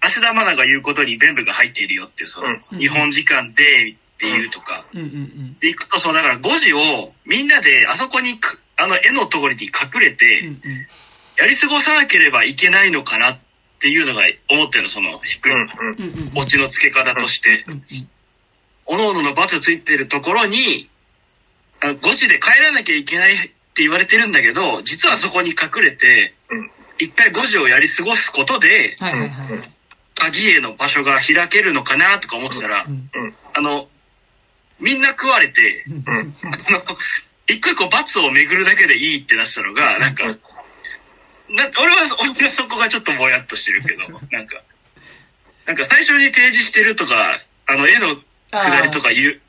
[0.00, 5.58] 芦田愛菜が言うことに全部が入っているよっていう、その、うん日本時間でっていうとか、うんうんうん。
[5.58, 10.86] で行くと、その、だから5時をみんなであそこにか、あの絵のところに隠れて、うんうん。
[11.38, 13.38] やり過ごさなければいけないのかなっ
[13.78, 15.52] ていうのが思ってるの、その、低い。
[16.34, 17.64] オチの付け方として。
[18.86, 20.90] おのおのの罰ついてるところに、
[21.80, 28.96] あ5時で帰らなきゃいけないって言われてるんだけど、実はそこに隠れてうん、一回5時をやり過ごすことで。
[30.18, 33.10] 鍵への場所が開けるのかなとか思ってたらう、ん
[33.54, 33.86] あの、
[34.80, 36.96] みんな食われて、うんあの、
[37.48, 40.30] 一個一個罰を巡るだけでいいってなってたのが、なんか、な
[41.80, 44.62] 俺は、 俺はそこがちょっともやっとしてるけど、なんか、
[45.66, 48.20] なんか最初に提示してるとか、あの、絵の
[48.52, 49.40] 下りとか言う、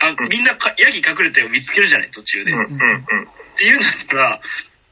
[0.00, 2.52] あ、みんなかヤギ隠れてを見つけるじゃない、途中で。
[2.52, 3.28] っうんうんうん。
[3.56, 4.40] ていうんだったら、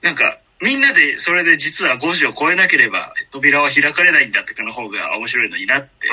[0.03, 6.09] なんか、みんなでそれで実は5時を超えなければ扉は開かれないんだってかの方が面白いのになって。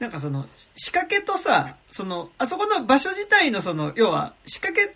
[0.00, 0.46] あなんかその、
[0.76, 4.94] 仕掛けとさ、その、あそこの場所自体のその、要は、仕掛け、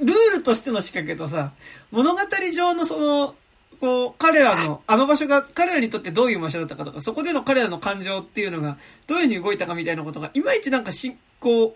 [0.00, 1.52] ルールとしての仕掛けとさ、
[1.90, 2.20] 物語
[2.52, 3.34] 上のその、
[3.80, 11.74] こう、彼らの、あの場所が、彼らにとってどういう場所だったかとか、そこでの彼らの感情っていうのが、どういうふうに動いたかみたいなことが、いまいちなんかし、こう、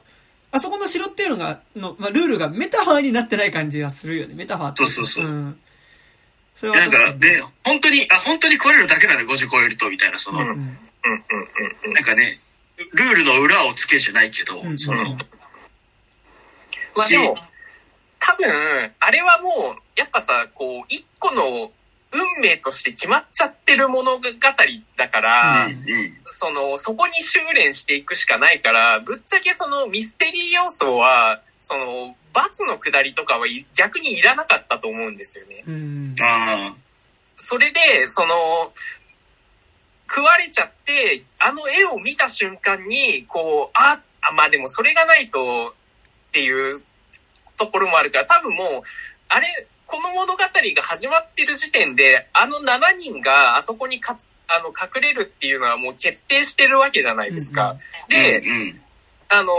[0.50, 5.58] あそこの城っていうのが、の、まあ、ルールがメタファーになってない感じがするよね、メタファーってそうそうそううん。
[6.54, 10.78] それはなんか、で、本当に、あ、本当に来れるだけなんで5時超えると、みたいな、その、うんうん。
[11.92, 12.40] なんかね、
[12.92, 15.18] ルールの裏をつけじゃないけど、うんその、うん
[16.96, 17.36] まあでも、
[18.18, 18.46] 多分、
[18.98, 21.70] あれはもう、やっぱさ、こう、一個の
[22.10, 24.22] 運命として決まっちゃってる物語
[24.96, 35.64] だから、うんうんその、そこに修練していくしかないから、ぶっちゃけそのミステリー要素は、その、罰の下りとかはい逆にいらなかったと思うんですよね。
[35.66, 36.14] うん。
[36.20, 36.74] あ
[37.36, 38.72] それで、その、
[40.08, 45.74] 食われちゃって、あの絵を見た瞬間に、こう、あ、あまあでもそれがないと
[46.28, 46.82] っていう
[47.56, 48.66] ところもあるから、多分もう、
[49.28, 49.46] あれ、
[49.86, 57.76] この物語が始まってる時点で、あの7人があそこにかつ、あの、隠れるっていうのはもう決定してるわけじゃないですか。
[58.10, 58.80] うんうん
[59.30, 59.52] あの、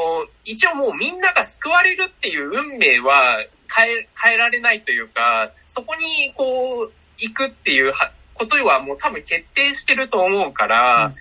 [0.45, 3.37] 一応もうみんなが救われるっていう運命は
[3.71, 11.11] 変え、変えられないというか、そこにこう、行くっていうはことはもう多分決定してると思うから、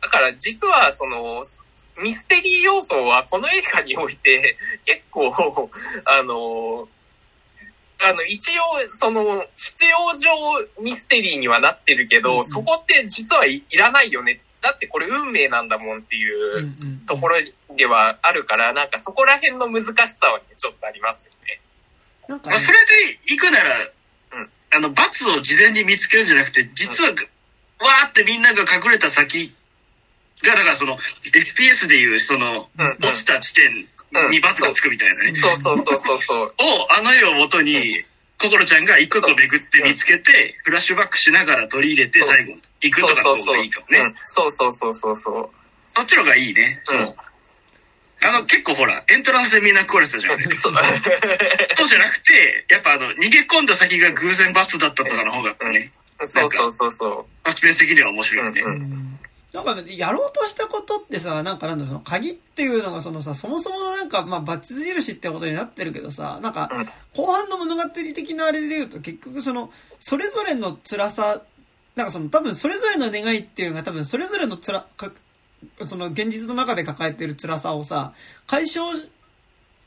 [0.00, 1.42] だから実はその、
[2.00, 5.32] ミステリー要素はこの映画において結構、
[6.04, 6.88] あの、
[8.00, 10.30] あの、一応、その、必要上
[10.80, 14.40] ミステリーにはなってるけど、うんうんそこって実はい、いらないよね。
[14.60, 16.74] だってこれ運命なんだもんっていう
[17.06, 17.36] ところ
[17.76, 21.60] ではあるから、なんかそこら辺の難しさはね、ちょっとありますよね。
[22.28, 23.97] なんかねまあ、それで行くなら、うん
[24.70, 29.54] あの、罰を事前に見つけるんじゃなくて、実は、わーってみんなが隠れた先
[30.44, 32.68] が、だからその、FPS でいう、その、
[33.00, 33.86] 落ちた地点
[34.30, 35.36] に罰がつくみたいなね。
[35.36, 36.46] そうそうそうそうそう。
[36.46, 36.52] を、
[36.90, 38.04] あの絵を元に、
[38.40, 43.98] 心ちゃんが一個一個巡って見つけて、フラッシュバックしながら取り入れて、最後、行くとかの方がいいかもね。
[43.98, 45.50] うんそうそうそうそうそう。
[45.88, 46.80] そっちの方がいいね。
[46.84, 47.16] そう。
[48.22, 50.40] あの、結構ほら、エントランスでみんな壊れてたじゃん。
[50.50, 50.74] そう
[51.74, 55.92] そうじゃなくて、やっぱあの、逃げ込んだ先が偶然罰だったとかの方がね、
[56.24, 57.50] そうそうそうそう。
[57.50, 58.60] サスペンス的には面白いね。
[58.62, 59.18] うんうん
[59.52, 71.40] なんかね、やろうとしたことってさ、なんかなんだろう、その鍵っていうのがそのさ、そもそものなんか、まあ、バツ印ってことになってるけどさ、なんかうん、後半の物語的なあれで言うと、結局その、それぞれの辛さ、
[71.96, 75.10] なんかその、多分それぞれの願いっていうのが多分それぞれの辛、か
[75.86, 78.12] その現実の中で抱えてる辛さをさ、
[78.46, 78.92] 解消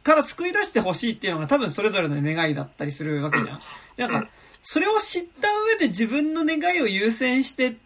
[0.04, 3.62] から救い出してほしいっていうのが多分それぞれの願いだったりするわけじゃん。
[3.98, 4.30] でなんか、
[4.64, 7.78] それを知った上で自分の願いを優先して、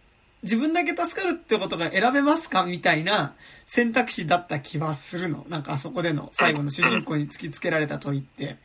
[0.43, 3.33] 自分だけ助かるってことが選べますかみたいな
[3.65, 5.45] 選択肢だった気はするの。
[5.49, 8.57] なんかあそこでの最後の主人公に突きつけられた問いって。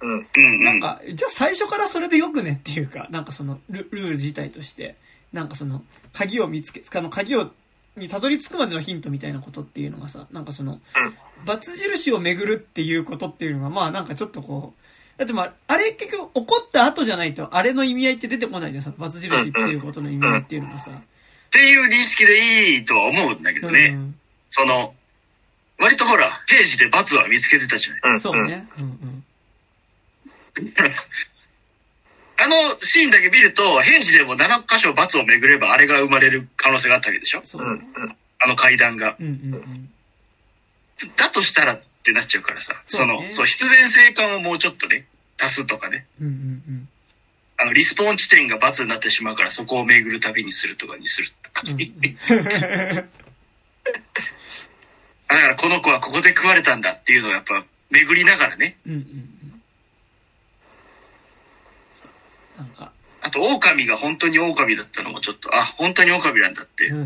[0.00, 0.10] うん。
[0.10, 0.64] うんうん。
[0.64, 4.96] なんか、じゃあ最初からそれでよくねっていうか、なんかそのルルール自体として、
[5.32, 7.52] なんかその、鍵を見つけ、あの鍵を、
[8.00, 10.80] にたどり着くまでのヒントみたいなことっていうのがさ、なんかその、
[11.44, 20.90] 罰印を巡るっていうことっていうのが、まあなんかちょっとこう、だってまあ、あれ結局怒った後じゃないと、あれの意味合いって出てこないじゃん、さ、罰印っていうことの意味合いっていうのがさ。
[20.90, 20.94] っ
[21.50, 23.88] ていう認識でいいとは思うんだけどね。
[23.94, 24.14] うん
[24.50, 24.94] その、
[25.78, 28.00] 割とほら、平時で罰は見つけてたじゃない。
[28.12, 28.20] うん。
[28.20, 28.68] そうね。
[28.78, 29.24] うんうん。
[32.42, 37.42] あのシーンだけ見ると、平時でも7箇所罰を巡ればあれが生まれる可能性があったわけでしょ？
[37.44, 37.68] そううん。
[37.70, 38.08] うん。
[38.08, 38.16] ね。
[38.38, 39.16] あの階段が。
[39.20, 39.90] うんうんうん。
[41.16, 42.74] だとしたらってなっちゃうからさ。
[42.86, 45.06] そねそうの、そう、必然性感をもうちょっとね、
[45.40, 46.06] 足すとかね。
[46.20, 46.36] うんうんう
[46.72, 46.88] ん。
[47.58, 51.28] あの、リスポーン地点が罰になってしまうから、そこを巡る旅にするとかにする。
[51.64, 53.08] うんうん
[55.28, 58.76] だからこの子はここで食われたんだっていうのをやっぱ巡りながらね。
[58.84, 59.62] うんうんうん。
[61.92, 62.08] そう
[62.60, 62.92] なんか、
[63.22, 67.04] あと、狼が本当に狼だったのもちょっと、あ、本当に狼なんだって、 あの、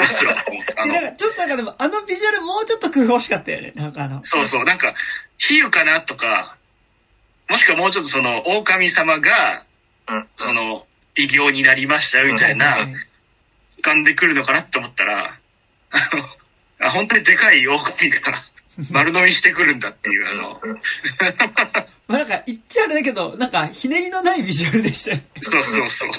[0.00, 0.82] うっすら思った。
[0.82, 3.72] あで、のなん、か、ちょっとなんかでも、あのビジュアルもうちょっと工夫欲しかったよね。
[3.74, 4.94] なんかあの、そうそう、なんか、
[5.38, 6.56] 比喩かなとか、
[7.48, 9.64] もしくはもうちょっとその、狼様が、
[10.08, 10.28] うん。
[10.36, 12.96] その、異形になりましたよみたいな、はい
[13.78, 15.38] 浮かんでくるのかなって思ったら、
[15.90, 16.16] あ
[16.80, 18.34] の、あ本当にでかい狼が
[18.90, 20.60] 丸飲みしてくるんだっていう、あの、
[22.08, 25.24] まあなんか、言っちゃあれだけど、なんか、ひねりのないビジュアルでしたよね。
[25.40, 26.10] そうそうそう。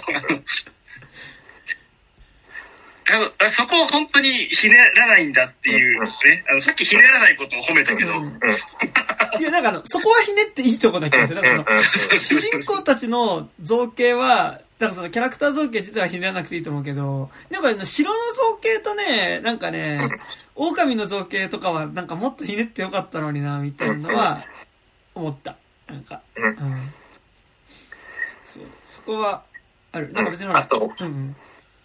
[3.10, 6.10] あのそこを本当にひねらないんだっていうね。
[6.50, 8.40] あのさっきひねらないことを褒めたけど、うん
[9.40, 20.00] いや、なんかあの、そこはひねっていいとこだけど、なんかその、そうそう主人そう公たちの造形は、だからそのキャラクター造形自体はひねらなくていいと思うけど、なんかね、城の造形とね、なんかね、
[20.56, 24.42] 狼の造形とかはなんかもっとひねってよかったのにな、みたいなのは、
[25.16, 25.56] 思った。
[25.88, 26.22] なんか。
[26.36, 26.56] うんうん。
[28.46, 29.44] そう、そこは、
[29.92, 30.12] ある。
[30.14, 31.36] なんか別にあとうんうん。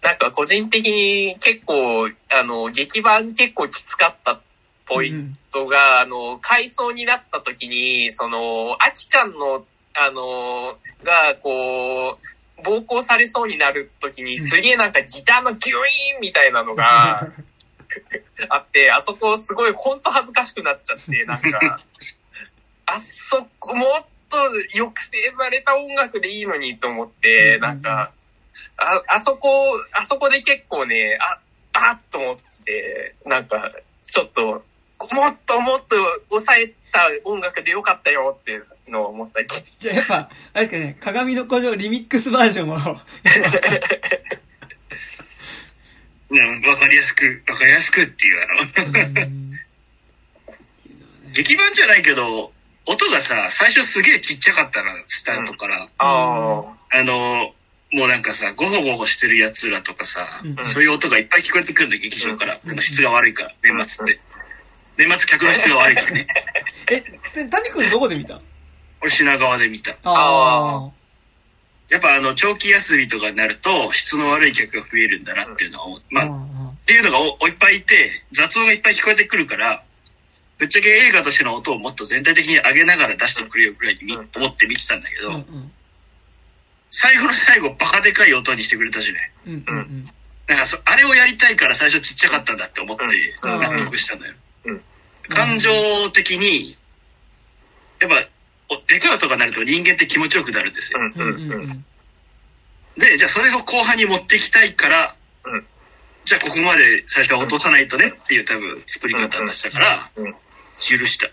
[0.01, 4.41] なんか個人的に結構、あの、劇版結構きつかった
[4.85, 9.65] ポイントが、あの、回想になった時に、その、アキちゃんの、
[9.95, 17.31] あの、が、こう、暴行されそうになる時に、すげえなんかギターのギュイーンみたいなのが
[18.49, 21.79] あって、あそこすごいほんと恥ずかしくなっちゃって、なんか、
[22.85, 24.37] あそこ、もっと
[24.71, 28.11] 抑制された音楽でいいのにと思って、なんか、
[28.77, 29.49] あ、あそこ、
[29.91, 31.39] あそこで結構ね、あ、
[31.91, 33.71] あっと思って、なんか、
[34.03, 34.61] ちょっと、も
[35.29, 35.95] っともっと
[36.29, 39.41] 抑えた音楽でよかったよっていうのを思った。
[39.41, 39.47] り。
[39.79, 42.75] じゃあやっぱ、あれですかね、鏡の古城リミックスバージョンを、
[46.29, 49.59] うん、わかりやすく、わかりやすくっていう、あの、うん。
[51.33, 52.52] 劇版じゃないけど、
[52.85, 55.87] 音がさ、最初すげえちっちゃかったの、スタートから。
[55.97, 57.53] ああの、
[57.93, 62.59] もうなんかさ、ゴホゴホしてる奴らとかさ、うんそういう音がいっぱい聞こえてくるんだよ、劇場から。
[62.65, 64.19] うん質が悪いから、年末って。
[64.97, 66.27] 年末客の質が悪いからね。
[66.91, 67.03] え、
[67.33, 68.39] で、谷くんどこで見た？
[69.01, 69.91] 俺品川で見た。
[70.03, 70.91] ああ。
[71.89, 79.83] やっぱあの、長期休みとかになると、質の悪い客が増えるんだなっていうのはまあ、っていうのがおおいっぱいいて、雑音がいっぱい聞こえてくるから、
[80.63, 84.29] ぶっちゃけ映画としての音をもっと全体的に上げながら出してくれよぐらいにみうん。
[84.33, 85.71] 思って見てたんだけど、うんうん。
[86.89, 89.31] 最後の最後バカでかい音にしてくれたじゃない。
[89.47, 90.09] うんうんうん。
[90.47, 93.59] なんかそ、あれをやりたいから最初ちっちゃかったんだって思ってうん。
[93.59, 94.33] 納得したのよ。
[94.63, 94.81] うん。
[95.27, 95.69] 感情
[96.13, 96.77] 的に、
[97.99, 98.15] やっぱ、
[98.69, 100.99] おでかい音が鳴ると人間って気持ちよくなるんですよ。
[102.97, 105.13] で、じゃあそれを後半に持っていきたいから、
[105.43, 105.65] うん。
[106.23, 109.87] じゃあここまで最初は落とさないとねっていう多分作り方だしたから、
[110.77, 111.27] 許した。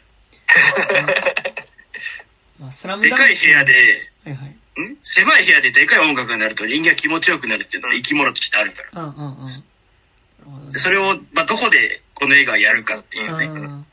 [2.59, 3.73] まあスラムでダンクかい部屋で、
[4.25, 4.49] はいはい
[4.83, 4.97] ん？
[5.03, 9.15] 狭い部屋ででかい音楽が鳴ると人間が気持ちよくなるっていうのは生き物としてあるから。
[10.71, 13.47] それを、まあ、どこでこの映画をやるかっていうね。
[13.47, 13.87] うん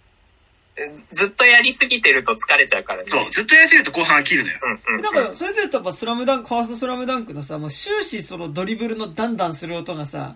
[1.10, 3.06] ずっとやりすぎてると疲れちゃうからね。
[3.08, 4.60] そう、ずっとやりすぎると後半飽きるのよ。
[4.88, 5.02] うんうん。
[5.02, 10.36] だから、それで言うとやっぱスラムダンク、ファーストスラムダンクのさ、もう終始そのドリブルのダンダンする音がさ、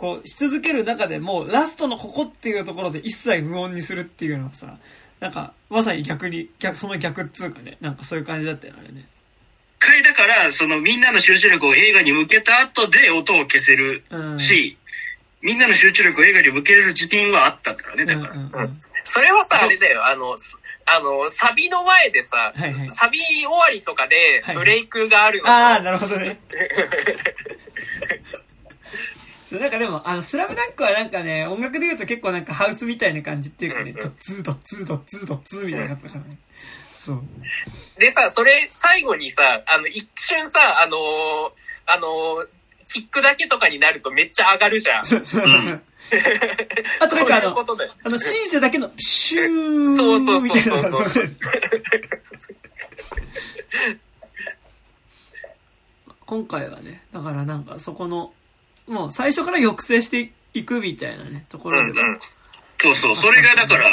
[0.00, 4.78] こう、し続ける中でもうラストのここっていうところで一切無音にするっていうのはさ、
[5.20, 9.06] なんか、まさに逆に、逆、その逆っつうかね、なんかそういう感じだったよね、あれね。
[9.78, 14.38] 回だから、そのみんなの集中力を映画に向けた後で音を消せるうん。
[14.38, 14.78] し、
[15.42, 18.32] みんなの集中力を映画に向けれる自信はあったからね、だから。
[18.32, 18.78] うんうんうんうん。
[19.04, 26.40] それはさ、あれだよ、あの、すあの、サビの前でさ、はいはいサビ終わりとかではいブレイクがあるのとああ、なるほどね。
[29.50, 36.38] そうなんかでも、あの、スラムダンクはなんかね、音楽で言うと結構なんかハウスみたいな感じっていうかね、ドッツードッツードッツードッツーみたいな感じだからね。
[36.94, 37.22] そう。
[37.98, 41.50] でさ、それ最後にさ、あの、一瞬さ、あのー
[41.86, 42.46] あのー
[42.92, 45.04] キックだけとかになるとめっちゃ上がるじゃん。
[45.04, 45.20] そう。
[45.20, 45.24] ん
[47.00, 47.56] あとなんかあの。
[48.04, 51.36] あの、シンセだけの、シューそうそうそうみたいなそうそう
[56.26, 58.32] 今回はね、だからなんかそこの、
[58.90, 62.06] もう最初から抑制していくみたいなね、ところでは。
[62.06, 62.20] うんうん。
[62.78, 63.84] そうそう、それがだから、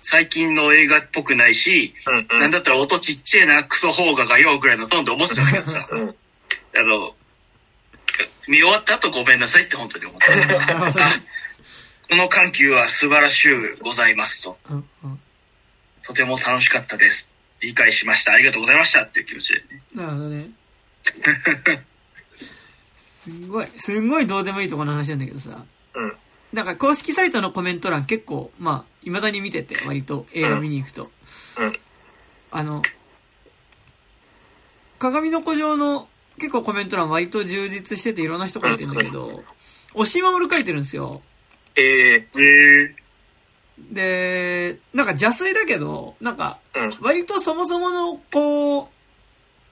[0.00, 7.12] 最近の映画っぽくないし、うんうんなんだったら音ちっちゃいな、クソ邦画がよぐらいのトーンで思ってたんだけどさ、うんあの、
[8.46, 10.28] 見終わった後ごめんなさいって本当に思った。
[12.08, 14.58] この緩急は素晴らしゅうございますと。
[14.70, 15.20] うんうん
[16.06, 17.32] とても楽しかったです。
[17.60, 18.32] 理解しました。
[18.32, 19.82] ありがとうございましたっていう気持ちでね。
[19.92, 20.50] なるほどね。
[23.26, 25.64] すんごい、すんごいどうでもいいところの話なんだけどさ。
[25.94, 26.16] うん
[26.52, 31.02] なんか公式サイトのコメント欄結構、まあ、未だに見てて、割と映画見に行くと。
[31.58, 31.78] うん
[32.52, 32.80] あの、
[34.98, 36.08] 鏡の古城の
[36.38, 39.42] 結構コメント欄割と充実してていろんな人書いてるんだけど、
[39.94, 41.20] 押し守る書いてるんですよ。
[41.74, 42.94] ええー、
[43.92, 46.58] で、なんか邪推だけど、なんか。
[47.00, 48.90] 割とそもそもの、こ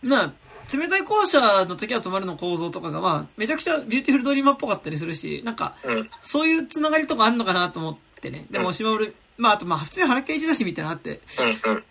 [0.02, 0.32] う、まあ、
[0.72, 6.08] 冷たい校舎の時は止まるの構造とかが、まあ、めちゃくちゃビューティフルドリーマーっぽかったりするし、なんか、うん。
[6.22, 8.46] そういうつながりとかあんのかなと思ってね。
[8.50, 11.20] でも、うん押井守、まあ、あと、まあ、普通に原恵一だし、みたいなのあって。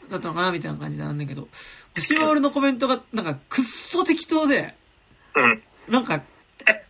[0.09, 1.47] だったのかな、みたいな感じなんだけど、
[1.97, 4.75] 押井守のコメントが、なんか、くっそ適当で、
[5.35, 5.61] うん。
[5.89, 6.21] なんか、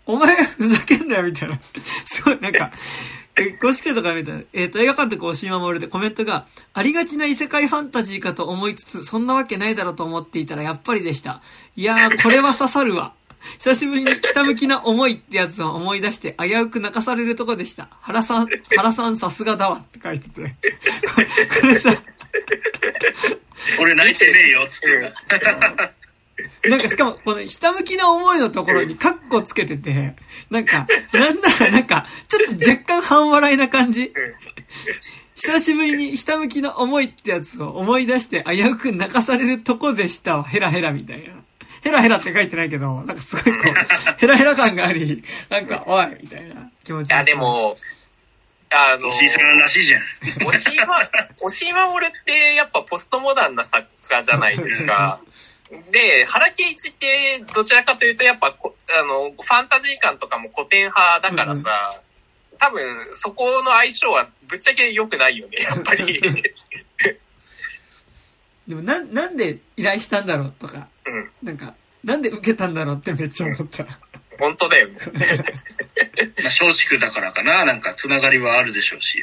[0.06, 1.60] お前ふざけんなよ、みたいな。
[2.06, 2.72] すごい、なんか、
[3.36, 4.32] え公式サイトから見た？
[4.32, 11.42] ら、えっ、と、映画監督押井守でコメントが、ありがちな異世界ファンタジーかと思いつつ、そんなわけないだろうと思っていたら、やっぱりでした。
[11.76, 13.14] いやー、これは刺さるわ。
[13.60, 17.90] 久しぶりにひたむきな思いってやつを思い出して、危うく泣かされるとこでした。
[18.02, 20.56] 原さん、原さんさすがだわって書いてて。
[21.14, 21.28] これ、
[21.62, 21.94] これさ、
[23.82, 25.14] 俺泣いてねえよ、つって
[26.64, 26.70] な。
[26.72, 30.16] なんかしかも、このひたむきな思いのところにカッコつけてて、
[30.50, 34.14] なんか、なんならなんか、ちょっと若干半笑いな感じ。
[35.36, 40.44] 久しぶりにひたむきな思いってやつを思い出して危うく泣かされるとこでしたわ。
[40.44, 41.34] ヘラヘラみたいな。
[41.82, 43.74] ヘラヘラって書いてないけど、なんかすごいこう、
[44.18, 47.78] ヘラヘラ感があり、なんか、おいみたいな気持ちいや、で、も、
[48.70, 50.02] あの、おじいさんらしいじゃん。
[50.48, 50.96] 押井ま、
[51.42, 55.20] 押井守ってやっぱポストモダンな作家じゃないですか。
[55.92, 62.02] で、原敬一ってどちらかというとやっぱこ、あの、ファンタジー感とかも古典派だからさ、
[62.60, 62.84] 多分
[63.14, 66.20] そこの相性はぶっちゃけ良くないよね、やっぱり。
[68.68, 71.32] でもなん、なんで依頼したんだろうとか、うん。
[71.44, 73.86] なんか、なんで受けたんだろうってめっちゃ思った。
[74.40, 74.98] 本当だよね。
[75.12, 77.66] まあ、松竹だからかな。
[77.66, 79.22] なんか、つながりはあるでしょうし。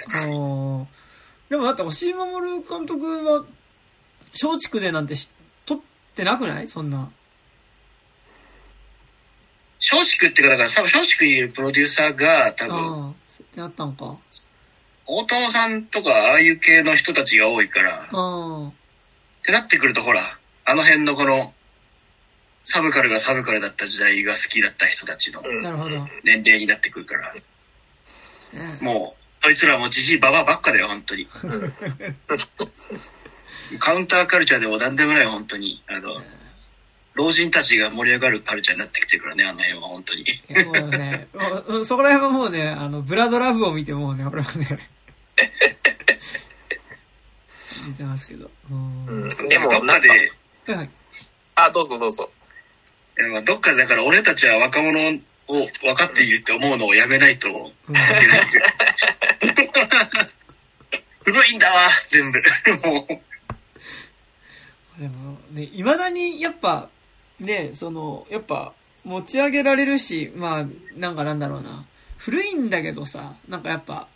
[1.49, 3.45] でもだって、押井守監督は、
[4.33, 5.40] 松竹でなんてし撮
[6.13, 6.69] ってなくない？
[6.69, 7.11] そんな。
[9.81, 13.15] 松竹っていうか、だから、多分松竹にいるプロデューサーが、多分、っ
[13.55, 14.19] てなったんか。
[15.07, 18.71] 大友さんとか、ああいう系の人たちが多いから、っあ
[19.43, 21.55] てなってくると、ほら、あの辺のこの、
[22.63, 25.41] サブカルがサブカルだった時代が好きだった人たちの。
[26.25, 27.43] 年齢になってくるから、ね
[28.83, 31.27] もう、そいつらもじじいばばばっかだよ、本当に。
[33.79, 35.83] カウンターカルチャーでも何でもない、本当に。
[35.87, 36.21] あの、
[37.15, 40.25] 老人たちが盛り上がるカルチャーになってきてるからね、あの辺は本当に。
[40.65, 41.29] もうね、
[41.69, 44.89] もうそこら辺はもうね、あの、ブラドラブを見てもうね、俺はね、
[47.87, 48.51] 見てますけど。
[48.71, 49.29] うん。
[49.49, 50.09] でもどっかで、
[50.73, 50.91] はい。
[51.55, 52.31] あ、どうぞどうぞ。
[53.45, 55.19] どっかでだから俺たちは若者
[55.49, 58.17] を分かっているって思うのをやめないというんけないっ
[58.51, 58.63] て。
[61.25, 62.43] 古いんだわ、全部。
[62.83, 63.19] もう。
[65.01, 66.91] でもね、未だにやっぱ、
[67.41, 71.87] ね、その、やっぱ、持ち上げられるし、まあ、なんかなんだろうな。
[72.19, 74.09] 古いんだけどさ、なんかやっぱ、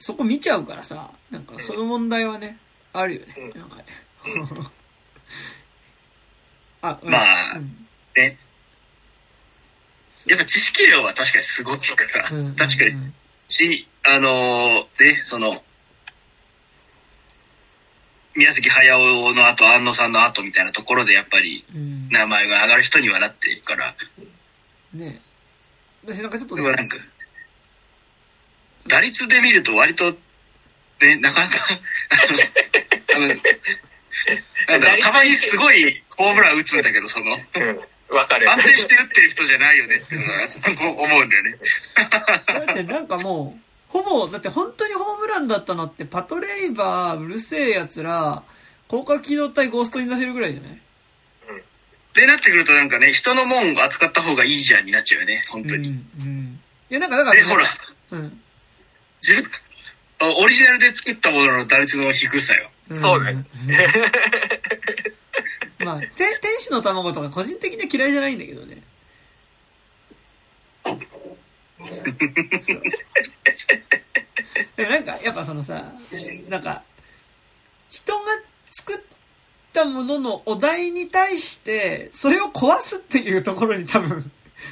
[0.00, 2.58] そこ見ちゃうからさ、なんかその問題はね、
[2.92, 3.52] あるよね。
[3.54, 3.60] うん。
[3.60, 3.84] なんかね。
[6.82, 7.10] あ、うん。
[7.10, 7.86] まあうん。
[8.16, 8.36] ね。
[10.26, 12.56] やっぱ知識量は確かにすごいから、うん。
[12.56, 13.12] 確かに。
[14.04, 15.62] あのーね、その、
[18.34, 22.08] 宮崎駿の後、安野さんの後みたいなところでやっぱりうん。
[22.08, 23.94] 名前が上がる人にはなっているから、
[24.92, 25.20] ね
[26.04, 26.98] 私なんかちょっとでもなんか、
[28.88, 30.12] 打率で見ると割と、
[31.00, 31.56] ね、なかなか、
[33.16, 33.28] あの、
[34.68, 37.80] なんだろう、たまにすごいホームラン打つんだけど、その、うん。
[38.16, 38.50] わかる。
[38.50, 41.56] 安定して打ってる人じゃないよねっていうのは、その思うんだよね。
[42.46, 48.42] だってなんかもう、ほぼ、だって本当にホームランだったのって、パトレイバー、うるせえ奴ら、
[48.88, 50.80] 広角機動隊ゴーストに出せるぐらいじゃない？
[52.14, 55.88] で、なってくるとなんかね、人のもんを扱った方がいいじゃんになっちゃうよね、本当に。
[55.88, 56.06] うん。
[56.22, 56.60] うん。
[56.88, 57.64] いや、なんかだから、で、ほら、
[58.12, 58.40] うん。
[59.20, 59.50] 自分、
[60.38, 62.70] オリジナルで作ったものの打率の低さよ。
[62.92, 63.44] んそうね。
[65.78, 66.08] まあ、て
[66.40, 68.82] 天使の卵とか個人的には嫌いじゃないんだけどね。
[74.76, 75.92] でもなんか、やっぱそのさ、
[76.48, 76.82] なんか、
[77.88, 78.24] 人が
[78.70, 78.98] 作っ
[79.72, 84.30] たもののお題に対して、それを壊すっていうところに多分、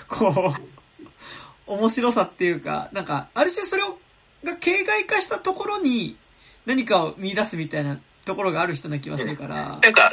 [0.08, 0.54] こ
[1.68, 3.98] う、面白さっていうか、なんか、ある種それを、
[4.42, 6.16] が形骸化したところに
[6.64, 9.78] 何かを見出すみたいなところがある人な気はするから。
[9.82, 10.10] なんか、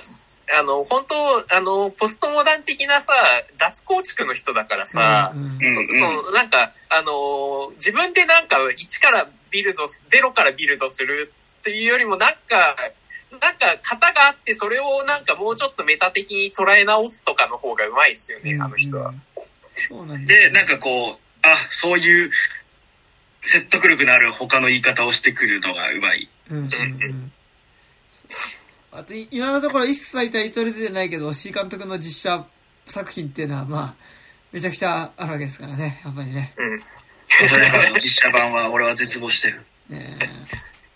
[0.50, 3.14] あの、本当あの、ポストモダン的なさ、
[3.58, 12.76] 脱構築の人だからさ、うんうんうんそそう、なんか、あのー自分でなんか1からビルドす、0からビルドするっていうよりもなんか、
[13.32, 19.14] なんか型があってそれをなんかもうちょっとメタ的に捉え直すとかの方がうまいっすよね、あの人は。。
[19.90, 22.32] そうなんだで、なんかこう、あ、そういう
[23.42, 26.30] 説得力のある他の言い方をしてくるのがうまい。
[26.50, 27.32] うんうんうん。
[28.98, 32.46] あと、い今のところ一切タイトル出てないけど、C 監督の実写
[32.88, 33.96] 作品っていうのは、まあ、
[34.52, 36.54] めちゃくちゃあるわけですからね、やっぱりね。
[36.58, 36.80] うん。
[36.80, 39.64] いそれからの実写版は俺は絶望してる。
[39.90, 40.18] ね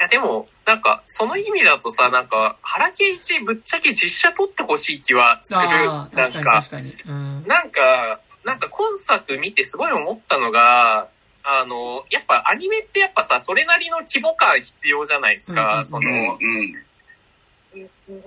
[0.01, 5.59] や、でも、なんか、その意味だとさ、なんか、原敬一ぶっちゃけ実写撮ってほしい気はする。
[5.59, 6.95] なん確かにか確、かに。
[7.07, 7.47] うん。
[7.47, 11.07] なんか、なんか今作見てすごい思ったのが、
[11.43, 15.73] あの、やっぱアニメってやっぱさ、それなりの規模感必要じゃないですか。
[15.73, 16.73] うんうんそうん、の、うん。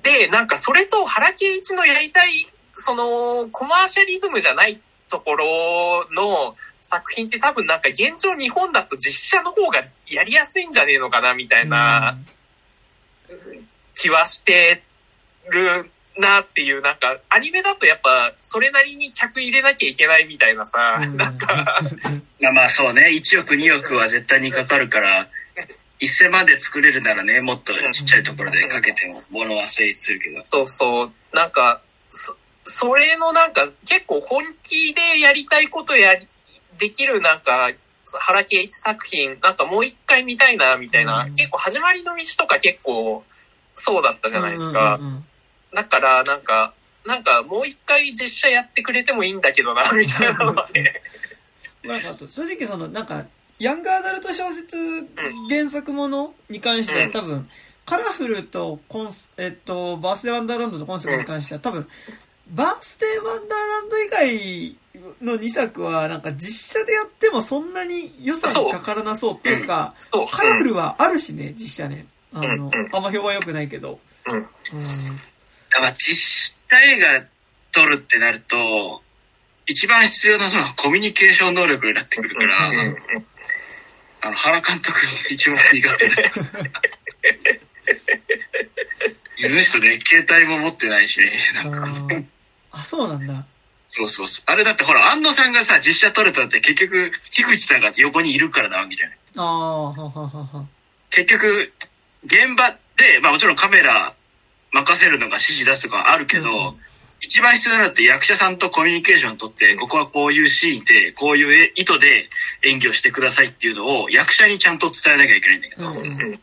[0.02, 12.16] で、なんかそれと原敬一のやりたい、その、コマーシャリズムじゃないところの作品って多分なんか現状日本だと実写の方がやりやすいんじゃねえのかな、みたいな
[13.94, 14.82] 気はして
[15.50, 21.16] るなっていう、なんかアニメだとやっぱそれなりに客入れなきゃいけないみたいなさ、うん。
[21.16, 21.80] なんか、
[22.42, 25.28] まあまあそうね、1億2億は絶対にかかるから、
[26.00, 30.44] 1000万で作れるならね、もっとちっちゃいところでかけても、ものは成立するけど。
[30.50, 31.80] そうそう、なんか、
[32.10, 36.26] そ、それのなんか結構本気でやりたいことやり、
[36.78, 37.70] できるなんか、
[38.20, 43.24] 原敬一作品、なんかもう一回見たいな、みたいな、うん結構始まりの道とか結構
[43.74, 45.00] そうだったじゃないですか。
[45.72, 51.02] だからなんか、なんかもう一回実写やってくれてもいいんだけどな、みたいなのはね。
[51.82, 53.26] なんか正直その、なんか、
[53.58, 54.76] ヤングアダルト小説
[55.48, 57.46] 原作ものに関しては多分、
[57.86, 61.86] カラフルとコンス、えっと、バースデーワンダーランドとコンセプトに関しては多分、
[62.50, 64.76] バースデーワンダーランド以外
[65.22, 69.94] の2作はなんか実写でやってもそんなに予算かからなそうっていうか。
[70.30, 72.06] カラフルはあるしね、実写ね。
[72.32, 73.98] あのあんま評判良くないけど。
[74.26, 74.36] うん。
[74.36, 74.46] うん。
[75.98, 77.24] 実写映画
[77.72, 79.02] 撮るってなると、
[79.66, 82.70] 一番必要なのはコミュニケーション能力になってくるから、
[84.24, 84.96] あの、原監督
[85.30, 86.14] 一番苦手だ。
[89.46, 91.30] あの人ね、携帯も持ってないしね、
[91.62, 91.86] なんか。
[92.72, 93.44] あそうなんだ。
[93.86, 94.44] そうそうそう。
[94.46, 99.18] あれだってほら、安野さんがさ、実写撮れたって結局、樋口さんが横にいるからなわけじゃない。
[99.36, 100.66] ああ、はははは。
[101.10, 101.72] 結局、
[102.24, 104.14] 現場で、まあもちろんカメラ
[104.72, 106.76] 任せるのが指示出すとかあるけど、うん
[107.24, 112.28] 一番必要なのって役者さんとコミュニケーションを取って、ここはこういうシーンで、こういう意図で
[112.62, 116.40] 演技をしてくださいっていうのを役者にちゃんと伝えなきゃいけないんだけど、うんうん。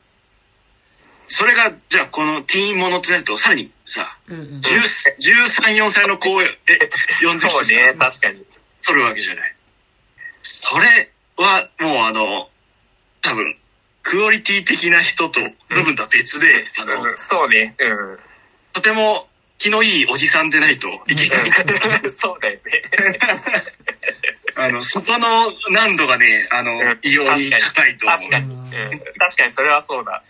[1.28, 4.48] それが、じゃあこのティーンものってなると、さらにさ、うんうん。
[4.58, 6.46] 10 13、4歳の子をえ
[7.22, 8.46] 呼んできてそうね、さ、確かに。
[8.82, 9.56] 撮るわけじゃない。
[10.42, 12.50] それはもうあの、
[13.22, 13.56] 多分、
[14.02, 17.76] クオリティ的な人と部分とは別で、あの、うんそうね。
[17.80, 18.20] うん。
[18.74, 19.28] とても
[19.62, 22.02] 気のいいおじさんでないといけない。
[22.04, 22.62] うんそうだよね。
[24.56, 25.28] あの、そこの
[25.72, 28.18] 難度がね、あのうん、異様に高いと思う。
[28.18, 28.54] 確かに。
[28.54, 28.64] うん。
[29.20, 30.24] 確かにそれはそうだ。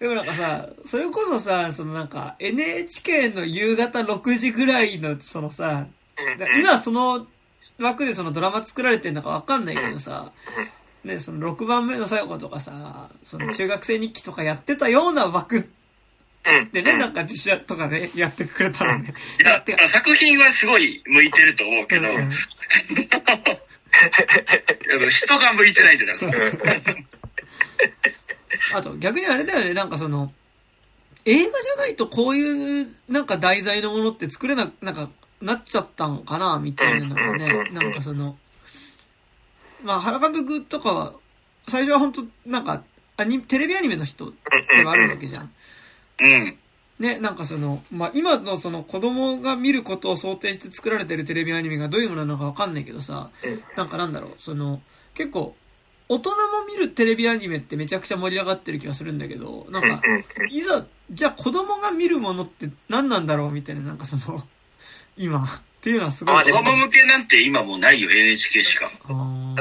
[0.00, 5.86] でもなんかさ、それこそさ、そのなんか NHK の夕方6時ぐらいのそのさ、
[6.38, 7.26] だ今その
[7.78, 10.32] 枠でそのドラマ作られてんのかわかんないけどさ、
[11.04, 15.73] ね、その6番目の最後とかさ、その中学生日記とかやってたような枠うん。
[16.72, 19.08] でね、なんか実写とかね、やってくれたらね。
[19.40, 22.08] いやてか、作品はすごい向いてると思うけど、
[25.08, 26.18] 人が向いてないんだよ。
[26.18, 26.92] だか。
[26.92, 26.96] ら
[28.78, 30.32] あと逆にあれだよね、なんかその、
[31.24, 35.08] 映画じゃないとこういうなんか題材のものって作れな、なんか
[35.40, 38.36] なっちゃったんかな、みたいなのがね、なんかその、
[39.82, 41.14] まあ原監督とかは、
[41.68, 42.82] 最初は本当なんか、
[43.16, 44.36] アニテレビアニメの人で
[44.84, 45.52] はあるわけじゃん。
[46.20, 46.58] うん。
[46.98, 53.30] ね、なんかその、まあ、今のその子供が見ることを想定して作られてるテレビアニメがどういうものなのかわかんないけどさ、
[53.74, 54.80] なんかなんだろう、その、
[55.14, 55.56] 結構、
[56.08, 56.36] 大人も
[56.66, 60.02] 見るテレビアニメってめちゃくちゃ盛り上がってる気がするんだけど、なんか、
[60.50, 64.46] いざ、じゃあ子供が見るものって何なんだろうみたいな、なんかその、
[65.16, 65.46] 今、っ
[65.80, 66.44] ていうのはすごい。
[66.44, 68.90] 子供向けなんて今もうないよ、NHK しか。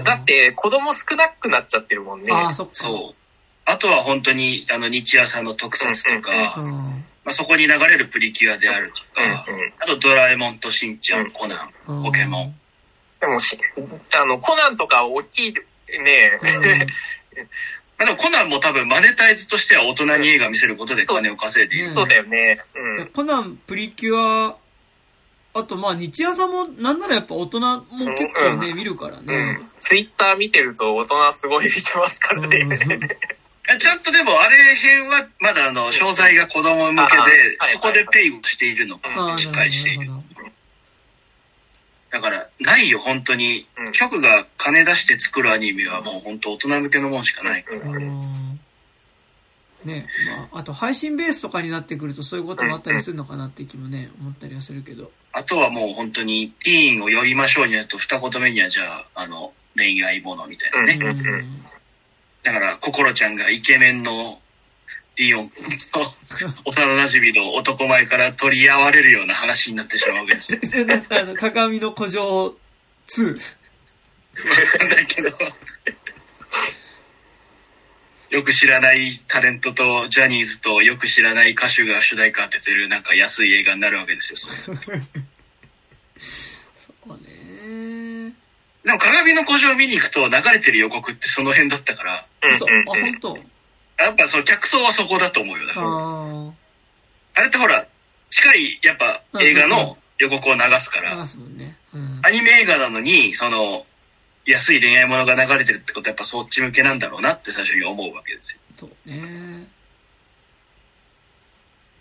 [0.03, 2.31] だって、子供少なくなっちゃってるもんね。
[2.31, 2.73] あー、そっか。
[2.73, 3.22] そう。
[3.65, 6.71] あとは本当に、あの、日朝の特撮とか、うん。
[7.23, 9.33] まあ、そこに流れるプリキュアであるとか、うんう
[9.65, 12.55] んあとドラえもんとしんちゃん、コナン、うんポケモン。
[13.21, 13.57] でもし、
[14.15, 15.53] あの、コナンとか大きい
[16.03, 16.39] ね、
[17.97, 21.89] まあ、でもコナンも多分マネタイズとしては大人に映画見せることで金を稼いでいる。
[21.89, 22.59] うんそうだよね。
[23.13, 24.57] コナン、プリキュア、
[25.55, 27.83] あとまあ日朝もなんならやっぱ大人も
[28.17, 29.39] 結構ね、見るからうね。
[29.53, 29.69] ん。
[29.79, 32.79] ツイッター見てると大人すごい見てますからうんね。
[32.89, 33.42] え
[33.79, 40.11] ちゃんとでもあれ辺はまだあの、商材が子供向けでそこでペイをしているのあがしっかりしている。
[42.11, 43.91] だから、ないよ、本当にうん。
[43.91, 47.89] 局が金出して作るアニメはもう本当大人向けのもんしかないから。
[47.89, 48.59] うん
[49.85, 50.07] ね
[50.51, 55.11] まあ、あと配信ベースとかになってくるとそういうこともあったりするのかなって気もね、思ったりはするけど。
[55.33, 61.45] あとはもう本当に、ティーンを呼びましょうになると二言目にはじゃあ、あの、恋愛ものみたいなね。
[62.43, 64.39] だから、心ちゃんがイケメンの
[65.15, 65.99] リオン君と
[66.65, 70.59] 幼馴染の男前から取り合われるような話になってしまうわけですよ。
[71.09, 72.55] そあの、鏡の古城
[73.07, 73.33] 2。
[73.33, 75.29] わかんないけど。
[78.33, 84.37] よく知らないタレントとジャニーズとよく知らない歌手が主題歌当ててるなんか安い映画になるわけですよ。
[84.37, 84.97] それ
[86.75, 88.33] そうね。
[88.83, 92.25] でも鏡の古城を見に行くと流れてる予告ってその辺だったから、
[92.57, 93.37] そう、あ、本当
[94.03, 95.67] やっぱその客層はそこだと思うよ。
[95.67, 96.51] だからあ
[97.35, 97.85] あれってほら、
[98.29, 101.77] 近いやっぱ映画の予告を流すかあ、ら、流すもんね。
[101.93, 102.19] うん。
[102.23, 103.85] アニメ映画なのに、その、
[104.45, 108.59] 安い恋愛ものが流れてるってことはやっぱそっち向けなんだろうなって最初に思うわけですよ。
[108.77, 109.67] そうね。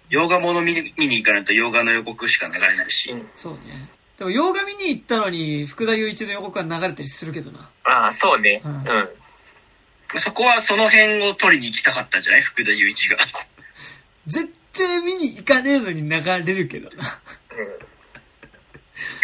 [0.08, 3.88] 洋画もの見に行かないと洋画の予告しか流れないし、そうね。
[4.18, 7.70] でも、洋画見に行ったのに、福田雄一の予告が流れたりするけどな。
[7.84, 8.60] ああ、そうね。
[8.64, 9.08] ううんん。
[10.18, 12.42] そこはその辺を取りに行きたかったんじゃない？
[12.42, 13.16] 福田雄一が。
[14.26, 17.20] 絶対見に行かねえのに流れるけどな。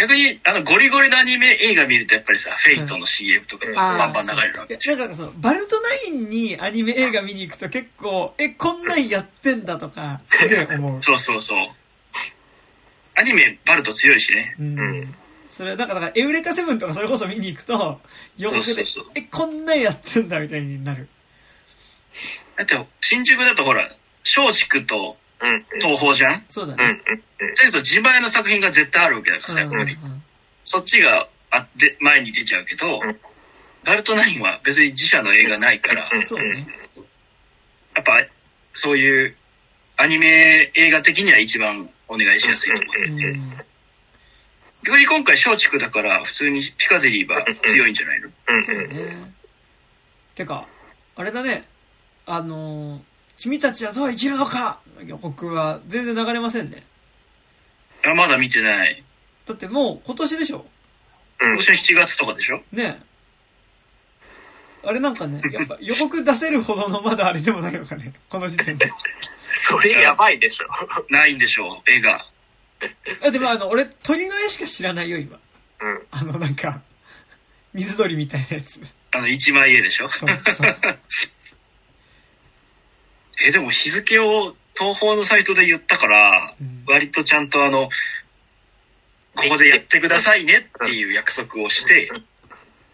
[0.00, 11.02] 逆に、あの、ゴリゴリのアニメ映画見るとやっぱりさ、フェイトの CM とかうんバンバン流れるわけいや、なんかその、バルトナインにアニメ映画見に行くと結構、え、こんなんやってんだとか、すげえ思う。
[11.02, 11.68] そうそうそう。
[13.16, 14.54] アニメバルト強いしね。
[14.60, 14.78] うん。
[14.78, 15.14] うん
[15.58, 18.00] それ、だから、だからエウレカセブンとかそれこそ見に行くと、
[18.36, 18.84] 予告で
[19.16, 21.08] え、こんなんやってんだみたいになる。
[22.56, 23.88] だって、新宿だとほら、
[24.24, 25.64] 松竹とうん。
[25.80, 26.44] 東宝じゃん？
[26.48, 26.80] そうだうん。
[26.80, 27.02] うんね。。
[27.56, 29.98] だけど自前の作品が絶対あるわけだからさ、やっぱり。
[30.62, 33.18] そっちがあって前に出ちゃうけどうん、
[33.84, 36.66] バルトナインは別に自社の映画ないから、う んそうね。
[37.96, 38.24] やっぱ
[38.74, 39.36] そういう
[39.96, 43.02] アニメ映画的には一番お願いしやすいと思う。
[43.02, 43.52] うん。
[44.84, 48.28] 逆に今回松竹だから普通にピカデリーは強いんじゃないの？
[48.48, 48.88] うんそううん。
[48.90, 49.32] ね。
[50.34, 50.66] てか、
[51.16, 51.68] あれだね。
[52.26, 53.00] あのー
[53.40, 54.80] 君たちはどう生きるのか？
[55.04, 56.84] 予告は全然流れませんね。
[58.04, 59.02] あまだ見てない。
[59.46, 60.66] だってもう今年でしょ？
[61.40, 62.60] うん今年の7月とかでしょ？
[62.72, 63.06] ねえ。
[64.88, 68.12] あれなんかね、やっぱ予告出せるほどのまだあれでもないのかね。
[68.30, 68.90] この時点で。
[69.52, 70.66] それやばいでしょ。
[71.10, 72.26] ないんでしょう、絵が。
[73.22, 75.38] あ、でもあの、俺鳥の絵しか知らないよ、今。
[75.80, 76.06] うん。
[76.10, 76.82] あの、なんか、
[77.74, 78.80] 水鳥みたいなやつ。
[79.10, 80.08] あの、一枚絵でしょ？
[80.08, 80.76] そうそう。
[83.46, 87.90] え、でも日付を東宝のサイトで言ったから、うん割とちゃんとあの、
[89.34, 92.10] ここでやってくださいねっていう約束をして、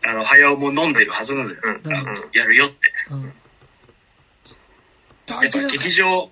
[0.03, 1.57] あの、早尾も飲んでるはずなのよ。
[1.63, 2.31] うん。
[2.33, 2.93] やるよって。
[3.11, 3.33] うん。
[5.29, 6.31] やっぱ劇場うん、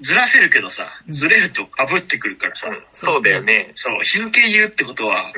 [0.00, 3.72] ずらせるけどさ、うんずれると被ってくるからさ、そうだよね。
[3.74, 5.32] そう、日付言うってことは、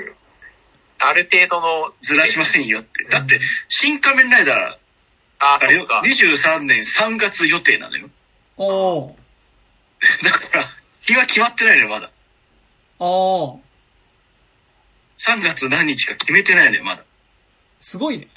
[0.98, 1.92] ある程度の。
[2.00, 3.04] ずらしませんよって。
[3.04, 4.78] だって、新仮面ライダー、
[5.38, 6.02] あ、あれよ、そっか。
[6.04, 8.08] 23年3月予定なのよ。
[8.56, 9.14] おー。
[10.24, 10.64] だから、
[11.00, 12.10] 日は決まってないのよ、まだ。
[12.98, 13.60] おー。
[15.18, 17.04] 3月何日か決めてないのよ、まだ。
[17.80, 18.28] すごいね。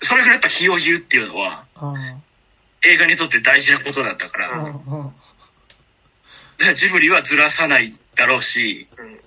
[0.00, 1.94] それぐらいやっぱ日を言うっていうのは、あ
[2.84, 4.58] 映画にとって大事なことなんだから、あ。
[4.58, 4.68] うんう
[5.04, 5.12] ん。
[6.58, 9.20] らジブリはずらさないだろうし、うん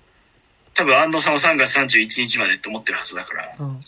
[0.76, 3.80] 多分安野さんは3月31日までって思ってるはずだから、うん。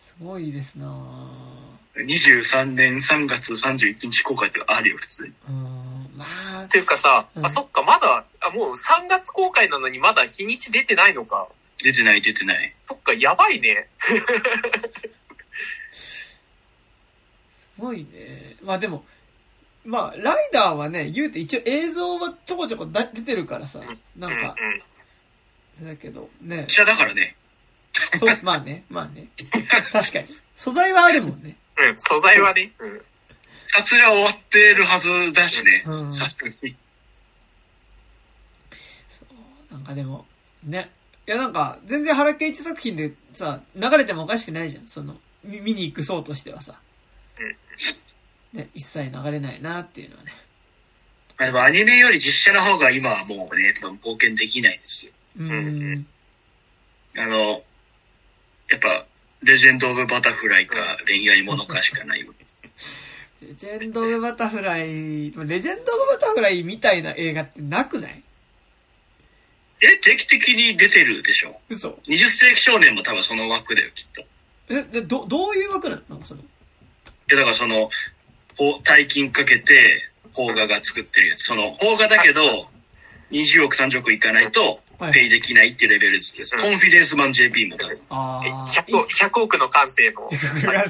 [0.00, 1.54] すごいですなぁ
[1.96, 5.32] 23年3月31日公開ってあるよ、普通に。
[5.48, 6.10] うん。
[6.16, 6.26] ま
[6.60, 11.46] あっ、ていうかさ、うんあ、そっか、まだ、あ、もう3月公開なのにまだ日にち出てないのか。
[11.82, 12.74] 出てない、出てない。
[12.86, 13.88] そっか、やばいね。
[17.76, 18.56] すごいね。
[18.62, 19.04] まあでも、
[19.84, 23.80] まあ、ライダーはね、言うて一応映像はちょこちょこだ出てるからさ、
[24.16, 24.56] なんか、。
[25.82, 27.36] だけど、ね、下だからね。
[28.18, 29.28] そう、まあね、まあね。
[29.92, 30.26] 確かに。
[30.56, 31.56] 素材はあるもんね。
[31.76, 32.72] うん、素材はね。
[32.78, 33.02] うん。
[33.66, 35.82] 撮影は終わってるはずだしね。
[35.84, 36.76] うんさすがに。
[39.08, 39.24] そ
[39.70, 40.24] う、なんかでも、
[40.62, 40.90] ね。
[41.26, 44.86] いやなんか、全然原敬一作品でさ、流れてもおかしくないじゃん。
[44.86, 46.80] その、見見に行く層としてはさ。
[48.52, 50.32] ね、一切流れないなっていうのはね。
[51.38, 55.12] まあでもアニメより実写の方が今はもうね、多分冒険できないですよ。
[55.38, 56.06] うーん。
[57.16, 57.62] あの、
[58.70, 59.06] やっぱ、
[59.42, 62.32] レジェンド・オブ・バタフライか恋愛ものかしかないよ。
[63.42, 64.90] レジェンド・オブ・バタフライ、レ
[65.32, 68.22] ジェンド・オブ・バタフライみたいな映画ってなくない？
[69.82, 74.20] え、定期的に出てるでしょ嘘 ?20 世紀少年も多分その枠だよ、きっと。
[74.22, 74.24] い
[74.70, 76.24] え、で、ど、どういう枠なの？
[76.24, 76.42] その。
[77.28, 77.90] や、だからその、
[78.56, 81.44] こう大金かけて、邦画が作ってるやつ。
[81.44, 82.68] その、邦画だけど、
[83.30, 86.36] 20億、30億いかないとはい、ペイできないっていうレベルです。
[86.40, 87.96] うんコンフィデンスマン JP も多分。
[87.96, 88.68] えああ。
[88.68, 90.30] 100億、100億の感性の。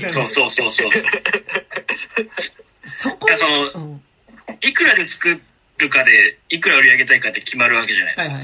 [0.08, 0.90] そうそうそうそう。
[2.86, 4.02] そこいやそのうん。
[4.60, 5.40] いくらで作
[5.78, 8.16] るかで、いくら売り上げたいかって決まるわけじゃない。
[8.16, 8.42] はい。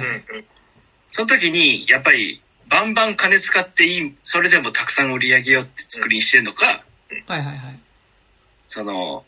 [1.11, 6.67] その時に、やっぱり、バンバン金使っていい、それでもたくさん売り上げようって作りにしてるのか、
[7.27, 7.80] はいはいはい。
[8.71, 9.25] その、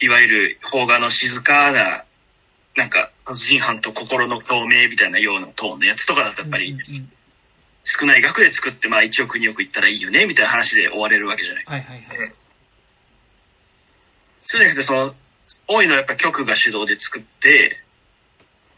[0.00, 2.04] いわゆる邦画の静かな、
[2.74, 6.76] なんか、殺人犯と心の共鳴みたいなようなトーンのやつとかだとやっぱり
[7.84, 11.64] 少ない額で作って、まあ1億2億いったらいいよね、みたいな話で終われるわけじゃない。
[11.66, 12.34] はいはいはい。
[14.44, 15.14] そうじゃなくて、その、
[15.68, 17.80] 多いのはやっぱ局が主導で作って、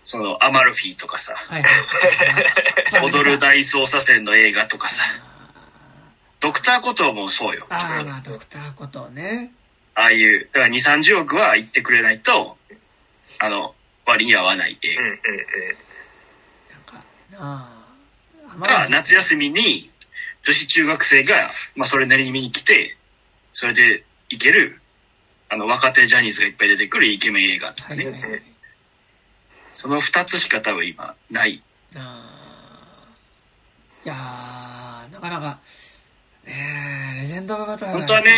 [0.02, 3.04] その、アマルフィとかさ、はいはいはい。
[3.10, 5.23] 踊る大捜査線の映画とかさ、
[6.44, 7.66] ドクターコトーもそうよ。
[7.70, 9.50] ああ、まあ、ドクターことね。
[9.94, 12.58] ああいう、だから2、30億は言ってくれないと、
[13.38, 15.18] あの、割に合わない映うんうん
[16.86, 17.38] 画。
[17.38, 18.88] なんか、なあ。
[18.90, 19.90] 夏休みに
[20.42, 21.34] 女子中学生が、
[21.76, 22.98] まあそれなりに見に来て、
[23.54, 24.82] それでいける、
[25.48, 28.04] あの、若手ジャニーズがいっぱい出てくるイケメン映画とかね。
[28.04, 28.42] はいはいはい。
[29.72, 31.62] その2つしか多分今、ない。
[31.96, 35.58] あーいやー、なかなか、
[36.46, 38.30] ねえ、レジェンド・オブ・バタフライ本当はね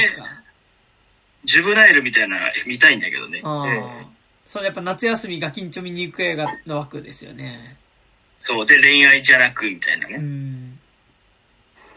[1.45, 3.41] ジュブナイルみたいな見たいんだけどね。
[3.45, 4.07] あうんあ。
[4.45, 7.77] そう、やっぱ夏休みガキンチョ見に行く映画の枠ですよね。
[8.41, 8.67] そう。
[8.67, 10.19] で、恋愛じゃなく、みたいなうね。
[10.19, 10.79] ん。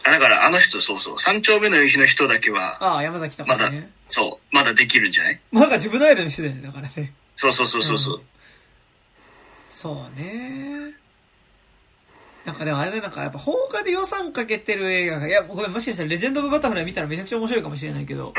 [0.04, 1.18] あ、だからあの人、そうそう。
[1.18, 3.90] 三丁目の夕日の人だけは、ああ、山崎とかね。
[4.08, 4.54] そう。
[4.54, 5.40] まだできるんじゃない？
[5.52, 7.12] もうなんかジュブナイルの人だよね、だからね。
[7.36, 8.16] そうそうそうそうそう。
[8.16, 8.22] うん
[9.68, 10.92] そうね。
[12.50, 18.34] なんかでもあれでなんかやっぱ放課で予算かけてる映画が、いや、ごめん、もしかしたらレジェンド・オブ・バタフライ見たらめちゃくちゃ面白いかもしれないけど、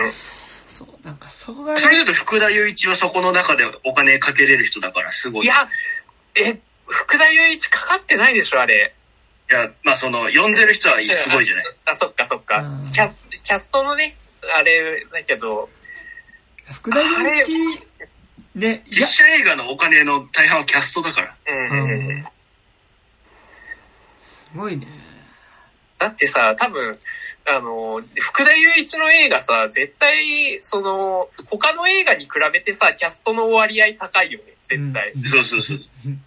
[0.67, 5.45] そう、なんかそこがねそれだと福田雄一はそこの中でお金かけれる人だからすごい。
[5.45, 5.55] いや、
[6.35, 8.93] え、福田雄一かかってないでしょ、あれ。
[9.49, 11.65] いや、まあその、呼んでる人はすごいじゃない？
[11.85, 12.91] あ、そっかそっかうん。
[12.91, 14.17] キャス、キャストのね、
[14.53, 15.69] あれだけど、
[16.73, 17.79] 福田雄一、
[18.55, 21.37] ね、実写映画のお金の大半はキャストだから。
[21.47, 22.25] うんうん
[24.55, 24.87] ごいね。
[25.97, 26.97] だってさ、多分、
[27.47, 35.11] あの、福田雄一の映画さ、絶対、その、他の映画に比べてさ、キャストの割合高いよね、絶対。
[35.11, 35.79] うんそうそうそう。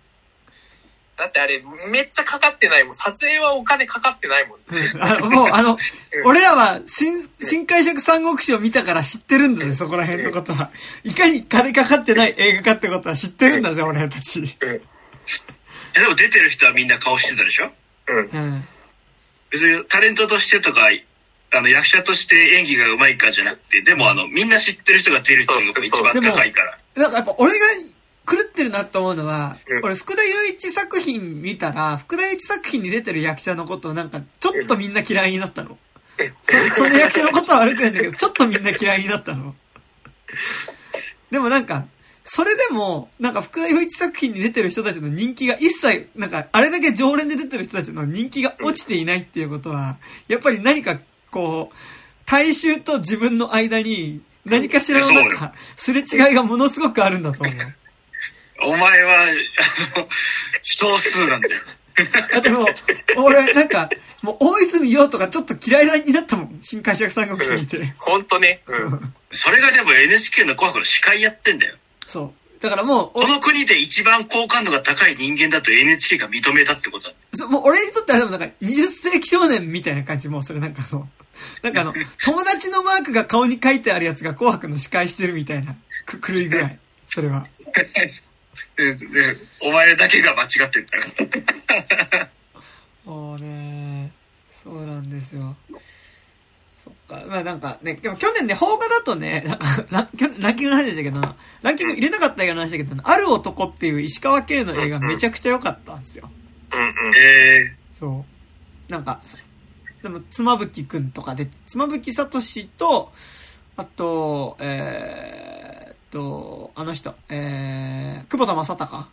[1.16, 2.94] だってあれ、めっちゃかかってないもん。
[2.94, 4.58] 撮影はお金かかってないもん。
[5.00, 5.76] あの、もう、あの、
[6.26, 10.72] 俺らは、新、新解釈三国志を見たから知ってるんだぜ、そこら辺のことは。
[11.04, 14.40] いかに金かかってない映画かってことは知ってるんだぜ、俺たち。
[14.40, 14.46] うん。
[15.96, 17.70] えでも出てる人はみんな顔してたでしょ？
[18.08, 18.16] うん。
[18.16, 18.64] うん。
[19.50, 20.88] 別にタレントとしてとか、
[21.56, 26.78] あの役者として演技が上手いかじゃなくて、でもあの、みんな知ってる人が出るっていうのが一番高いから。
[26.96, 27.66] なんかやっぱ俺が
[28.26, 35.78] 狂ってるなと思うのはう、ん俺福田雄一作品見たら、福田雄一作品に出てる役者のことをなんか、ちょっとみんな嫌いになったの。
[36.44, 39.54] そその役者のことは悪くないんだけど、ちょっとみんな嫌いになったの。
[41.30, 41.86] でもなんか、
[42.26, 50.98] それでも、なんか福田雄一作品に出てる人たちの人気が一切、なんか、あれだけ常連で出てる人たちの人気が落ちていないっていうことは、やっぱり何か、
[51.30, 51.76] こう、
[52.24, 57.74] 大衆と自分の間に、何かしらのなんか、すれ違いがものすごくあるんだと思う。
[58.62, 59.22] お前は、
[59.96, 60.08] あの、
[60.62, 61.60] 少数なんだよ。
[62.34, 62.64] あともう、
[63.22, 63.90] 俺、なんか、
[64.22, 66.58] もう、大泉洋とかちょっと嫌いになったもん。
[66.62, 67.94] 新解釈三国志見て。
[67.98, 68.62] ほんとね。
[68.66, 69.14] うん。
[69.32, 71.76] それがでも NHK の紅白の司会やってんだよ。
[72.14, 72.32] そう。
[72.62, 77.14] だからもう、この国で一番好感度が高い人間だと NHK が認めたってことだ。
[77.34, 81.08] おそもう俺にとってはでもなんか、20世紀少年みたいな感じ、もうそれなんかあの、
[81.64, 81.92] なんかあの、
[82.24, 85.74] 友達のマークが顔に書いてあるやつが紅白の司会してるみたいな、
[86.06, 86.78] く、狂いぐらい。
[87.08, 87.44] それは。
[89.60, 90.96] お前だけが間違ってるか
[92.14, 92.30] ら。
[93.04, 94.12] もうね、
[94.52, 95.56] そうなんですよ。
[97.08, 97.22] か。
[97.26, 100.08] まあなんかね、でも去年ね、邦画だとね、なんかラ
[100.38, 101.20] ランキングの話でしたけど、
[101.62, 106.30] ランキング入れなかった映画の話だけど、ある男っていう石川圭の映画めちゃくちゃ良かったんですよ。
[106.72, 106.92] うんうん。
[107.16, 108.24] えそ
[108.88, 108.92] う。
[108.92, 109.20] なんか、
[110.02, 112.40] でも、妻夫木くんとかで、妻夫木聡
[112.76, 113.12] と、
[113.76, 119.08] あと、えーっと、あの人、えー、久保田正孝。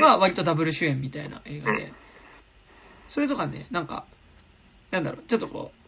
[0.00, 1.92] が割とダブル主演みたいな映画で、
[3.08, 4.04] それとかね、なんか、
[4.90, 5.81] なんだろう、ちょっとこう、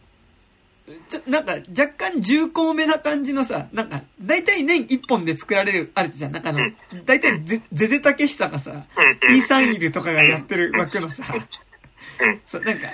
[1.09, 6.31] ちょ、なんか若干重厚めな感じのさ、なんか、大体年一本で作られる、あるじゃん。
[6.31, 6.59] なんかあの、
[7.05, 8.85] 大体ゼゼゼタケシサがさ、
[9.31, 11.23] イーサンイルとかがやってる枠のさ
[12.21, 12.87] うん、そう、なんか、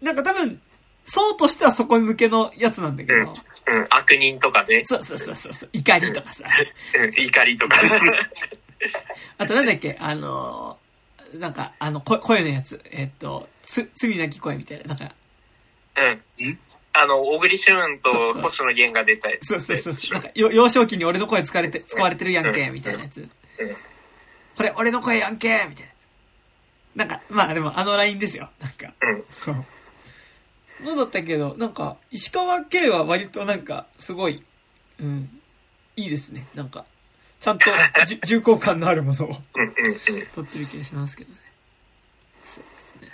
[0.00, 0.60] なんか多分、
[1.04, 3.26] そうとしてはそこ向けのやつなんだけど、うん。
[3.26, 3.86] うん。
[3.90, 4.82] 悪人とかね。
[4.84, 6.46] そうそうそうそうそう、怒りとかさ、
[6.98, 7.10] うん。
[7.10, 7.76] 怒りとか。
[9.38, 15.14] あとなんだっけ、あのー、なんか、あの、声声のやつ、えっと、つ、罪なき声みたいな、なんか、
[15.96, 16.58] うん？
[16.96, 23.26] んあの、小栗旬と星野源が出たやつそうそうそうそう、なんか、よ幼少期に俺の声使われて、使われてるやんけ、みたいなやつ。
[24.56, 26.96] これ、俺の声やんけ、みたいなやつ。
[26.98, 28.50] なんか、まあでも、あのラインですよ。
[28.60, 29.24] なんか、うん。
[29.30, 29.64] そう。
[30.82, 34.44] のだったけど、なんか、石川圭は割となんか、すごい、
[35.00, 35.40] うん、
[35.96, 36.46] いいですね。
[36.54, 36.84] なんか、
[37.40, 37.66] ちゃんと
[38.06, 40.26] じゅ 重厚感のあるものをうんうんうん。
[40.34, 41.38] 撮ってる気がしますけどね。
[42.44, 43.12] そうですね。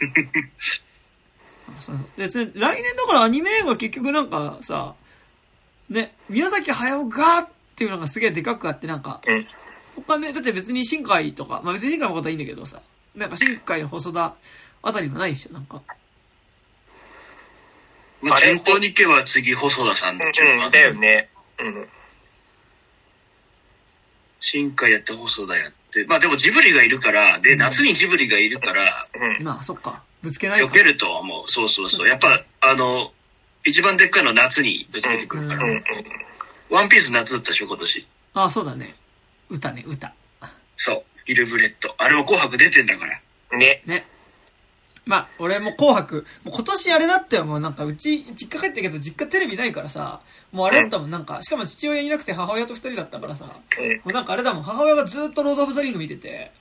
[1.78, 4.94] あそうそう別に来年だからアニメ映画結局なんかさ、
[5.88, 9.44] ね、宮崎駿がっていうのがすげえでかくあってなんか、うん
[10.06, 12.80] 他ね、だって別に新海とか、まあ別に新海のことはいいんだけどさ、
[13.14, 14.34] なんか新海細田
[14.82, 15.82] あたりもないでしょ、なんか。
[18.22, 20.70] ー、まあ、あれ順当にいけば次細田さんでしょうんうん。
[20.70, 21.28] だよね。
[21.58, 21.88] うん。
[24.38, 26.04] 新海やって細田やって。
[26.06, 28.82] まあでもジブリがいるから、で、夏にジブリがいるから、
[29.38, 29.44] うん。
[29.44, 30.02] まあ、そっか。
[30.22, 31.48] ぶつけないか避けるとは思う。
[31.48, 32.08] そうそうそう。
[32.08, 33.12] やっぱ、あの、
[33.64, 35.64] 一番でっかいの夏にぶつけてくるから。
[35.64, 35.84] うんうん。
[36.70, 38.06] ワンピース夏だったでしょ、今年。
[38.34, 38.94] ああ、そうだね。
[39.48, 40.12] 歌ね、歌。
[40.76, 41.02] そう。
[41.26, 41.94] イルブレッド。
[41.98, 43.58] あれも紅白出てんだから。
[43.58, 43.82] ね。
[43.86, 44.06] ね。
[45.06, 50.20] まあ、俺も紅白、もう今年あれだったよ、もうなんか、うち、実家帰ったけど、実家テレビないからさ、
[50.52, 53.52] もうあれだったもん、なんか、しかも父親いなくて母親と二人だったからさ、も
[54.04, 56.52] うなんかあれだもん、母親がずっとロード・オブ・ザ・リング見てて。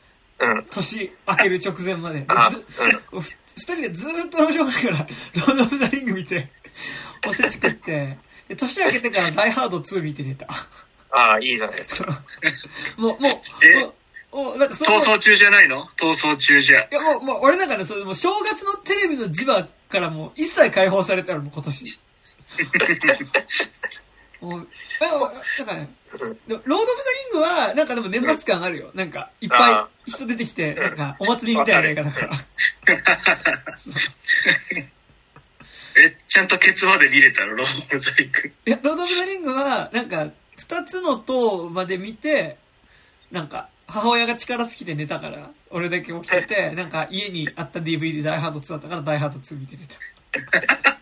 [0.72, 2.22] 年明ける直前まで。
[2.22, 2.64] であず
[3.60, 6.50] 人でずーっと面白くないから、ロード・オブ・ザ・リング見て、
[7.28, 8.18] おせち食って、
[8.48, 10.48] で年明けてからダイ・ハード2見て寝た。
[11.12, 12.12] ああ、いいじゃないですか。
[12.98, 13.18] もう、も
[13.64, 13.82] え？
[13.82, 13.94] う、も
[14.32, 15.90] う、もうなんかそ逃の走中じゃないの？
[16.00, 16.82] 逃走中じゃ。
[16.82, 22.00] いや、もう、もう、俺なんかね、それもう正月のテレビの磁場からもう一切解放されたらもう今年。
[24.42, 24.66] おだ
[25.66, 25.76] か
[26.18, 28.92] らね、ロード・オブ・ザ・リングは、なんかでも年末感あるよ。
[28.94, 32.34] なんか、いっぱい人出てきて、なんか、お祭りみたいな映画だから。
[35.98, 38.52] え、 ちゃんとケツまで見れたのロード・オブ・ザ・リング。
[38.66, 42.58] いや、ロード・オブ・ザ・リングは、なんか、二つの塔まで見て、
[43.32, 50.99] なんか、母親が力尽きて寝たから、俺だけ起きてて、なんか家にあった DVD ダイハード2だったから、ダイハード2見て寝た。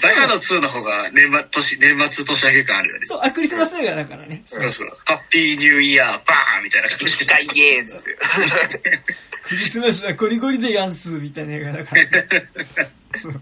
[0.00, 3.06] ダイハード2の方が年末、年、年末年明け感あるよね。
[3.06, 4.42] そう、あ、クリスマス映画だからね。
[4.46, 4.88] そうそう。
[5.06, 7.24] ハッピーニューイヤー、バーンみたいな感じで。
[7.24, 8.16] 大イエーですよ。
[9.48, 12.10] クリスマスはゴリゴリでやんす、みたいな映画だから、ね。
[13.16, 13.32] そう。
[13.32, 13.36] い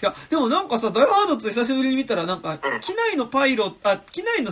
[0.00, 4.50] や、でもなんかさ、ダイハード2久しぶりに見たら、なんか、機内のパイロット、あ、機内の、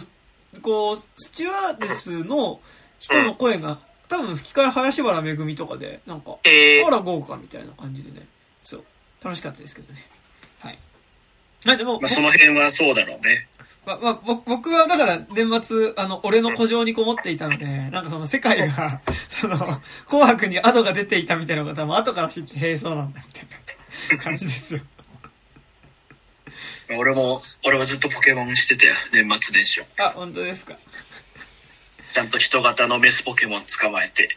[0.62, 2.60] こう、スチュワーデスの
[2.98, 3.78] 人の声が、
[4.09, 8.27] 多分吹き替え林原めぐみとかで、なんか、えあら豪華みたいな感じでね。
[8.62, 8.85] そう。
[9.22, 10.06] 楽しかったですけどね。
[11.65, 11.69] はい。
[11.70, 13.47] はい、でも、まあその辺はそうだろうね。
[13.87, 19.57] ま、まあ、ぼ僕はだから年末、あの、俺の古城にこもっていたので、なんかその世界が、 その、
[20.07, 23.47] 紅白にアドが出ていたみたいなことはもう後から知って、へえ、そうなんだ、みたい
[24.19, 24.81] な感じですよ。
[26.99, 28.97] 俺も、俺もずっとポケモンしてたよ。
[29.12, 29.87] 年末年始は。
[29.99, 30.77] あ、本当ですか。
[32.12, 34.28] ちゃんと人型のメスポケモン捕まえて、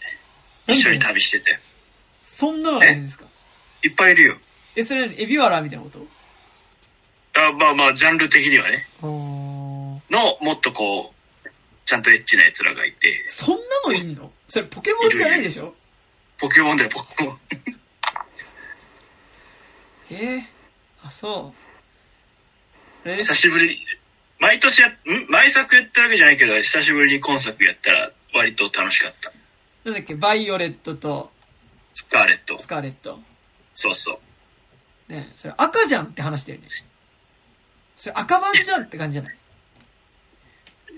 [0.67, 1.59] 一緒に旅してて。
[2.25, 3.25] そんなのがいいんですか？
[3.83, 4.37] いっぱいいるよ。
[4.75, 5.19] え、それ何？
[5.21, 6.07] エビワラみたいなこと？
[7.35, 8.87] あまあまあ、ジャンル的にはね。
[9.01, 9.07] お
[10.09, 11.49] の、もっとこう、
[11.85, 13.57] ちゃんとエッチな奴らがいて、そんな
[13.87, 14.31] のいんの？
[14.47, 15.73] それポケモンじゃないでしょ？
[16.39, 17.39] ポケモンだよ、ポケモン。
[20.15, 20.49] ええ
[21.03, 21.53] あ、そ
[23.05, 23.09] う。
[23.09, 23.79] え久しぶり、
[24.39, 24.95] 毎年や、ん？
[25.29, 29.31] 毎作やってるわけじゃないけど、久しぶりに今作やったら割と楽しかった。
[29.83, 31.31] なんだっけ、バイオレットと
[31.93, 32.67] スカーレットス。
[32.67, 33.19] カーレット。
[33.73, 34.19] そうそ
[35.09, 35.11] う。
[35.11, 36.67] ねそれ赤じゃんって話してるね。
[37.97, 39.37] それ赤版じゃんって感じじゃない？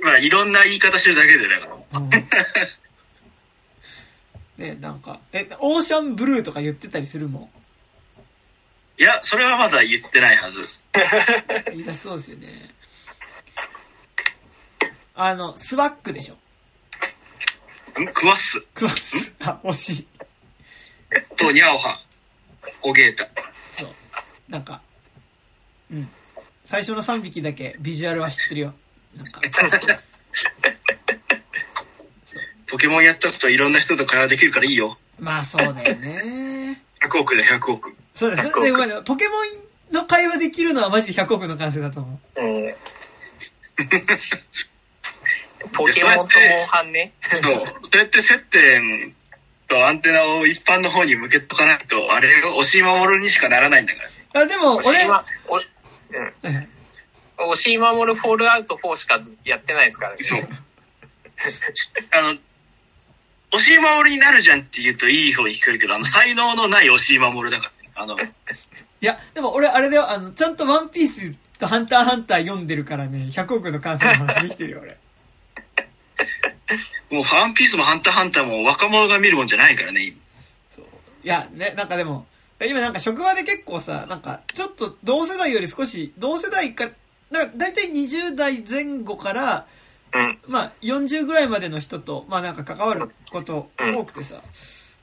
[0.03, 1.99] まあ、いろんな言い方してるだけで、だから。
[1.99, 2.09] うん
[4.57, 7.49] ねなんか、え、オーシャンブルーとか言ってたりするも
[8.97, 10.85] いや、それはまだ言ってないはず。
[11.73, 12.73] い出しそうですよね。
[15.13, 16.35] あの、スワックでしょ？
[16.35, 16.37] ん？
[18.13, 19.35] クワッスクワッス。
[19.39, 20.07] あ、惜しい。
[21.35, 21.99] とニャオハ、
[22.79, 23.27] ホゲータ。
[23.73, 23.89] そう。
[24.47, 24.81] なんか、
[25.91, 26.09] うん。
[26.65, 28.73] 最初の3匹だけビジュアルは知ってるよ。
[29.15, 29.39] なんか、
[32.67, 34.97] ポケモンやったこといろんな人と会話できるからいいよ。
[35.19, 36.81] まあそうだよね。
[37.01, 37.95] 100億で100億。
[38.13, 39.35] そうだ、それでごめんねポケモ
[39.91, 42.41] ンの会話できるのはマジで100億の完成だと思う。
[42.41, 42.75] うん。
[45.71, 47.13] ポケモンとモンハンね。
[47.33, 47.73] そう。
[47.81, 49.15] それって接点
[49.67, 54.41] とアンテナを一般の方に向けとかないと、あれを押し守るにしかならないんだから。
[54.41, 55.59] あ、でも、俺、押しま、お、
[56.11, 56.67] うん。
[57.37, 60.17] 押し守るフォールアウト4しかずやってないですからね。
[60.21, 60.47] そう。
[62.11, 62.37] あの、
[63.51, 68.15] 押し守りになるじゃんって言うといい方に聞こえるけど、あの、才能のない押し守るだからね。
[68.17, 68.29] あの、
[69.01, 74.97] いや、でも俺あれだよ、あの、ちゃんとワンピースとハンターハンター読んでるからね、100億の完成の話できてるよ、俺。
[77.11, 80.17] もうファンピースもハンターハンターも若者が見るもんじゃないからね、今。
[80.75, 80.85] そう。
[81.23, 82.25] いや、ね、なんかでも、
[82.61, 86.89] 今なんか職場で結構さ、なんか、ちょっと同世代より少し、同世代か、
[87.29, 89.67] なんか大体20代前後から、
[90.13, 90.39] うん。
[90.47, 94.41] まあ40ぐらいまでの人と、まあなんか関わること多くてさ、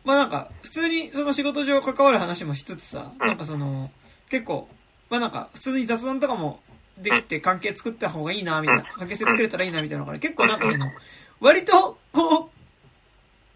[0.04, 3.90] まあなんか、普通にその仕事上関わる話もしつつさ、なんかその、
[4.30, 4.68] 結構、
[5.10, 6.60] まあなんか、普通に雑談とかも
[6.96, 10.86] できて関係作った方がいいな、みたいな、関係性作れたらいいな、みたいなのから、結構なんかその、
[11.40, 12.50] 割と、こ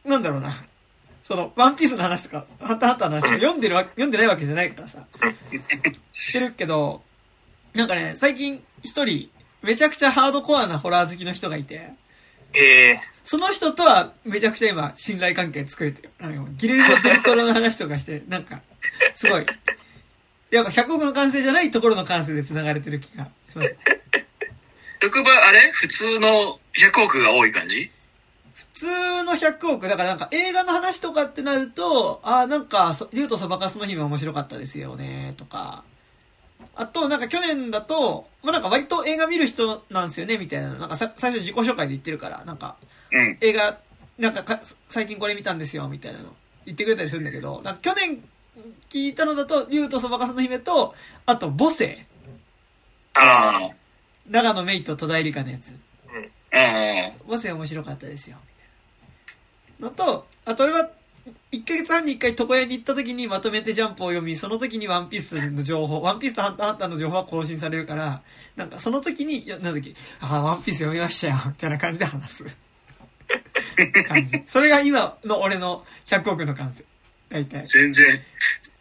[0.04, 0.52] う、なんだろうな、
[1.26, 5.04] その、ワンピースの話とか、ハンターハンターの話とか読んでるわ、読んでないわけじゃないからさ、
[6.12, 7.02] してるけど、
[7.74, 9.28] なんかね、最近一人、
[9.60, 11.90] めちゃくちゃハードコアなホラー好きの人がいて、
[12.54, 16.10] ええその人とはめちゃくちゃ今信頼関係作れてる。
[16.20, 18.62] なんかギレルのデルトロの話とかして、なんか、
[19.12, 19.46] すごい。
[20.52, 23.78] やっぱ100億の完成じゃないところの完成で繋がれてる気がしますね。
[25.02, 25.72] 職場、あれ？
[25.72, 27.90] 普通の100億が多い感じ？
[27.90, 27.95] 普
[28.76, 35.82] 通の100億、だからなんか映画の話とかってなると、ああ、なんか、そ竜とそばかすの姫面白かったですよね、とか。
[36.74, 40.74] あと、なんか去年だと、まあなんか割と映画見る人なんですよね、みたいな。
[40.74, 42.76] なんかさ最初自己紹介で言ってるから、なんか、
[43.10, 43.38] うん。
[43.40, 43.78] 映画、
[44.18, 46.34] なんかか最近これ見たんですよ、みたいなの
[46.66, 48.22] 言ってくれたりするんだけど、なんか去年
[48.90, 50.94] 聞いたのだと、竜とそばかすの姫と、
[51.24, 52.06] あと母性。
[53.14, 53.70] ああ。
[54.28, 55.70] 長野メイと戸田恵梨香のやつ。
[55.70, 56.30] うん。
[57.26, 58.55] 母性面白かったですよ、みたいな。
[59.80, 60.90] のと、あと俺は、
[61.52, 68.22] 1ヶ月半に1回床屋に行った時にまとめてジャンプを読み、その時にワンピースの情報、ワンピースとハンターハンターの情報は更新されるから、
[68.54, 72.56] なんかその時に、なんだっけ、あ、ワンピース読みましたよ、みたいな感じで話す。
[74.06, 74.42] 感じ。
[74.46, 76.84] それが今の俺の100億の感性。
[77.28, 77.66] 大体。
[77.66, 78.06] 全然、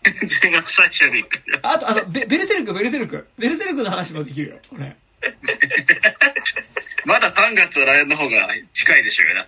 [0.03, 1.59] 全然浅いじゃねえかよ。
[1.63, 3.27] あと、あの、ベベルセルク、ベルセルク。
[3.37, 4.95] ベルセルクの話もできるよ、俺。
[7.05, 9.47] まだ3月の来年の方が近いでしょうよな。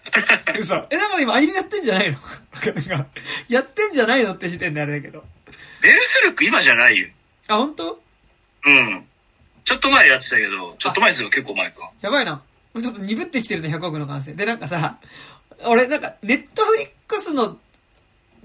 [0.60, 0.76] 嘘。
[0.90, 2.18] え、なんか今アニメやってんじゃないの？
[2.88, 3.10] なんか
[3.50, 5.24] やってんじゃないのって時点であれだけど。
[5.82, 7.08] ベルスルク今じゃないよ。
[7.48, 8.02] あ、本当？
[8.66, 9.06] うん。
[9.64, 11.92] ちょっと前やってたけど、ちょっと前ですよ、結構前か。
[12.02, 12.42] やばいな。
[12.76, 14.34] ちょっと鈍ってきてるね、100億の完成。
[14.34, 14.98] で、なんかさ、
[15.66, 17.58] 俺、なんか、ネットフリックスの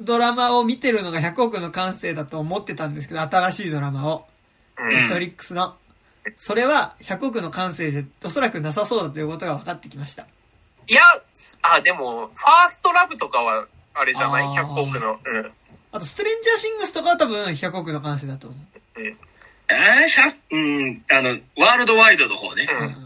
[0.01, 4.27] ドラマを見てるのが100億の完成だと思ってたんですけど、新しいドラマを。
[4.79, 5.77] うんネットフリックスの。
[6.37, 10.27] それは100億の完成でおそらくなさそうだということが分かってきました。
[10.87, 11.01] いや、
[11.63, 14.47] あ、でも、ファーストラブとかは、あれじゃない？
[14.47, 15.19] あー ?100 億の。
[15.25, 15.53] うん。
[15.93, 19.01] あと、ストレンジャーシングスとかは多分100億の感性だと思う。
[19.01, 22.67] えー、しゃ、うん、あの、ワールドワイドの方ね。
[22.69, 23.02] うん。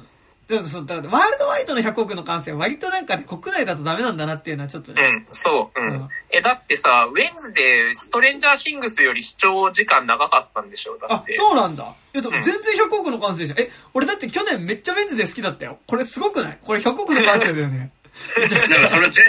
[0.48, 1.10] でもそう、だワール
[1.40, 5.02] ドワイドの100億の感性は割となんかね、国内だとダメなんだなっていうのはちょっとね。
[5.02, 5.80] うん、そう。
[5.80, 10.96] うんえ、だってさ、ウェンズデー、ストレンジャーシングスより視聴時間長かったんでしょ？
[10.98, 11.32] だあっ、て。
[11.34, 11.92] そうなんだ。
[12.14, 13.60] え、でもうん全然100億の感性じゃん。
[13.60, 15.78] え、俺だって去年めっちゃウェンズデー好きだったよ。
[15.86, 16.58] これすごくない？
[16.62, 17.90] これ100億の感性だよね。
[18.36, 19.26] だからそれ全、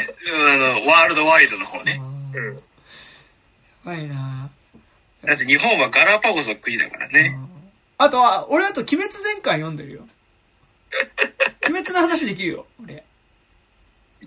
[0.53, 1.99] あの、ワールドワイドの方ね。
[2.35, 2.55] うん。
[2.55, 2.61] や
[3.85, 4.49] ばいな
[5.25, 7.37] だって日本はガラパゴスの国だからね。
[7.97, 10.07] あとは、俺あと鬼滅全巻読んでるよ。
[11.67, 12.93] 鬼滅の話できるよ、俺。
[12.95, 13.03] 鬼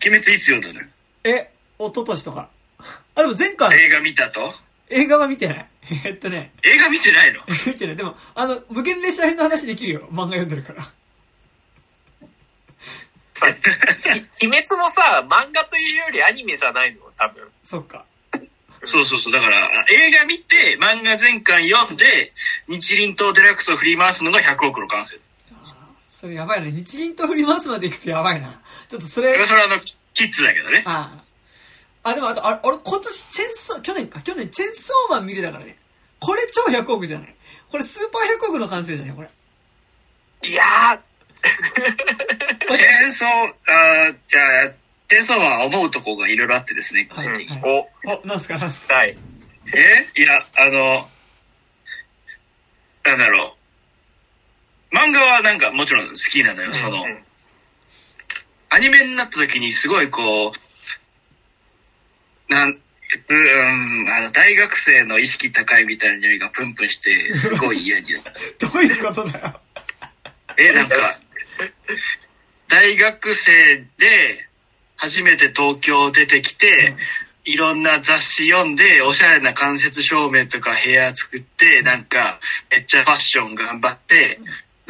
[0.04, 0.88] 滅いつ読んだの？
[1.24, 2.48] え、一昨年とか。
[3.14, 4.52] あ、でも前巻、映画見たと？
[4.88, 5.66] 映画は見てない。
[6.04, 7.40] えっとね、映画見てないの？
[7.66, 7.96] 見てない。
[7.96, 10.08] でも、あの、無限列車編の話できるよ。
[10.12, 10.88] 漫画読んでるから。
[13.42, 13.54] 鬼
[14.52, 17.00] 滅もさ、漫画というよりアニメじゃないの？
[17.16, 17.48] 多分。
[17.64, 18.04] そっか。
[18.84, 19.32] そうそうそう。
[19.32, 22.32] だから、映画見て、漫画全巻読んで、
[22.68, 25.18] 日輪刀デラックスを振り回すのが100億の完成。
[26.20, 26.68] それやばいな。
[26.70, 28.48] 日輪と振り回すまで行くとやばいな。
[28.88, 29.80] ちょっとそれ、それはあの、
[30.12, 30.82] キッズだけどね。
[30.84, 31.18] あ
[32.04, 32.10] あ。
[32.10, 35.78] あ、でもあと、あれ、俺今年チェンソー、去年か、去年チェンソーマン見てたからね。
[36.18, 37.34] これ超100億じゃない
[37.70, 39.30] これスーパー100億の完成じゃないこれ。
[40.42, 41.00] いや
[42.70, 44.68] チェーンソー、あーじゃあ、
[45.08, 47.60] チェーンソーマンは思うとこがいろいろあってですね、個はい人的に。
[47.62, 49.16] ー、お、お、なんすかなんすかはい。
[49.72, 50.20] え？
[50.20, 51.08] いや、あの、
[53.04, 53.59] なんだろう。
[54.92, 57.24] 漫画はなんかもちろん好きなのよ、その、うん
[58.72, 60.52] アニメになった時にすごいこう、
[62.48, 62.76] なん、うん、
[64.08, 68.32] あの、大学生の意識高いみたいな匂いがプンプンして、すごい嫌になった。
[68.70, 69.60] どういうことだよ。
[70.56, 71.18] え、なんか、
[72.68, 74.48] 大学生で
[74.96, 76.94] 初めて東京出てきて、
[77.44, 82.38] いろんな雑誌読んで、おしゃれな間接照明とか部屋作って、なんか、
[82.70, 84.38] めっちゃファッション頑張って、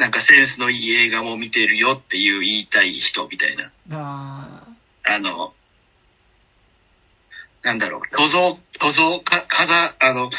[0.01, 3.71] なんかセンスのいい映画も見てるよっていう言いたい人みたいな。
[3.87, 4.63] な
[5.03, 5.53] あの、
[7.61, 10.31] なんだろう、虚像、虚像、か、かが、あの、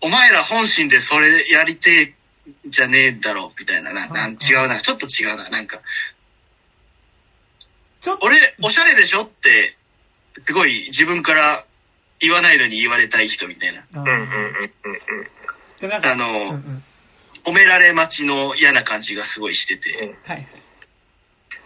[0.00, 2.14] お前ら本心でそれやりて
[2.46, 5.82] えじゃねえだろう、みたいな、な、なん違うな、ちょっと違うな、なんか、
[8.22, 9.76] 俺、おしゃれでしょって、
[10.46, 11.62] すごい自分から
[12.20, 13.84] 言わないのに言われたい人みたいな。
[13.92, 14.70] なうんうんうんうんうん。
[15.78, 16.84] で、なんか、あの、うんうん。
[17.46, 20.16] 褒められ待ちの嫌な感じがすごいしてて。
[20.26, 20.46] はいはい。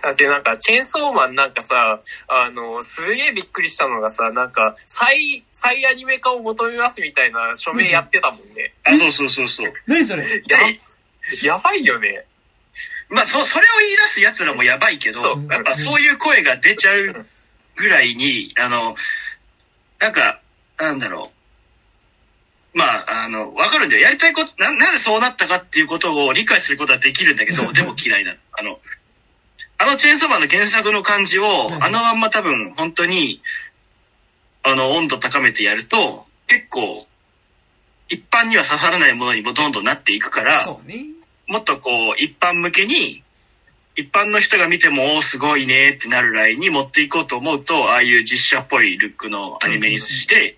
[0.02, 8.72] だってなんか、チェーンソーマンなんかさ、あの、すげえびっくりしたのがさ、なんか、再、再アニメ化を求めますみたいな署名やってたもんね。
[8.84, 9.72] あ、そうそうそうそう。
[9.86, 10.24] 何それ？
[10.24, 12.24] や、やばいよね。
[13.10, 17.26] まあ、そ、それを言い出す奴らもやばいけどそう、やっぱそういう声が出ちゃう
[17.76, 18.94] ぐらいに、あの、
[19.98, 20.40] なんか、
[20.78, 21.39] なんだろう。
[22.72, 24.02] まあ、あの、わかるんだよ。
[24.02, 28.38] やりたいこと、な、なぜそうなったかっていうことを理解することはできるんだけど、でも嫌いなの。
[28.52, 28.78] あの、
[29.78, 33.40] あのチェーンソーマンの原作の感じを、うんあのまんま多分、本当に、
[34.62, 37.06] あの、温度高めてやると、結構、
[38.08, 41.06] 一般には刺さらないものにもどんどんなっていくから、ね。
[41.48, 43.22] もっとこう、一般向けに、
[43.96, 50.56] 一般の人が見ても、おーすごいねってなるラインに持っていこうと思うと、ああいう実写っぽいルックのアニメにして、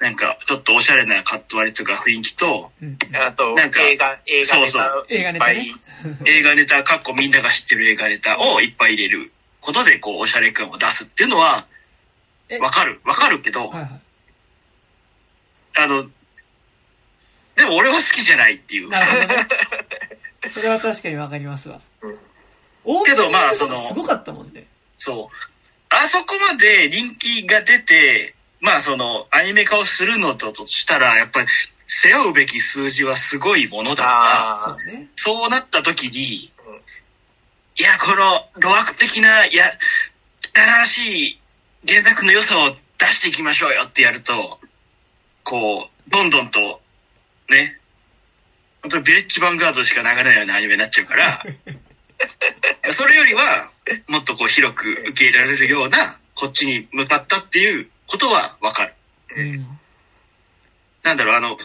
[0.00, 2.96] なんか、ちょっとおしゃれなカット割りとか雰囲気と、うん。
[3.14, 6.18] あと、なんか映画、映画ネそうタを映画いっぱいネタね。
[6.26, 11.66] 映画ネタ、かっこみんなが知ってる映画ネタをいっぱい入れることで、こう、おしゃれ感を出すっていうのは
[12.48, 13.00] え、わかる。
[13.04, 14.00] わかるけど、はいはい。
[15.76, 16.10] あの、
[17.54, 18.90] でも俺は好きじゃないっていう。
[20.48, 21.80] それは確かにわかりますわ。
[22.02, 22.18] うん
[23.04, 24.66] けどまあそのすごかったもんね。
[24.96, 25.36] そう。
[25.90, 31.48] あそこまで人気が出て、まあその、アニメ化をするのととしたら、やっぱり、
[31.86, 35.08] 背負うべき数字はすごいものだから、そうね。
[35.16, 36.52] そうなった時に、
[37.76, 39.64] いや、この、路悪的な、いや、
[40.54, 41.40] 汚らしい
[41.88, 44.60] 原作の良さを出していきましょうよってやると、
[45.42, 46.80] こう、どんどんと、
[47.48, 47.80] ね、
[48.82, 51.44] 本当にビレッジヴァンガードしか流れないようなアニメになっちゃうから、
[52.92, 53.70] それよりは、
[54.08, 58.94] もっとこう広く受け入れられるような、こっちに向かったっていうことはわかる。
[59.36, 59.66] うん。
[61.02, 61.56] なんだろう、あの、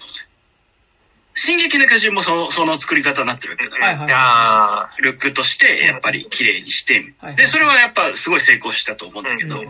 [1.33, 3.71] 進撃の巨人もその、その作り方になってるわけだ。
[3.71, 4.07] から、はいはい。
[4.13, 9.59] あルックとして、やっぱり綺麗にしてはいはい、で、それはやっぱすごい成功したと思うんだけど。
[9.59, 9.65] うん、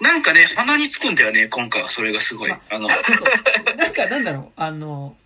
[0.00, 2.50] なんかね、鼻につくんだよね、今回はそれがすごい。
[2.50, 5.16] まあの、そうなんかなんだろう、あの、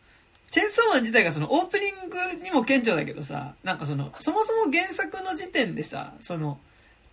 [0.50, 6.58] チェーンソーマン自体がそのオープニングにも顕著だけどさ、なんかその、そもそも原作の時点でさ、その、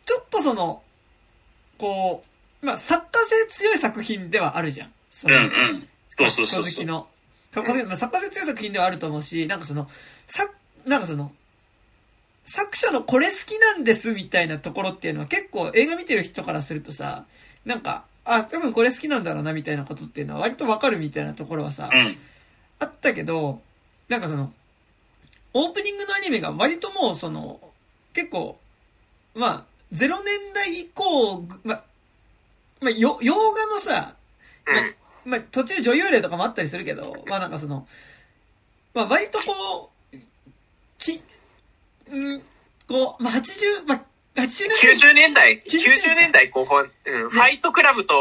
[0.06, 0.82] ちょっとその、
[1.78, 2.28] こう、
[2.62, 4.92] まあ、作家性強い作品ではあるじゃん。
[5.10, 5.52] そのうんうん。
[6.10, 6.86] そうそうそうそう。
[6.86, 7.08] の。
[7.54, 9.88] 作家性まあ作家性強い作品ではあると思うし、なんかその、
[10.28, 10.50] さ、
[10.86, 11.32] なんかその、
[12.46, 17.26] 作者のこれ好きなんですみたいなところっていうのは結構映画見てる人からするとさ、
[17.66, 22.18] なんか、あ、多分これ好きなんだろうなみたいなことっていうのは割とわかるみたいなところはさ、うん。
[22.80, 23.62] あったけど、
[24.08, 24.54] なんかその、
[25.54, 27.60] オープニングのアニメが割ともうその、
[28.14, 28.60] 結構、
[29.36, 29.64] まあ、
[29.94, 31.84] 0年代以降、ま、
[32.80, 34.72] まあ、よ、洋画のさ、ー
[35.26, 35.32] うん。
[35.32, 37.88] まあ、途中女優例とかもあったりするけど、まあなんかその、
[38.94, 40.18] まあ割とこう、
[40.98, 41.22] き、ん
[42.88, 44.02] こう、まあ80、まあ
[44.36, 48.16] 80年代90年代、90 90年代後半、うん、ファイトクラブと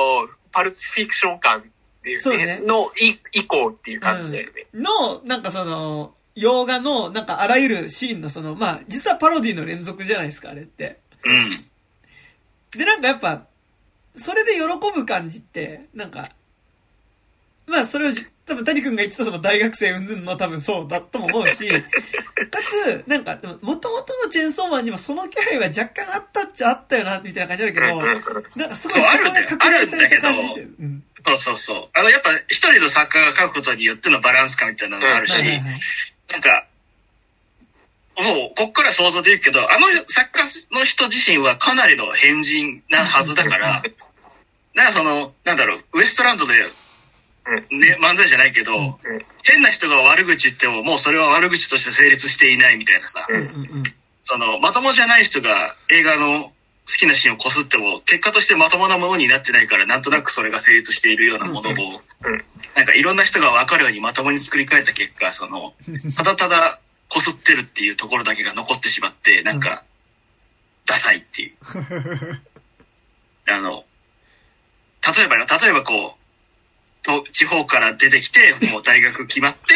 [0.50, 1.62] パルプフィクション感っ
[2.02, 4.66] ていうね、ねのい以降っていう感じだよね。
[4.74, 10.98] の、なんかその、洋画の、なんかあらゆるシーンのその、まあ実はパロディの連続じゃないですか、あれって。
[11.24, 11.64] うん。
[12.76, 13.46] で、なんかやっぱ、
[14.16, 14.60] それで喜
[14.94, 16.28] ぶ感じって、なんか、
[17.66, 21.82] まあそれをじ、多分谷君が言ってたその大学生云々の多分そうだとも思うし、 か
[22.62, 28.22] つ、なんか、でも元々のチェーンソーマンにもその気配は若干あったっちゃあったよな、みたいな感じあるけど、うんうんうん
[28.56, 30.74] なんかすごいそうあるんだよそこが確認された感じしてる。
[30.80, 31.04] うん。
[31.26, 31.98] そうそうそう。
[31.98, 35.80] あの、やっぱ一人の作家が書くことによってのバランス感みたいなのがあるし、はいはいはい。
[36.30, 36.66] なんか、
[38.18, 43.82] もう、こっから想像できるけど、あの作家の人自身はかなりの変人なはずだから、
[44.76, 46.54] なんかその、なんだろう、ウエストランドで、
[47.70, 48.96] ね、漫才じゃないけど、うん。
[49.42, 53.26] 変な人が悪口言っても、もうそれは悪口として成立していないみたいなさ。
[54.22, 55.48] その、まともじゃない人が
[55.90, 56.52] 映画の好
[56.98, 62.44] きなシーンをこすっても、結果としてまともなものになってないから、なんとなくそれが成立しているようなものを、うん。
[62.74, 65.72] なんかいろんな人が分かるようにまともに作り変えた結果、その、
[66.16, 69.84] ただただこすってるっていうところだけが残ってしまって、なんか、
[70.84, 71.54] ダサいっていう。
[73.48, 73.84] あの、
[75.16, 79.74] 例えばよ、例えばこう、と地方から出てきて、 もう大学決まって、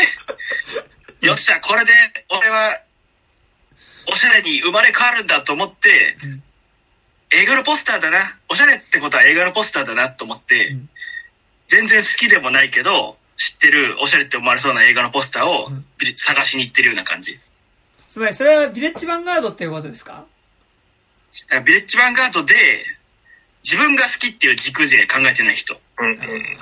[1.27, 1.93] よっしゃ、これで
[2.29, 2.81] 俺は、
[4.07, 6.43] おしゃれに生まれ変わるんだと思って、うん。
[7.33, 8.39] 映画のポスターだな。
[8.49, 10.89] おしゃれってことは映画のポスターだなと思って、うん。
[11.69, 15.71] 全然好きでもないけど、知ってるおしゃれって思われそうな映画のポスターを
[16.17, 17.39] 探しに行ってるような感じ。
[18.11, 20.25] つまり、それはビレッジヴァンガードっていうことですか？
[21.65, 22.55] ビレッジヴァンガードで、
[23.63, 25.81] 自分が好きっていう軸で考えてない人。
[25.99, 26.59] うんうん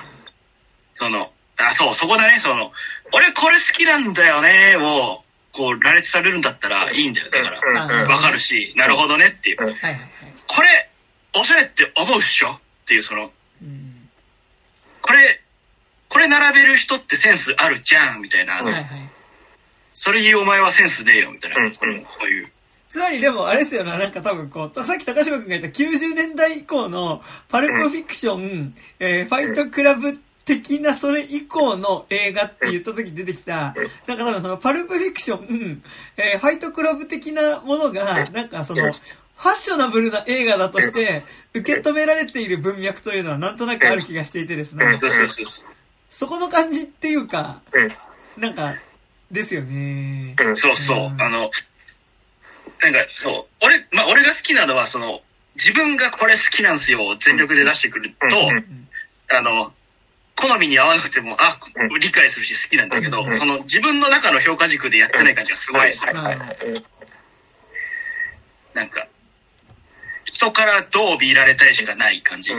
[0.95, 2.73] その、あ、そう、そこだね、その、
[3.13, 5.23] 俺これ好きなんだよね、を、
[5.53, 7.31] こう、羅列されるんだったらいいんだよ。
[7.31, 9.63] だから、わかるし、なるほどねっていう。
[9.63, 10.09] うんはいはいはい。
[10.49, 10.91] これ、
[11.35, 12.51] おしゃれって思うっしょ？
[12.51, 13.31] っていう、その、
[13.63, 14.09] うん。
[15.01, 15.41] これ、
[16.09, 18.55] これ並べる人ってセンスあるじゃん、みたいな。
[18.55, 18.87] はいはい。
[19.93, 21.59] それ言うお前はセンスねえよ、みたいな。
[21.59, 21.79] うんこ
[22.23, 22.51] ういう。
[22.89, 33.75] つまりでもあれですよな、なんか多分こう、さっき高島君が言った90年代以降のパルプフィクション、えーファイトクラブ的なそれ以降の映画って言った時に出てきた、
[34.07, 35.83] なんか多分そのパルプフィクション、
[36.17, 38.91] えーファイトクラブ的なものが、なんかその、
[39.39, 41.23] ファッショナブルな映画だとして
[41.55, 45.71] 受け止められている文脈というのはなんとなくある気がしていてですね、そうそうそうそう。
[46.11, 47.89] そこの感じっていうか、うん
[48.43, 48.77] なんか、
[49.31, 50.35] ですよね。
[50.41, 50.99] うんそうそう。
[51.09, 51.51] うんあの、
[52.81, 53.65] なんか、そう。
[53.65, 55.21] 俺、まあ、俺が好きなのは、その、
[55.57, 58.17] 自分がこれ好きなんすよ、を全力で出してくると、
[59.37, 59.73] あの、
[60.37, 61.59] 好みに合わなくても、あ、
[62.01, 66.15] 理解するし好きなんだけど、うんその自分の中の評価軸でやってない感じがすごいでする。
[68.75, 69.09] なんか、
[70.25, 72.53] 人からどう見られたいしかない感じ。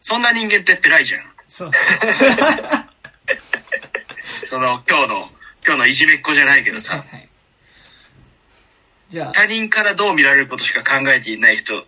[0.00, 1.20] そんな人間って偉いじゃん。
[1.48, 1.70] そう。
[4.46, 5.30] その、今日の、
[5.64, 7.27] 今日のいじめっ子じゃないけどさ、はいはい。
[9.08, 11.84] じゃあ、他人からどう見られることしか考えていない人っ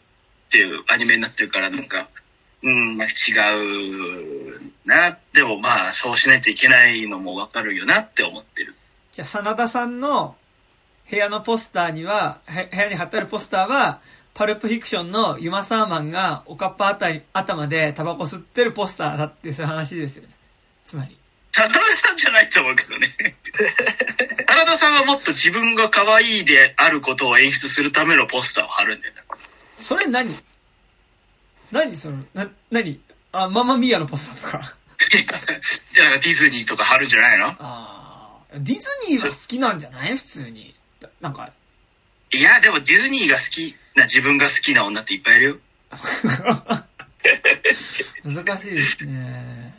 [0.51, 2.09] ていうアニメになってるから、なんか、
[2.63, 5.17] うん、まあ違うな。
[5.33, 8.75] でもまあ、そうしないといけないのもわかるよなって思ってる。
[9.13, 10.37] じゃあ、真田さんの
[11.11, 14.01] 部屋のポスターには、へ部屋に貼ってあるポスターは、
[14.33, 20.31] パルプフィクションのユマサーマンがおかっぱあたり頭でタバコ吸ってるポスターだってそういう話ですよね。
[20.85, 21.20] つまり。
[21.69, 23.09] 真田さんじゃないと思うけどね。
[24.49, 29.37] 真 田さんはもっと自分が可愛いであることを演出するためのポスターを貼るんだよな。
[29.79, 30.35] それ何？
[31.73, 33.01] 何その、な、何？
[33.33, 34.75] あ、ママミアのポスターとか？
[35.13, 37.55] いやディズニーとか貼るんじゃないの？
[37.59, 40.17] あーディズニーは好きなんじゃない？
[40.17, 40.75] 普通に。
[41.21, 41.51] なんか、
[42.33, 45.59] いや、でもディズニーが好きな自分が好きな女っていっぱいいるよ。
[48.25, 49.70] 難しいですね。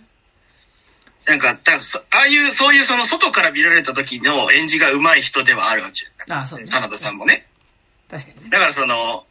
[1.27, 6.37] なんか、だああいう、そういうその外から見られた時の演じが上手い人ではあるわけじゃん。
[6.39, 6.65] ああ、そうね。
[6.69, 7.47] 花田さんもね。
[8.09, 8.49] 確かにね。
[8.49, 9.25] だからその、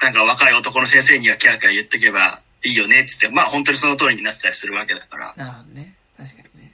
[0.00, 5.34] なんか若い男の先生にはキャーキャー言っとけばいいよねっつって、まあ本当にその通りになってたりするわけだから。
[5.36, 5.94] なるほどね。
[6.16, 6.72] 確かにね。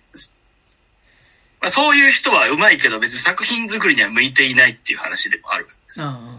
[1.61, 6.09] まあ、そういう人は上手いけど別に作品作りには向いていないっていう話でもあるわけですよ。
[6.09, 6.39] うんうんうん。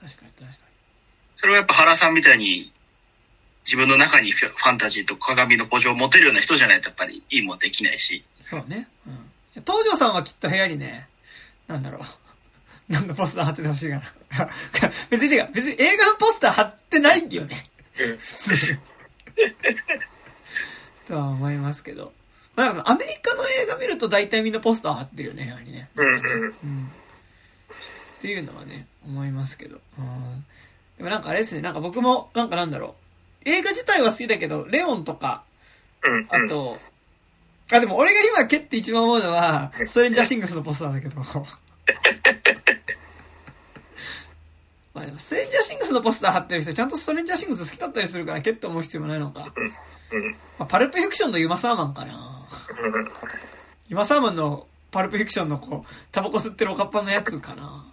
[0.00, 0.58] 確かに確か
[1.36, 2.72] それはやっぱ原さんみたいに
[3.66, 8.14] 自分の中にファンタジーと鏡の古城を持てるような人じゃないとやっぱりいいもんできないし。
[8.14, 8.24] に。
[8.44, 8.86] そうね。
[9.06, 9.18] うん。
[9.54, 11.08] 東條さんはきっと部屋にね、
[11.66, 12.02] なんだろう。
[12.88, 14.50] 何のポスター貼っててほしいかな。
[15.10, 17.68] 別に別に映画のポスター貼ってないよね。
[17.98, 18.78] うん普通。
[21.08, 22.12] とは思いますけど。
[22.54, 25.90] まあ、アメリカの映画見ると大体みんなポスター貼ってるよね、部屋にね。
[25.96, 26.22] うんうん。
[26.42, 26.92] うん。
[28.18, 29.80] っていうのはね、思いますけど。
[29.98, 30.46] うん。
[30.96, 33.05] でもなんかあれですね、なんか僕も、なんかなんだろう。
[33.46, 35.44] 映画自体は好きだけど、レオンとか、
[36.02, 36.78] うんあと、
[37.72, 41.20] あ、でも俺が今蹴って一番思うのは、ストレンジャーシングスのポスターだけど。
[44.94, 49.52] まあでも、ストレンジャーシングスのポスター貼ってる人、ちゃんとストレンジャーシングス好きだったりするから、蹴って思う必要もないのか。
[50.10, 52.46] うんまあ、パルプフィクションのユマサーマンかな。
[53.88, 57.84] ユマサーマンのパルプフィクションのこう、タバコ吸ってるおかっぱのやつかな。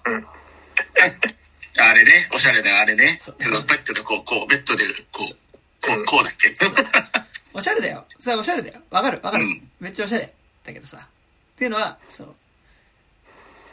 [1.79, 3.19] あれね、おしゃれなあれね。
[3.21, 5.42] そうベッドでこう、こう、ベッドでこう、
[5.85, 6.53] こう、こうだっけ？
[7.53, 8.05] おしゃれだよ。
[8.19, 8.81] さ、おしゃれだよ。
[8.89, 10.33] わかるわかる、うんめっちゃおしゃれ。
[10.65, 10.97] だけどさ。
[10.97, 12.35] っていうのは、そう。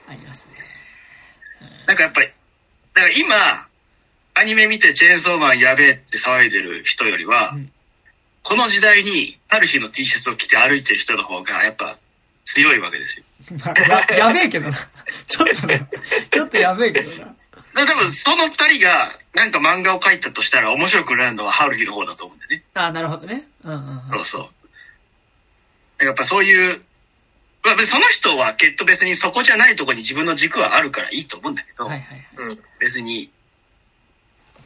[0.08, 0.54] ありますね。
[1.86, 2.26] なんかやっぱり、
[2.94, 3.68] だから今、
[4.34, 7.72] アニメ見てチェーンソーマンやべえって騒いでる人よりは、うん
[8.42, 11.98] この時代に、ある日の T シャツを着て歩いてる人の方が、やっぱ、
[12.44, 13.24] 強いわけですよ。
[13.62, 14.88] まあ、や、やべえけどな。
[15.26, 15.86] ちょっとね、
[16.32, 17.36] ちょっとやべえけどな。
[17.74, 22.64] だから多分、その二人が、なんか漫画を描いたとしたら、面白くなるのは春日の方だと思うんだよね。
[22.74, 23.46] ああ、なるほどね。
[23.64, 24.10] うんうんうん。
[24.10, 24.50] そうそ
[26.00, 26.04] う。
[26.04, 26.82] やっぱそういう、
[27.62, 32.48] まあ別にその人はきっと別にそこじゃないとこに自分の軸はあるからいいと思うんだけど、はいはいはい。
[32.48, 33.30] うん別に、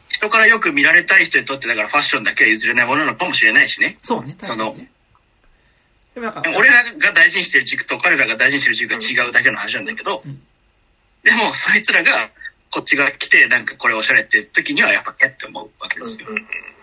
[0.09, 3.97] 人からよく見られたい人にとってだからファッションだけは譲れないものなのかもしれないしね。
[4.01, 4.91] そうね、確かにね。
[6.13, 10.41] でもなんか、俺らが大事にしてる軸と彼らが大事にしてる軸が違うだけの話なんだけど、うん
[11.25, 12.11] でもそいつらが
[12.75, 16.27] こっちが来てなんかこれおしゃれって時にはやっぱえって思うわけですよ。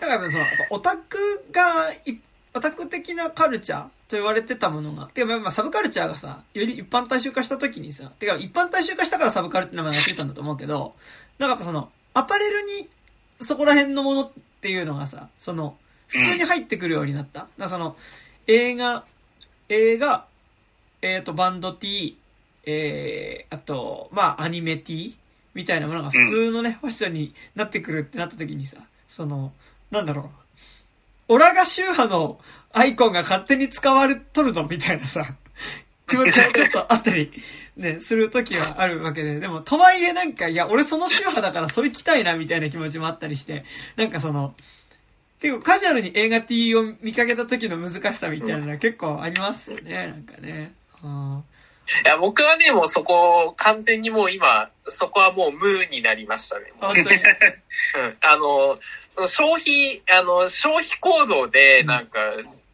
[0.01, 2.17] だからその、やっぱオタクがい、
[2.55, 10.95] オタク的なカルチャーと言われてたものが、てかまあサブカルチャーがさ、より一般大衆化した時にさ、てか一般大衆化したからサブカルって名前がついたんだと思うけど、
[11.37, 12.89] なんかやっぱその、アパレルに
[13.41, 17.41] そこら辺のものっていうのがさ、その、普通に入ってくるようになった。
[17.41, 17.97] だからその、
[18.47, 19.05] 映画、
[19.69, 20.25] 映画、
[21.03, 22.17] えっ、と、バンド T、
[22.65, 25.17] えー、あと、まあ、アニメ T
[25.53, 28.77] みたいなものが普通のね、ファッションになってくるってなった時にさ、
[29.07, 29.53] その、
[29.91, 30.29] なんだろう。
[31.29, 32.39] オラが宗派の
[32.71, 35.25] アイコンが勝手に使われとるのみたいなさ、
[36.09, 37.31] 気持ちがちょっとあったり、
[37.77, 43.63] ね、する時はあるわけで、でも、とはいえなんか、いや、俺その宗派だからそれ着たいなみたいな気持ちもあったりして、
[43.95, 44.53] なんかその、
[45.39, 50.73] 結構カジュアルに映画 T を見かけた時の難しさみたいなのは結構ありますよね、なんかね。
[51.03, 51.43] うん
[52.03, 56.71] いや、僕はね、もうそこ、完全にもう今、そこはもう無になりましたね。
[56.79, 57.05] 本当に。
[57.05, 58.17] うん。
[58.21, 58.79] あの、
[59.27, 62.19] 消費、あの、消費行動で、なんか、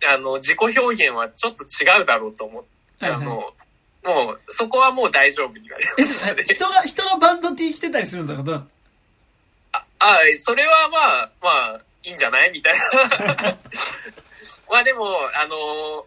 [0.08, 2.64] あの、自己表現はちょっと違うだろうと思っ
[3.00, 3.54] て、はいはいあの、
[4.04, 6.46] もう、そこはもう大丈夫になりえ、ましたね。
[6.48, 8.68] 人が、人がバンド T 着てたりするんだからど
[9.74, 12.52] あ、あそれはまあ、まあ、いいんじゃない？
[12.52, 12.74] みたい
[13.20, 13.36] な。
[14.72, 15.06] まあでも、
[15.36, 16.06] あの、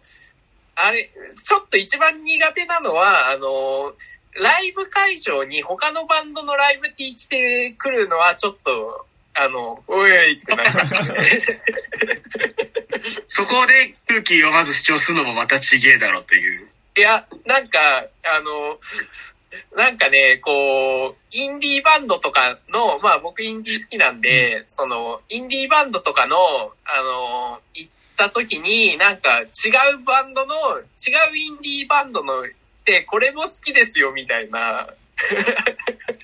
[0.75, 1.09] あれ、
[1.43, 3.93] ちょっと一番苦手なのは、あの、
[4.41, 9.05] ライブ会場に他のバンドのライブ T 来てくるのはちょっと、
[9.35, 11.61] あの、おいってなりますね。
[13.27, 16.69] そこで空気読まず主張するのもまたちげえだろうという。
[16.95, 17.79] いや、なんか、
[18.23, 18.79] あの、
[19.75, 26.35] なんかね、こう、インディーバンドとかの、まあ僕インディー好きなんで、その、インディーバンドとかの、
[26.85, 27.91] あの、行っ
[28.23, 29.45] た時に、なんか違
[29.95, 30.81] うバンドの、違
[31.31, 32.45] うインディーバンドの、っ
[32.85, 34.87] て、これも好きですよ、みたいな、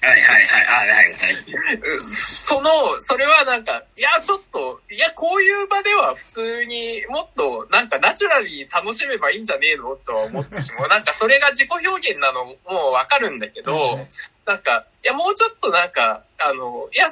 [0.01, 0.65] はいはいはい。
[0.67, 1.99] あはいはい。
[1.99, 2.69] その、
[2.99, 10.88] それはなんか、いや、ちょっと、いや、こういう場では普通にもっと、なんかナチュラルに楽しめばいいんじゃねえのとは思ってしまう。
[10.89, 13.99] なんかそれが自己表現なのもわかるんだけど、
[14.45, 17.09] なんか、いや、もうちょっとなんか、あの、いや、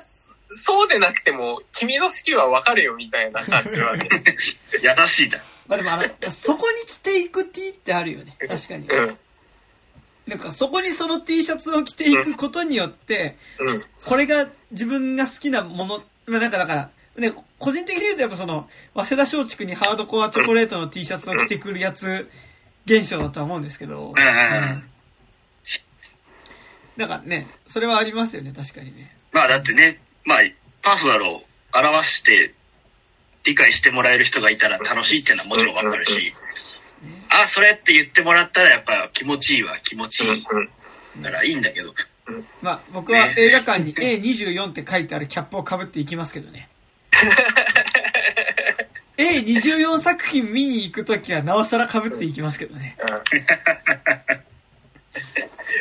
[0.50, 4.08] そそうでなくても、君の好きはわかるよ、みたいな感じはね。
[4.82, 5.40] 優しいだ。
[5.68, 8.36] まあでもあの、そこに着ていく T ってあるよね。
[8.48, 8.88] 確かに。
[8.88, 9.18] うん。
[10.28, 13.82] なんかそこにその T シャツを着ていくことによって、うん。
[14.06, 22.30] これが自分が好きなもの、まあなんかだから、ね、個人的に言うとやっぱその、早稲田松竹にハードコアチョコレートの T シャツを着てくるやつ、
[22.86, 24.84] 現象だとは思うんですけど、うんうんうん
[26.98, 29.16] なんかね、それはありますよね、確かにね。
[29.32, 30.38] まあだってね、まあ、
[30.84, 31.42] パーソナルを
[31.74, 32.54] 表して
[33.46, 36.34] 理解してもらえる人がいたら楽しいっていうのはもちろんわかるし、
[37.30, 40.36] あ、それって言ってもらったらやっぱ気持ちいいは気持ちいいう
[41.20, 41.24] ん。
[41.24, 41.94] からいいんだけど、
[42.62, 46.68] まあ僕は映画館に A24 って書いてあるキャップを被っていきますけどね。
[49.18, 52.98] A24 作品見に行くときはなおさら被っていきますけどね。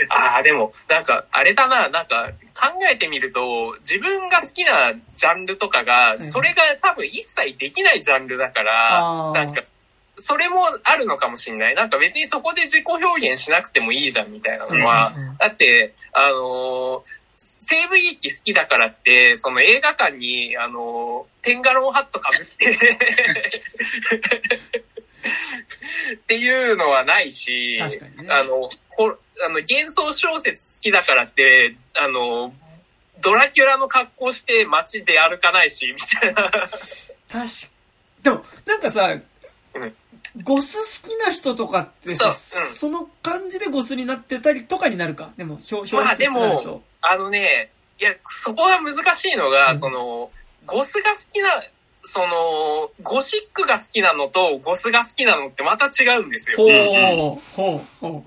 [0.09, 6.23] ああ、でも、なんか、あれだな、なんか、考えてみると、自分が好きなジャンルとかが、ん。
[6.23, 9.35] それが多分一切できないジャンルだかあら、ー。
[9.35, 9.62] なんか、
[10.18, 11.74] それもあるのかもしれない。
[11.74, 17.02] なんか別にそこで自己表現しなくてもいいじゃんみたいなのは、だって、あのー
[17.39, 22.70] 西部劇好きだからって、その映画館に、あのーテンガロンハットかぶって、
[26.14, 28.01] っていうのはないし、ね。
[28.28, 32.55] あの、こあの幻想小説好きだからって、あの、
[33.20, 36.51] ドラキュラの格好して街で歩かないし、みたいな。
[36.51, 36.70] 確か
[38.23, 39.16] でも、なんかさ
[39.74, 39.94] うん、
[40.43, 45.31] ゴス好きな人とかってさ、そううんその感じでゴスになってたりとかになるか？
[45.36, 47.70] でも、表、表まあでもと。、あのね、
[48.01, 50.31] いや、そこが難しいのが、うんその、
[50.64, 51.48] ゴスが好きな、
[52.02, 56.56] その、ゴシックが好きなのとゴスが好きなのってまた違うんですよ。
[56.56, 58.25] ほう、うんほう、ほ僕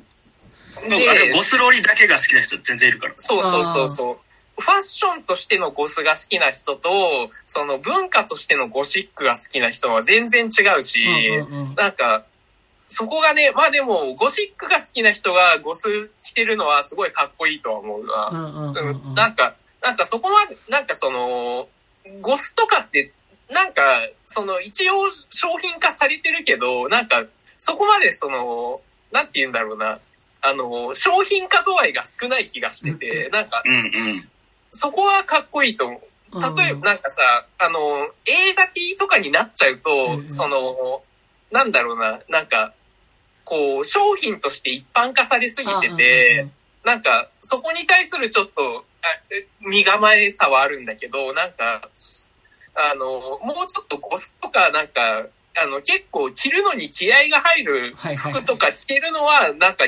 [0.86, 3.14] あれゴスロリだけが好きな人全然いるから。
[3.18, 4.62] そうそうそうそう。
[4.62, 6.90] ファッションとしてのゴスが好きな人と、
[7.48, 11.46] その文化としてのゴシックが好きな人は全然違うし、う。
[11.46, 12.26] うんうんうんなんか、
[12.90, 18.30] そこがね、まあでも、ゴシックが好きな人がゴス着てるのはすごいかっこいいとは思うな。
[18.34, 21.68] うんうんうん、なんか、なんかそこまで、なんかその、
[22.20, 23.14] ゴスとかって、
[23.52, 23.82] なんか、
[24.26, 27.24] その一応商品化されてるけど、なんか、
[27.60, 30.00] そこまでその、なんて言うんだろうな、
[30.42, 33.78] あの、商品化度合いが少ない気がしてて、なんか、うんう
[34.14, 34.30] ん。
[34.72, 36.02] そこはかっこいいと思う。
[36.58, 41.02] 例えば、なんかさ、あの、映画 T とかになっちゃうと、うんその、
[41.52, 42.74] なんだろうな、なんか、
[43.44, 46.48] こう、商品として一般化されすぎてて、
[46.86, 48.86] なんか、そこに対するちょっと、
[49.62, 51.90] 身構えさはあるんだけど、なんか、
[52.76, 55.26] あの、もうちょっとコスとか、なんか、
[55.62, 59.86] あの、結構着るのに気合が入る服とか着てるのは、なんか、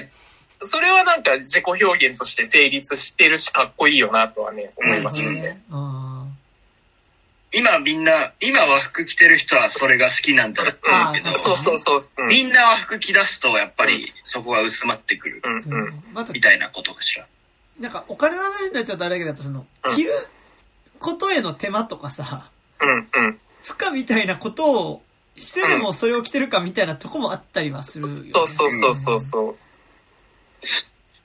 [0.64, 5.62] それはなんか自己表現として成立してるし、かっこいいよなとはね、思いますよね。
[5.72, 6.28] あ
[7.54, 12.00] 今みんな、今和服着てる人はそれが好きなんだって言うけどあ、そうそうそう。
[12.20, 12.28] うん。
[12.30, 15.42] みんな和服着出すとやっぱりそこが薄まってくる
[16.34, 17.28] みたいなことかしら。
[17.80, 20.12] なんかお金の話になっちゃうとあれだけど、やっぱそのうん、着る
[21.00, 22.50] ことへの手間とかさ、
[22.80, 23.40] うんうん。
[23.64, 25.02] 負荷みたいなことを
[25.36, 28.32] してでもそれを着てるかみたいなとこもあったりはするよね。
[28.34, 29.56] そうそうそうそうそう。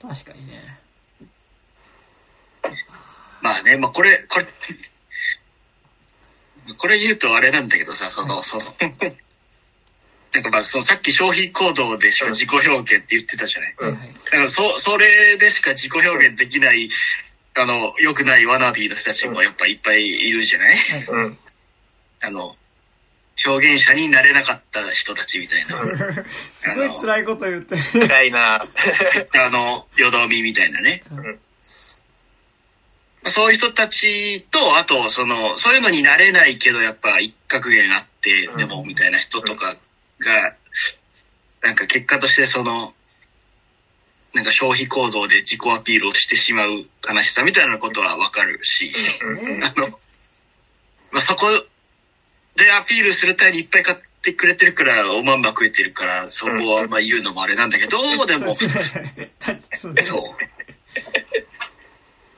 [0.01, 0.77] 確かにね。
[3.41, 4.45] まあね、まあこれ、これ、
[6.77, 8.63] これ言うとあれなんだけどさ、その、その、
[10.33, 13.75] なんかまあそのさっき消費行動でしか自己表現って言ってたじゃない？
[14.25, 16.89] だからそ、それでしか自己表現できない、
[17.55, 20.75] あの、良くないワナビーの人たちもやっぱいっぱいいるじゃない？
[20.75, 21.39] はいうん。
[22.19, 22.55] あの、
[23.45, 25.77] 表現者になれなかった人たちみたいな。
[26.53, 28.07] すごい辛いこと言ってる。
[28.07, 28.55] 辛いな。
[28.55, 28.67] あ
[29.51, 31.03] の、よどみみたいなね。
[31.11, 31.39] うん
[33.29, 39.75] そういう人たちと、あと、その、そういうのになれないけど、やっぱ一角限あって、でも、みたいな人とか
[40.19, 40.55] が、
[41.61, 42.93] なんか結果としてその、
[44.33, 46.69] なんか消費行動で自己アピールをしてしまう
[47.09, 48.93] 悲しさみたいなことはわかるし、
[49.41, 49.87] ね あの、
[51.11, 51.47] まあ、そこ
[52.57, 58.55] でアピールするためにいっぱい買ってくれてるから、おまんま食えてるから、そこはまあ言うのもあれなんだけど、でも、
[59.99, 60.35] そ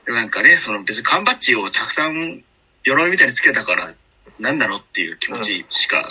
[0.08, 2.42] うなんかね、その別に缶バッジをたくさん
[2.84, 3.94] 鎧みたいにつけたから、
[4.38, 6.02] なんなのっていう気持ちしか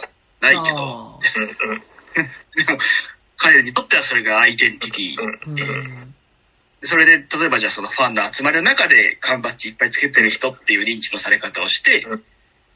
[0.42, 1.20] ないけど、あ
[2.66, 2.80] でも
[3.38, 6.08] 彼にとってはそれがアイデンティティ。
[6.82, 12.24] それで、例えばじゃあそのファンの集まりの中で缶バッジいっぱいつけてる人っていう認知のされ方をしてうん、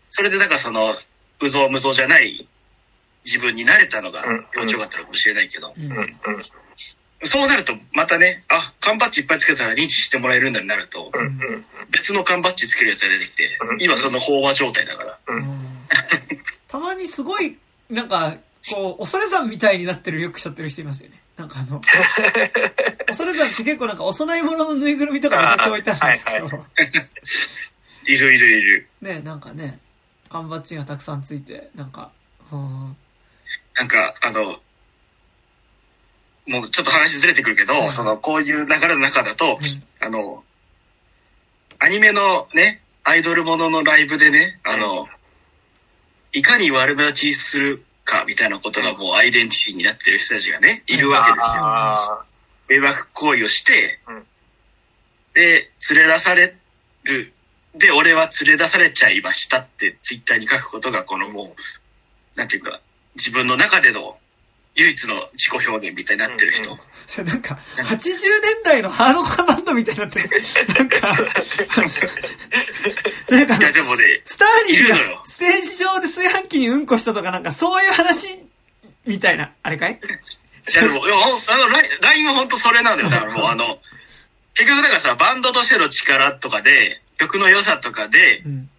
[0.09, 0.93] それでだからその、
[1.41, 2.47] うぞうむぞうじゃない
[3.25, 5.97] 自分になれたのがうん気持ちよかったのかもしれないけど、うんうん。
[5.97, 6.07] うん
[7.25, 11.65] そうなるとまたね、あ、缶バッジいっぱいつけたら認知してもらえるんだになると、うんうん。
[11.89, 13.81] 別の缶バッジつけるやつが出てきてう、ん。
[13.81, 15.17] 今その飽和状態だから。
[15.27, 15.77] うん。
[16.67, 17.57] たまにすごい、
[17.89, 18.35] なんか、
[18.69, 21.21] こう、恐山みたいになってるリュックしちゃってる人いますよね。
[21.37, 21.79] なんかあの、
[23.07, 26.53] 恐山って結構なんかお供え物のぬいぐるみとかめちゃくちゃ置いてあるんですけど、は
[28.05, 28.11] い。
[28.13, 28.89] いるいるいる。
[29.01, 29.79] ね、なんかね、
[30.33, 32.11] 缶バッジがたくさんついて、なんか、
[32.51, 32.97] うん、
[33.75, 34.45] なんか、あの、
[36.47, 39.59] もうちょっと話ずれてくるけど、はいその、こういう流れの中だと、
[39.99, 40.43] あの、
[41.77, 45.07] アニメのね、アイドルもののライブでね、あの、
[46.33, 51.63] いかに悪目立ちするかみたいなことがもうアイデンティティになってる人たちがね、いるわけですよ。
[51.63, 52.25] あ
[52.67, 54.23] 迷惑行為をして、うん。
[55.35, 56.55] で、連れ出され
[57.03, 57.32] る。
[57.75, 61.55] で、俺は連れ出されちゃいましたってツイッターに書くことが、このも
[62.35, 62.79] う、なんていうか、
[63.15, 64.17] 自分の中での
[64.75, 66.71] 唯一の自己表現みたいになってる人。
[66.71, 68.09] うんそれなんか、80年
[68.63, 70.29] 代のハードコアバンドみたいになってる。
[70.73, 71.29] なんか、それ
[73.45, 74.95] なんかいや、でもね、スターリンが
[75.27, 78.39] ステージ上で炊飯器にうんこしたとかなんかそういう話
[79.05, 79.93] みたいな、あれかい？
[79.93, 79.97] い
[80.75, 81.09] やでも、あ
[81.57, 83.09] の、ラインラインは本当それなんだよ。
[83.09, 83.79] だからもうあの、
[84.53, 88.69] 結局だからさ、バンドとしての力とかで、曲の良さとかでうん。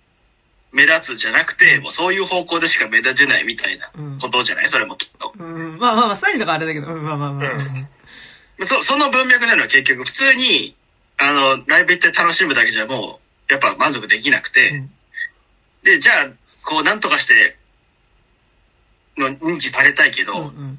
[0.72, 4.18] 目立つじゃなくて、もうそういう方向でしか目立てないみたいなうん。
[4.18, 4.68] ことじゃない？
[4.68, 5.32] それもきっと。
[5.38, 8.66] うん、まあまあまあ、スタイルとかあれだけど、うん、まあまあまあ。
[8.66, 10.74] そその文脈なのは結局普通に、
[11.16, 14.90] あの、ライブ行って楽しむだけじゃもう、やっぱ満足できなくて、うん。
[15.84, 16.30] で、じゃあ、
[16.64, 17.56] こう、なんとかして、
[19.16, 20.78] の認知されたいけど、うんうん。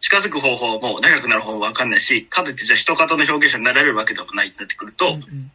[0.00, 5.52] 近づく方法も長くなる方もわかんないし、かといってじゃあ人方の表現者になれるわけでもないってなってくると、うんうん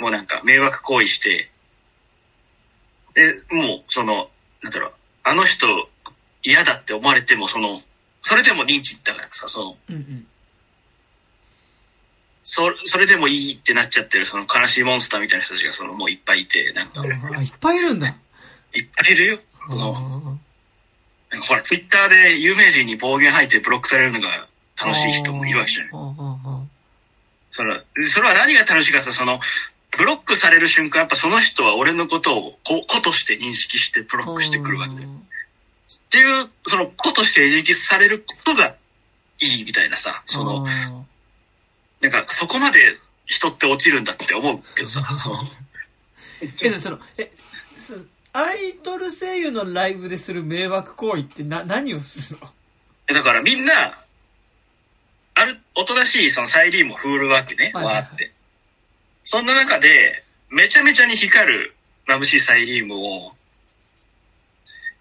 [0.00, 1.50] もうなんか迷惑行為して、
[3.14, 4.30] で、もうその、
[4.62, 4.92] なんだろう、
[5.24, 5.66] あの人
[6.42, 7.68] 嫌だって思われても、その、
[8.22, 10.26] それでも認知だからさ、その、うんうん
[12.42, 18.08] そ、それでもいいってなっちゃってる、その悲しいモンスターみたいな人たちが、その、もういっぱいいて、なんか、あ、いっぱいいるんだ。
[18.74, 19.34] いっぱいいるよ。
[19.34, 20.38] うんこの
[21.30, 24.48] なんかほら、ツイッターで有名人に暴言吐いてブロックされるのが
[24.82, 25.90] 楽しい人もいるわけじゃない。
[27.52, 29.38] それは、それは何が楽しいかさ、その、
[29.96, 34.94] ブロックされる瞬間、やっぱその人は俺のことを子子として認識してブロックしてくるわけ。
[34.94, 34.96] っ
[36.08, 38.74] ていう、その子として認識されることが
[39.40, 40.66] いいみたいなさ、その、
[42.00, 42.96] なんかそこまで
[43.26, 45.02] 人って落ちるんだって思うけどさ、
[46.40, 47.30] え、でもその、え、
[48.32, 52.48] アイドル声優のライブでする迷惑行為ってな、何をするの？
[53.12, 53.72] だからみんな、
[55.34, 58.02] ある、おとなしいそのサイリーンも振るわけね、はいはいはい。
[58.04, 58.32] わーって。
[59.22, 61.74] そんな中で、めちゃめちゃに光る
[62.08, 63.32] 眩しいサイリウムを、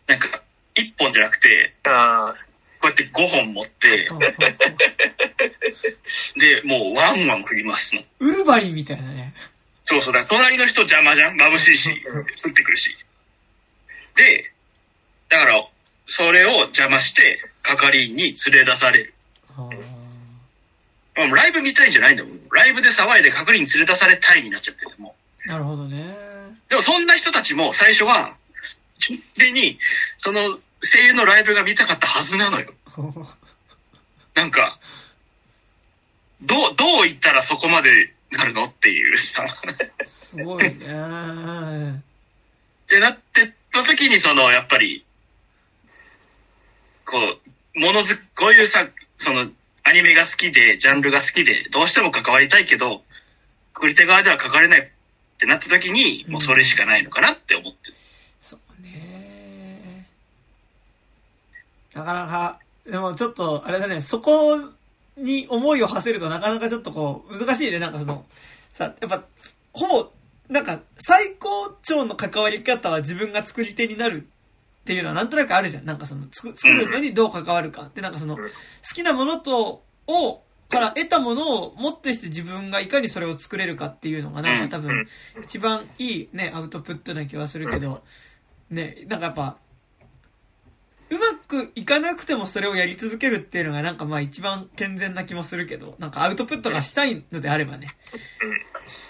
[0.07, 0.43] なんか、
[0.75, 2.35] 一本じゃなくて、あ
[2.81, 4.09] こうやって5本持って、
[6.39, 8.03] で、もうワンワン振りますの。
[8.19, 9.33] ウルバリンみたいなね。
[9.83, 11.35] そうそうだ、隣の人邪魔じゃん？
[11.35, 12.03] 眩しいし、
[12.45, 12.95] 降ってくるし。
[14.15, 14.51] で、
[15.29, 15.67] だから、
[16.05, 19.13] それを邪魔して、係員に連れ出される。
[21.27, 22.39] ライブ見たいんじゃないんだもん。
[22.51, 24.91] ライブで騒いで係員に連れ出されたいになっちゃってる。
[24.97, 26.15] もーなるほどね。
[26.67, 26.69] う。
[26.69, 28.35] でもそんな人たちも最初は、
[28.99, 29.77] 純粋に、
[30.17, 30.41] その
[30.81, 32.73] 声優のライブが見たかったはずなのよ。
[34.35, 34.79] なんか、
[36.41, 39.45] どう、どう言ったらそこまでなるのっていうさ。
[40.07, 40.71] すごいね。
[40.71, 40.77] っ
[42.87, 45.05] てなってった時に、その、やっぱり、
[47.05, 47.17] こ
[47.75, 49.49] う、ものづ、こういうさ、その、
[49.89, 53.01] アニメが好きで、ジャンルが好きで、どうしても関わりたいけど、
[53.73, 54.87] 作り手側では関われないっ
[55.39, 57.97] てなった時に、もうそれしかないのかなって思ってる。
[58.39, 60.05] そうね。
[61.95, 64.59] なかなか、でもちょっと、あれだね、そこ
[65.17, 67.79] に思いを馳せるとなかなかちょっとこう、難しいね。
[67.79, 68.27] なんかその、
[68.71, 69.23] さ、やっぱ、
[69.73, 70.11] ほぼ、
[70.49, 74.27] なんか、最高潮の関わり方は自分が作り手になる
[74.81, 75.85] っていうのはなんとなくあるじゃん。
[75.85, 77.89] なんかその、作作るのにどう関わるか。
[77.93, 78.43] で、なんかその、好
[78.93, 85.07] きなものと、を、から得たものをもってして自分がいかにそれを作れるかっていうのがなんか多分
[85.43, 88.03] 一番いいね、アウトプットな気はするけど、
[88.69, 89.57] ね、なんかやっぱ、
[91.09, 97.87] うまくいかなくてもそれをやり続けるっていうのがなんかまあ一番健全な気もするけど、なんかアウトプットがしたいのであればね。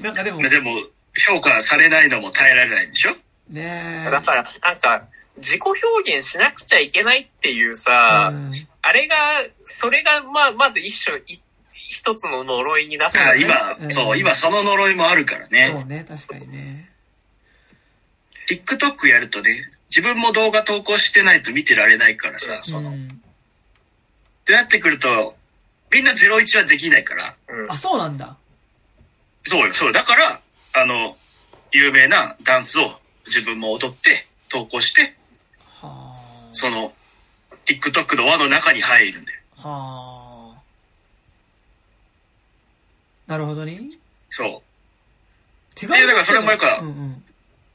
[0.02, 0.72] なんかでも、でも、
[1.14, 3.12] 評価されないのも耐えられないんでしょ？
[3.50, 5.08] ねだから、なんか、
[5.40, 8.52] 自己表現しなくちゃいけないっていうさ、うん
[8.82, 9.16] あれが、
[9.66, 11.42] それが、まあ、まず一緒、い
[11.74, 15.84] 一つの呪いになってあそうだね今、うんそう、今その呪いもあるからそうね。
[15.86, 16.90] ね、確かにね。
[18.50, 23.08] TikTok やるとね、自分も動画投稿してないと見てられないからさ、その、っうん。
[24.46, 25.36] てなってくると、
[25.92, 27.36] みんな01はできないから。
[27.50, 28.38] うんあ、そうなんだ。
[29.44, 29.92] そうよ、そう。
[29.92, 30.42] だから、
[30.74, 31.18] あの、
[31.72, 35.08] 有名なダンスを自分も踊って、投稿して、は
[36.52, 36.94] その、
[37.66, 39.40] TikTok の輪の中に入るんだよ。
[39.58, 39.68] あ。
[39.68, 40.62] はあ。
[43.28, 43.80] なるほどね。
[44.30, 44.62] そう。
[45.76, 47.24] 手でだからそれもやっぱうんうん。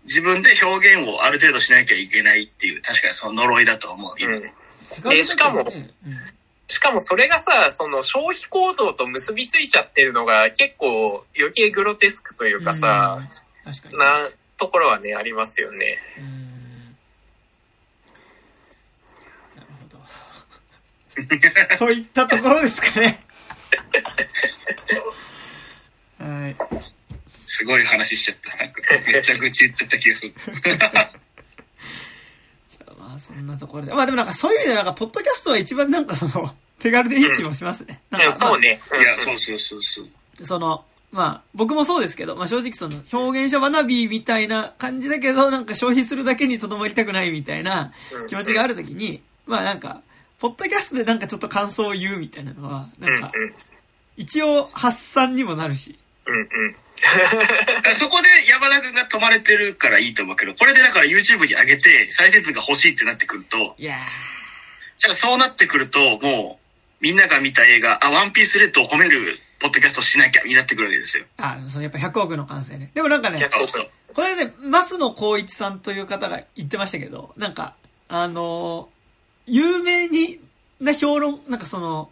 [0.04, 4.36] 自分で表現をある程度しなきゃいけないっていう、確かにその呪いだと思う、今。
[4.36, 4.42] うん
[4.86, 6.18] 手軽だけどしかもねうん
[6.66, 13.98] しかもそれがさ、その消費行動と結びついちゃってるのが結構余計グロテスクというかさ、うん確かに。
[13.98, 15.98] なところはね、ありますよね。
[16.18, 16.96] うん
[19.56, 19.98] なるほど。
[21.78, 23.24] といったところですかね。
[26.18, 26.56] はい。
[27.46, 28.64] すごい話しちゃった。
[28.64, 30.32] なんか、 めっちゃ愚痴言っちゃった気がする。
[32.68, 33.92] じゃあまあそんなところで。
[33.92, 38.00] まあでもなんかそういう意味でなんか、ポッドキャストは一番なんかその、手軽でいい気もしますね。
[38.10, 38.80] なんいかやそうね。
[38.98, 40.46] いや、そうそうそうそう。
[40.46, 50.02] その、まあ、僕もそうですけど、まあ正直その、表現者学びみたいな感じだけど、なんか消費するだけにとどまりたくないみたいなうん気持ちがあるときに、まあなんか、
[50.38, 53.32] ポッドキャストでなんかちょっと感想を言うみたいなのは、なんか、
[54.16, 55.98] 一応発散にもなるし。
[56.26, 56.36] うん。
[56.36, 56.76] うん
[57.92, 63.98] そこで山田くんが止まれてるからいいと思うけど、これでだから YouTube に上げて再生数が欲しいってなってくると、いや
[64.96, 71.24] じゃあそうなってくると、もう、みんなが見た映画、あ、ワンピースレッドを褒めるポッドキャストしなきゃ、になってくるわけですよ。
[71.36, 72.90] ー、あ、そのやっぱ100億の完成ね。
[72.94, 73.90] でもなんかねいや、そうそう。
[74.14, 77.74] これね、増野光一さんという方が言ってましたけど、なんか、
[78.08, 78.93] あのー
[79.46, 80.40] 有名に
[80.80, 82.10] な評論、なんかその、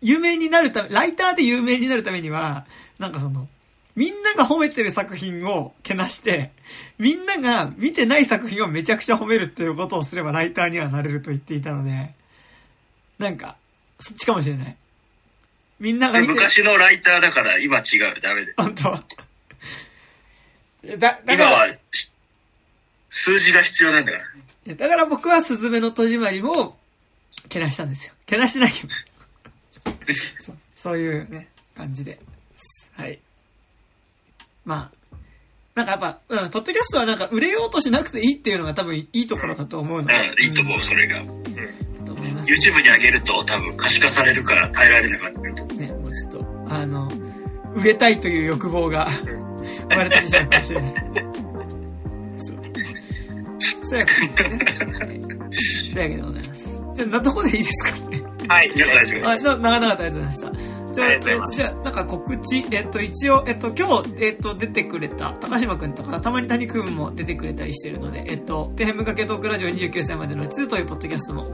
[0.00, 2.66] 有名になるため、ライターで有名になるためには、
[2.98, 3.48] なんかその、
[3.94, 6.52] みんなが褒めてる作品をけなして、
[6.98, 12.14] みんなが見てない作品をめちゃくちゃ褒めるっていうことをすればライターにはなれると言っていたので、
[13.18, 13.56] なんか、
[14.00, 14.76] そっちかもしれない。
[15.78, 18.54] みんなが見て昔のライターだから今違う、ダメで。
[18.56, 18.82] 本当
[20.96, 22.12] だ、だ今は、し
[23.08, 24.24] 数字が必要なんだから。
[24.66, 26.76] だから僕はスズメの戸締まりも、
[27.48, 28.14] けなしたんですよ。
[28.26, 28.92] けなしてないけど。
[30.40, 32.18] そうそういうね、感じで。
[32.96, 33.18] はい。
[34.64, 35.16] まあ、
[35.74, 40.14] なんかやっぱ、うん、ポッドキャストはなんか売れようとしなくていいっていうのが多分いいところだと思うので。
[40.14, 41.20] うん、いいと思う、それが。
[41.20, 42.04] うん。
[42.04, 42.50] と思います。
[42.50, 45.74] YouTube に上げると多分可視化されるから耐えられなかったりとか。
[45.74, 47.10] ね、もうちょっと、あの、
[47.74, 49.08] 売れたいという欲望が
[49.88, 50.94] 生まれてしまうかもしれない。
[53.92, 53.98] そう。
[53.98, 54.58] やからね。
[54.58, 55.20] はい。
[55.20, 56.68] というわけでございます。
[56.94, 58.22] じゃあ、なとこでいいですかね。
[58.48, 58.68] はい。
[58.68, 59.44] いや、大丈夫あ、です。
[59.44, 60.72] そう、長々とありがとうございました。
[60.92, 61.08] じゃあ、
[61.42, 71.46] あじゃあ、なんか告知、えっと、一応、えっと、今日、えっと、出てくれた、高島くんとか、たまに谷くんも出てくれたりしてるので、えっと、底辺文化系トークラジオ29歳までの地図というポッドキャストも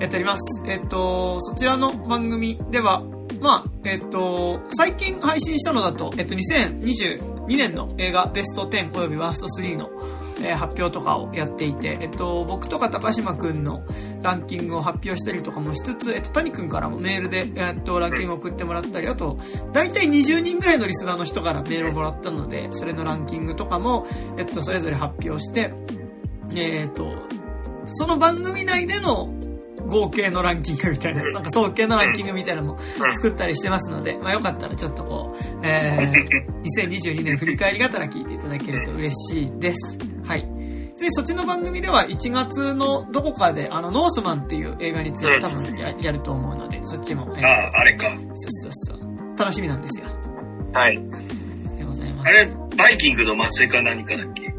[0.00, 0.62] やっております。
[0.66, 3.02] えっと、そちらの番組では、
[3.40, 9.90] まあ、えっと、最近配信したのだと、えっと、2022年の映画ベスト10およびワースト3の、
[10.42, 13.82] え発表とかをやっていて、えっと、僕とか高島くんの
[14.22, 19.38] ランキングを発表したりとかもしつつ、えっと、谷くんからもメールで、えっと、ランキングを送ってもらったり、あと、
[19.72, 25.72] 大体20人ぐらいのリスナーの人からメールをもらったので、それのランキングとかも、えっと、それぞれ発表して、
[26.54, 27.26] えっと、
[27.86, 29.32] その番組内での
[29.88, 32.78] 合計のランキングみたいな、なんか総計のランキングみたいなのも
[33.16, 36.52] 作ったりしてますので、まあよかったらちょっとこう、えー、
[36.88, 39.98] 2022年振り返りがたら聞いていただけると嬉しいです。
[40.24, 40.46] はい。
[41.00, 48.06] で、そっちの番組では1月のどこかで、あの、ノースマンっていう映画について多分ややると思うので、そっちも、えーああ、あれか。
[48.10, 49.38] そうそうそう。
[49.38, 50.06] 楽しみなんですよ。
[50.72, 50.96] はい。
[51.78, 54.52] でございまあれ、バイキングの末裔か何かだっけ？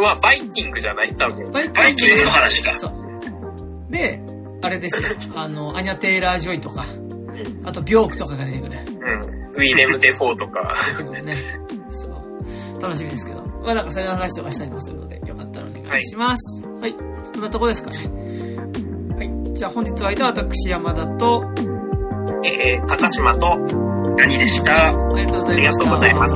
[0.00, 1.14] まあ、バイキングじゃない？
[1.14, 1.44] 多分。
[1.46, 1.52] す。
[1.52, 2.80] バイバイキングの話か。
[2.80, 3.92] そう。
[3.92, 4.20] で、
[4.64, 5.08] あれですよ。
[5.36, 6.84] あの、アニャ・テイラー・ジョイとか、
[7.64, 8.78] あと、ビョークとかが出てくる。
[8.78, 9.54] うん。
[9.54, 10.76] ウィレム・デフォーとか。
[10.88, 11.34] 出てくるね。
[11.90, 12.80] そう。
[12.80, 13.42] 楽しみですけど。
[13.62, 16.62] まあなんかそれの話とかしたりもするので、よかったらお願いします。
[16.80, 16.94] はい。
[17.32, 17.96] そんなとこですかね。
[19.16, 19.54] はい。
[19.54, 21.44] じゃあ本日は相手は私山田と、
[22.44, 23.56] えー、高島と、
[24.16, 25.54] 何でしたありがとうございました。
[25.54, 26.28] ありがとうございま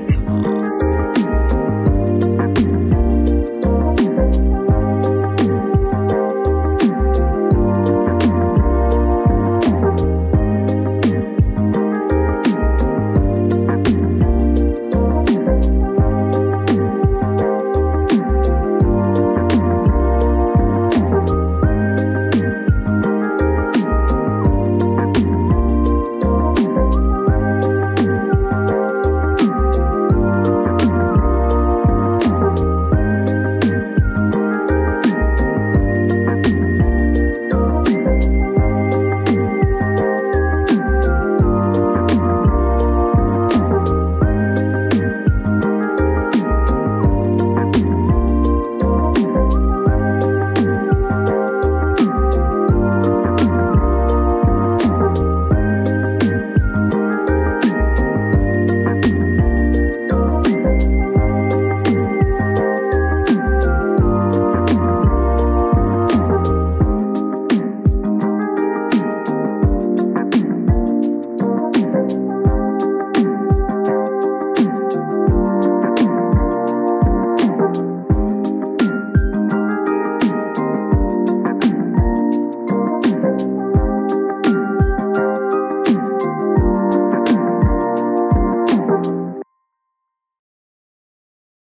[0.00, 0.15] した。